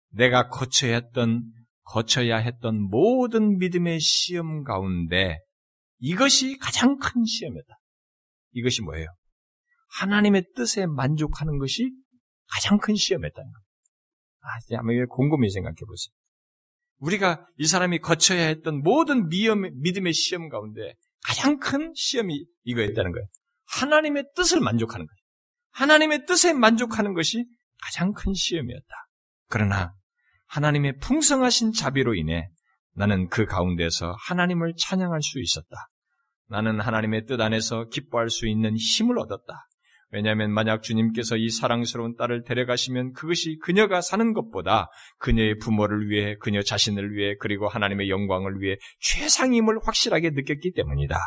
내가 0.09 0.49
거쳐야 0.49 0.95
했던, 0.95 1.43
거쳐야 1.83 2.37
했던 2.37 2.81
모든 2.81 3.57
믿음의 3.57 3.99
시험 3.99 4.63
가운데 4.63 5.39
이것이 5.99 6.57
가장 6.57 6.97
큰 6.97 7.25
시험이었다. 7.25 7.79
이것이 8.53 8.81
뭐예요? 8.81 9.07
하나님의 9.99 10.45
뜻에 10.55 10.85
만족하는 10.85 11.57
것이 11.59 11.91
가장 12.51 12.77
큰 12.77 12.95
시험이었다는 12.95 13.51
거예요. 13.51 13.63
아, 14.41 14.77
한번 14.77 15.07
곰곰이 15.07 15.49
생각해 15.49 15.75
보세요. 15.75 16.13
우리가 16.99 17.45
이 17.57 17.67
사람이 17.67 17.99
거쳐야 17.99 18.47
했던 18.47 18.81
모든 18.81 19.29
믿음의 19.29 20.13
시험 20.13 20.49
가운데 20.49 20.93
가장 21.23 21.59
큰 21.59 21.93
시험이 21.95 22.45
이거였다는 22.63 23.11
거예요. 23.11 23.27
하나님의 23.65 24.25
뜻을 24.35 24.61
만족하는 24.61 25.05
거예요. 25.05 25.17
하나님의 25.71 26.25
뜻에 26.25 26.53
만족하는 26.53 27.13
것이 27.13 27.45
가장 27.83 28.13
큰 28.13 28.33
시험이었다. 28.33 28.87
그러나 29.49 29.93
하나님의 30.47 30.97
풍성하신 30.99 31.73
자비로 31.73 32.15
인해 32.15 32.49
나는 32.97 33.27
그 33.29 33.45
가운데서 33.45 34.15
하나님을 34.27 34.73
찬양할 34.75 35.21
수 35.21 35.39
있었다. 35.39 35.87
나는 36.49 36.79
하나님의 36.79 37.25
뜻 37.25 37.39
안에서 37.39 37.85
기뻐할 37.89 38.31
수 38.31 38.47
있는 38.47 38.75
힘을 38.75 39.19
얻었다. 39.19 39.67
왜냐하면 40.09 40.51
만약 40.51 40.81
주님께서 40.81 41.35
이 41.35 41.49
사랑스러운 41.49 42.15
딸을 42.15 42.43
데려가시면 42.43 43.13
그것이 43.13 43.59
그녀가 43.61 44.01
사는 44.01 44.33
것보다 44.33 44.87
그녀의 45.19 45.59
부모를 45.59 46.09
위해, 46.09 46.37
그녀 46.39 46.63
자신을 46.63 47.13
위해, 47.13 47.35
그리고 47.39 47.67
하나님의 47.67 48.09
영광을 48.09 48.61
위해 48.61 48.77
최상임을 49.01 49.79
확실하게 49.83 50.31
느꼈기 50.31 50.73
때문이다. 50.73 51.19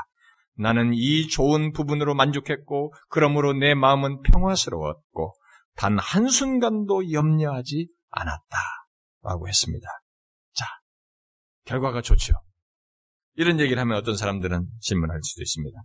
나는 0.57 0.93
이 0.93 1.29
좋은 1.29 1.73
부분으로 1.73 2.15
만족했고, 2.15 2.93
그러므로 3.09 3.53
내 3.53 3.75
마음은 3.75 4.23
평화스러웠고, 4.23 5.35
단 5.77 5.99
한순간도 5.99 7.13
염려하지 7.13 7.89
않았다. 8.11 8.59
라고 9.23 9.47
했습니다. 9.47 9.87
자, 11.71 11.75
결과가 11.75 12.03
좋죠. 12.03 12.35
이런 13.35 13.61
얘기를 13.61 13.81
하면 13.81 13.97
어떤 13.97 14.17
사람들은 14.17 14.67
질문할 14.81 15.21
수도 15.23 15.43
있습니다. 15.43 15.79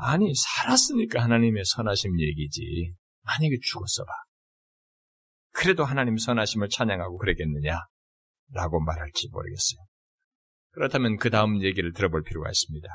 아니, 0.00 0.32
살았으니까 0.34 1.22
하나님의 1.22 1.64
선하심 1.64 2.18
얘기지. 2.20 2.92
만약에 3.22 3.56
죽었어 3.62 4.04
봐. 4.04 4.10
그래도 5.52 5.84
하나님 5.84 6.18
선하심을 6.18 6.70
찬양하고 6.70 7.18
그러겠느냐? 7.18 7.78
라고 8.50 8.80
말할지 8.80 9.28
모르겠어요. 9.30 9.78
그렇다면 10.72 11.18
그 11.18 11.30
다음 11.30 11.62
얘기를 11.62 11.92
들어볼 11.92 12.24
필요가 12.24 12.50
있습니다. 12.50 12.88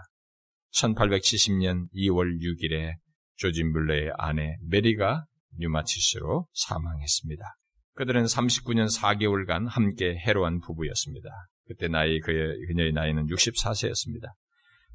1870년 0.73 1.89
2월 1.93 2.41
6일에 2.41 2.95
조진 3.35 3.71
물러의 3.71 4.11
아내 4.17 4.57
메리가 4.69 5.25
뉴마티스로 5.59 6.47
사망했습니다. 6.53 7.43
그들은 7.95 8.25
39년 8.25 8.87
4개월간 8.99 9.69
함께 9.69 10.17
해로한 10.17 10.59
부부였습니다. 10.59 11.29
그때 11.67 11.87
나이 11.87 12.19
그의 12.19 12.65
그녀의 12.67 12.93
나이는 12.93 13.27
64세였습니다. 13.27 14.33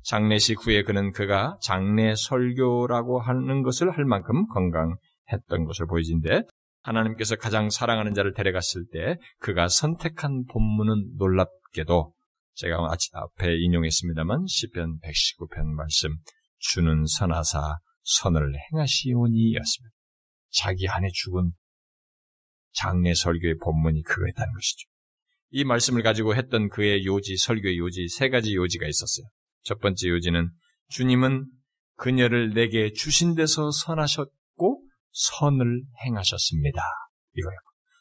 장례식 0.02 0.64
후에 0.64 0.82
그는 0.82 1.12
그가 1.12 1.58
장례 1.60 2.14
설교라고 2.14 3.20
하는 3.20 3.62
것을 3.62 3.90
할 3.90 4.04
만큼 4.04 4.46
건강했던 4.48 5.64
것을 5.66 5.86
보여진데 5.86 6.42
하나님께서 6.82 7.36
가장 7.36 7.70
사랑하는 7.70 8.14
자를 8.14 8.32
데려갔을 8.32 8.86
때 8.92 9.16
그가 9.38 9.68
선택한 9.68 10.44
본문은 10.50 11.16
놀랍게도 11.18 12.12
제가 12.54 12.78
앞에 13.12 13.56
인용했습니다만 13.56 14.46
시편 14.46 14.98
119편 15.00 15.64
말씀 15.76 16.16
주는 16.58 17.04
선하사 17.06 17.78
선을 18.02 18.52
행하시오니였습니다. 18.72 19.94
자기 20.50 20.88
안에 20.88 21.08
죽은 21.12 21.52
장례 22.72 23.14
설교의 23.14 23.56
본문이 23.62 24.02
그거였다는 24.02 24.52
것이죠. 24.54 24.88
이 25.51 25.64
말씀을 25.64 26.03
가지고 26.03 26.34
했던 26.34 26.68
그의 26.68 27.05
요지, 27.07 27.36
설교의 27.36 27.78
요지, 27.78 28.09
세 28.09 28.28
가지 28.28 28.55
요지가 28.55 28.86
있었어요. 28.86 29.26
첫 29.62 29.80
번째 29.80 30.09
요지는 30.09 30.51
주님은 30.88 31.46
그녀를 31.96 32.55
내게 32.55 32.92
주신 32.92 33.34
데서 33.34 33.70
선하셨고 33.70 34.82
선을 35.11 35.82
행하셨습니다. 36.05 36.80
이거예요. 37.34 37.59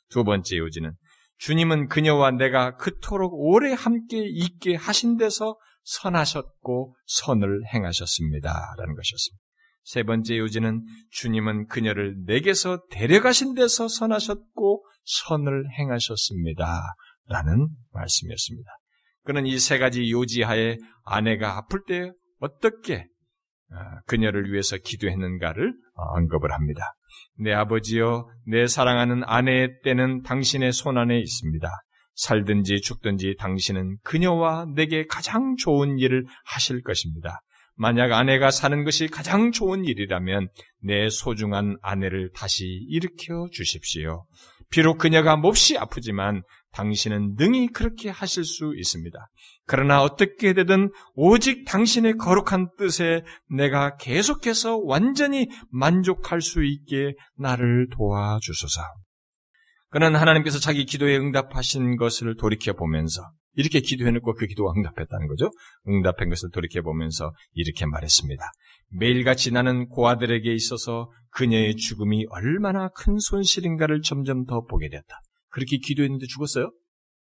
두 0.10 0.24
번째 0.24 0.58
요지는 0.58 0.94
주님은 1.40 1.88
그녀와 1.88 2.32
내가 2.32 2.76
그토록 2.76 3.34
오래 3.34 3.74
함께 3.74 4.24
있게 4.26 4.76
하신 4.76 5.18
데서 5.18 5.58
선하셨고 5.84 6.96
선을 7.06 7.62
행하셨습니다. 7.74 8.50
라는 8.78 8.96
것이었습니다. 8.96 9.44
세 9.84 10.04
번째 10.04 10.38
요지는 10.38 10.84
주님은 11.12 11.68
그녀를 11.68 12.24
내게서 12.26 12.82
데려가신 12.92 13.56
데서 13.56 13.88
선하셨고 13.88 14.86
선을 15.06 15.72
행하셨습니다. 15.80 16.82
라는 17.28 17.68
말씀이었습니다. 17.94 18.70
그는 19.24 19.46
이 19.46 19.58
세 19.60 19.78
가지 19.78 20.10
요지하에 20.12 20.78
아내가 21.04 21.58
아플 21.58 21.82
때 21.88 22.12
어떻게 22.40 23.06
아, 23.70 24.00
그녀를 24.06 24.52
위해서 24.52 24.78
기도했는가를 24.78 25.74
언급을 25.94 26.54
합니다. 26.54 26.94
내 27.38 27.52
아버지여, 27.52 28.30
내 28.46 28.68
사랑하는 28.68 29.24
아내의 29.26 29.82
때는 29.84 30.22
당신의 30.22 30.72
손안에 30.72 31.20
있습니다. 31.20 31.70
살든지 32.16 32.82
죽든지 32.82 33.36
당신은 33.38 33.98
그녀와 34.04 34.68
내게 34.74 35.06
가장 35.06 35.56
좋은 35.58 36.00
일을 36.00 36.26
하실 36.46 36.82
것입니다. 36.82 37.42
만약 37.76 38.12
아내가 38.14 38.50
사는 38.50 38.84
것이 38.86 39.08
가장 39.08 39.52
좋은 39.52 39.86
일이라면 39.86 40.48
내 40.82 41.10
소중한 41.10 41.78
아내를 41.82 42.32
다시 42.34 42.66
일으켜 42.90 43.48
주십시오. 43.52 44.26
비록 44.72 44.98
그녀가 44.98 45.36
몹시 45.36 45.78
아프지만 45.78 46.42
당신은 46.74 47.36
능히 47.38 47.68
그렇게 47.68 48.10
하실 48.10 48.44
수 48.44 48.74
있습니다. 48.76 49.18
그러나 49.66 50.02
어떻게 50.02 50.54
되든 50.54 50.92
오직 51.16 51.66
당신의 51.66 52.18
거룩한 52.18 52.70
뜻에 52.78 53.24
내가 53.50 53.98
계속해서 53.98 54.78
완전히 54.78 55.50
만족할 55.70 56.42
수 56.42 56.64
있게 56.64 57.16
나를 57.38 57.88
도와주소서. 57.92 58.82
그는 59.90 60.16
하나님께서 60.16 60.60
자기 60.60 60.86
기도에 60.86 61.18
응답하신 61.18 61.96
것을 61.98 62.36
돌이켜 62.36 62.74
보면서 62.74 63.22
이렇게 63.54 63.80
기도해놓고 63.80 64.36
그 64.36 64.46
기도가 64.46 64.74
응답했다는 64.78 65.28
거죠. 65.28 65.50
응답한 65.88 66.30
것을 66.30 66.52
돌이켜 66.52 66.82
보면서 66.82 67.34
이렇게 67.54 67.86
말했습니다. 67.86 68.44
매일같이 69.00 69.52
나는 69.52 69.88
고아들에게 69.88 70.54
있어서 70.54 71.12
그녀의 71.32 71.76
죽음이 71.76 72.26
얼마나 72.30 72.90
큰 72.90 73.18
손실인가를 73.18 74.02
점점 74.02 74.46
더 74.46 74.62
보게 74.62 74.90
되었다. 74.90 75.20
그렇게 75.50 75.78
기도했는데 75.78 76.26
죽었어요? 76.28 76.72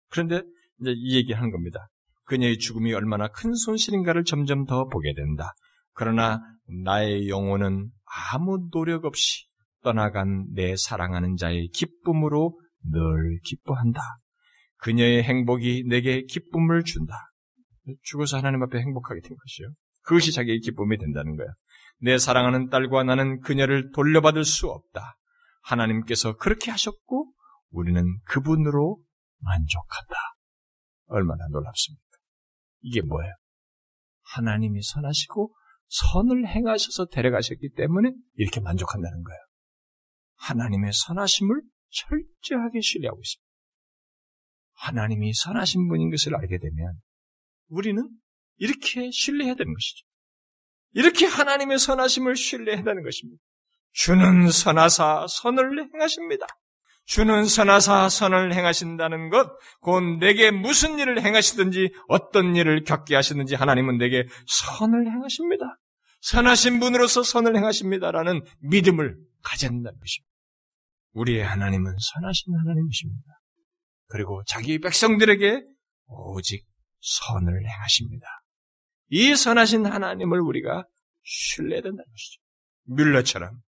그런데 0.10 0.42
이제 0.82 0.94
이 0.96 1.16
얘기 1.16 1.34
하는 1.34 1.52
겁니다. 1.52 1.88
그녀의 2.26 2.58
죽음이 2.58 2.94
얼마나 2.94 3.28
큰 3.30 3.54
손실인가를 3.54 4.24
점점 4.24 4.66
더 4.66 4.88
보게 4.88 5.14
된다. 5.14 5.54
그러나 5.94 6.42
나의 6.84 7.30
영혼은 7.30 7.90
아무 8.32 8.70
노력 8.72 9.06
없이 9.06 9.46
떠나간 9.84 10.48
내 10.54 10.76
사랑하는 10.76 11.38
자의 11.38 11.70
기쁨으로 11.70 12.52
늘 12.84 13.40
기뻐한다. 13.44 14.02
그녀의 14.78 15.24
행복이 15.24 15.86
내게 15.88 16.24
기쁨을 16.24 16.84
준다. 16.84 17.14
죽어서 18.04 18.38
하나님 18.38 18.62
앞에 18.64 18.80
행복하게 18.80 19.22
된 19.22 19.36
것이요. 19.38 19.70
그것이 20.04 20.32
자기의 20.34 20.60
기쁨이 20.60 20.98
된다는 20.98 21.36
거야. 21.36 21.48
내 22.00 22.18
사랑하는 22.18 22.70
딸과 22.70 23.04
나는 23.04 23.40
그녀를 23.40 23.92
돌려받을 23.92 24.44
수 24.44 24.68
없다. 24.68 25.16
하나님께서 25.64 26.36
그렇게 26.36 26.72
하셨고 26.72 27.32
우리는 27.78 28.04
그분으로 28.26 28.98
만족한다. 29.40 30.16
얼마나 31.06 31.48
놀랍습니까? 31.50 32.04
이게 32.82 33.02
뭐예요? 33.02 33.34
하나님이 34.24 34.82
선하시고 34.82 35.54
선을 35.88 36.48
행하셔서 36.48 37.06
데려가셨기 37.06 37.74
때문에 37.76 38.12
이렇게 38.34 38.60
만족한다는 38.60 39.24
거예요. 39.24 39.40
하나님의 40.36 40.92
선하심을 40.94 41.62
철저하게 41.90 42.82
신뢰하고 42.82 43.20
있습니다. 43.22 43.48
하나님이 44.74 45.34
선하신 45.34 45.88
분인 45.88 46.10
것을 46.10 46.36
알게 46.36 46.58
되면 46.58 47.00
우리는 47.70 48.10
이렇게 48.58 49.12
신뢰해야 49.12 49.56
되는 49.56 49.74
것이죠. 49.74 50.06
이렇게 50.94 51.26
하나님의 51.26 51.80
선하심을 51.80 52.36
신뢰해야 52.36 52.84
되는 52.84 53.04
것입니다. 53.04 53.42
주는 53.92 54.50
선하사 54.50 55.28
선을 55.28 55.94
행하십니다. 55.94 56.48
주는 57.08 57.46
선하사 57.46 58.10
선을 58.10 58.54
행하신다는 58.54 59.30
것, 59.30 59.50
곧 59.80 60.02
내게 60.20 60.52
무슨 60.52 61.00
일을 61.00 61.24
행하시든지 61.24 61.94
어떤 62.10 62.54
일을 62.58 62.84
겪게 62.84 63.16
하시든지 63.16 63.56
하나님은 63.56 63.98
내게 63.98 64.26
선을 64.46 65.08
행하십니다. 65.10 65.66
선하신 66.20 66.82
분으로서 66.82 67.24
선을 67.24 67.56
행하십니다라는 67.56 68.42
믿음을 68.60 69.18
가져야 69.42 69.72
된다는 69.72 69.98
것입니다. 69.98 70.30
우리의 71.14 71.46
하나님은 71.46 71.96
선하신 71.98 72.54
하나님이십니다. 72.60 73.40
그리고 74.08 74.44
자기 74.46 74.78
백성들에게 74.80 75.64
오직 76.08 76.66
선을 77.00 77.70
행하십니다. 77.70 78.28
이 79.10 79.34
선하신 79.34 79.86
하나님을 79.86 80.42
우리가 80.42 80.86
신뢰해야 81.24 81.82
된다는 81.82 82.04
것이죠. 82.04 82.42
뮬러처럼 82.84 83.62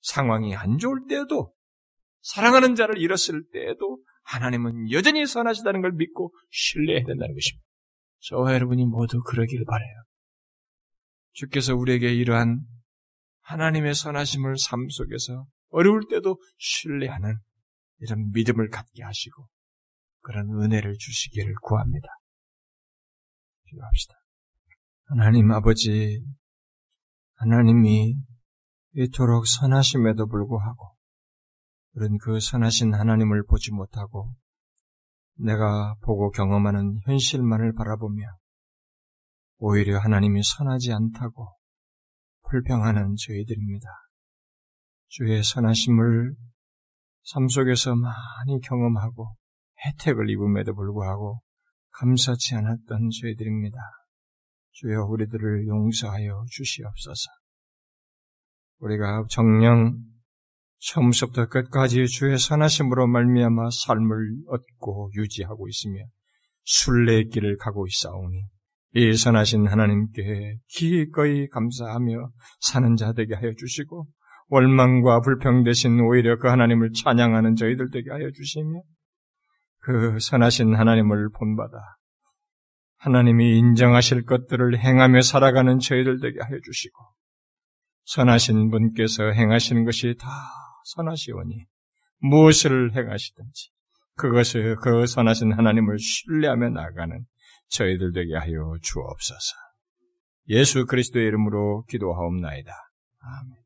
상황이 0.00 0.56
안 0.56 0.78
좋을 0.78 1.00
때에도 1.06 1.52
사랑하는 2.26 2.74
자를 2.74 2.98
잃었을 2.98 3.44
때에도 3.52 4.02
하나님은 4.24 4.90
여전히 4.90 5.24
선하시다는 5.26 5.80
걸 5.80 5.92
믿고 5.92 6.34
신뢰해야 6.50 7.04
된다는 7.04 7.34
것입니다. 7.34 7.64
저와 8.18 8.54
여러분이 8.54 8.84
모두 8.84 9.22
그러길 9.22 9.64
바래요. 9.64 10.02
주께서 11.32 11.76
우리에게 11.76 12.12
이러한 12.12 12.62
하나님의 13.42 13.94
선하심을 13.94 14.58
삶 14.58 14.88
속에서 14.88 15.46
어려울 15.68 16.08
때도 16.10 16.40
신뢰하는 16.58 17.36
이런 18.00 18.30
믿음을 18.32 18.70
갖게 18.70 19.04
하시고 19.04 19.48
그런 20.22 20.48
은혜를 20.60 20.96
주시기를 20.98 21.54
구합니다. 21.62 22.08
기도합시다. 23.68 24.14
하나님 25.04 25.52
아버지, 25.52 26.24
하나님이 27.34 28.16
이토록 28.94 29.46
선하심에도 29.46 30.26
불구하고 30.26 30.95
그런 31.96 32.18
그 32.18 32.40
선하신 32.40 32.92
하나님을 32.92 33.46
보지 33.46 33.72
못하고 33.72 34.34
내가 35.38 35.94
보고 36.02 36.30
경험하는 36.30 37.00
현실만을 37.06 37.72
바라보며 37.72 38.22
오히려 39.56 39.98
하나님이 39.98 40.42
선하지 40.42 40.92
않다고 40.92 41.56
불평하는 42.50 43.14
저희들입니다. 43.16 43.88
주의 45.08 45.42
선하심을 45.42 46.34
삶 47.22 47.48
속에서 47.48 47.94
많이 47.96 48.60
경험하고 48.60 49.34
혜택을 49.86 50.28
입음에도 50.28 50.74
불구하고 50.74 51.40
감사치 51.92 52.56
않았던 52.56 53.08
저희들입니다. 53.22 53.78
주여 54.72 55.06
우리들을 55.06 55.66
용서하여 55.66 56.44
주시옵소서. 56.50 57.30
우리가 58.80 59.24
정령 59.30 60.15
처음부터 60.86 61.46
끝까지 61.46 62.06
주의 62.06 62.38
선하심으로 62.38 63.08
말미암아 63.08 63.70
삶을 63.70 64.16
얻고 64.48 65.10
유지하고 65.14 65.68
있으며 65.68 66.04
순례의 66.62 67.28
길을 67.28 67.56
가고 67.56 67.86
있사오니 67.86 68.42
이 68.94 69.16
선하신 69.16 69.66
하나님께 69.66 70.58
기꺼이 70.68 71.48
감사하며 71.48 72.30
사는 72.60 72.96
자 72.96 73.12
되게 73.12 73.34
하여 73.34 73.52
주시고 73.58 74.06
원망과 74.48 75.20
불평 75.22 75.64
대신 75.64 76.00
오히려 76.00 76.38
그 76.38 76.48
하나님을 76.48 76.92
찬양하는 76.92 77.56
저희들 77.56 77.90
되게 77.90 78.10
하여 78.10 78.30
주시며 78.30 78.80
그 79.80 80.18
선하신 80.20 80.74
하나님을 80.76 81.30
본받아 81.30 81.76
하나님이 82.98 83.58
인정하실 83.58 84.24
것들을 84.24 84.78
행하며 84.78 85.20
살아가는 85.22 85.80
저희들 85.80 86.20
되게 86.20 86.38
하여 86.40 86.58
주시고 86.64 86.96
선하신 88.04 88.70
분께서 88.70 89.24
행하시는 89.32 89.84
것이 89.84 90.14
다 90.18 90.28
선하시오니 90.86 91.66
무엇을 92.18 92.94
행하시든지 92.94 93.70
그것을 94.16 94.76
그 94.76 95.06
선하신 95.06 95.52
하나님을 95.52 95.98
신뢰하며 95.98 96.70
나가는 96.70 97.26
저희들 97.68 98.12
되게 98.12 98.34
하여 98.34 98.76
주옵소서. 98.80 99.54
예수 100.48 100.86
그리스도의 100.86 101.26
이름으로 101.26 101.84
기도하옵나이다. 101.88 102.72
아멘. 103.20 103.65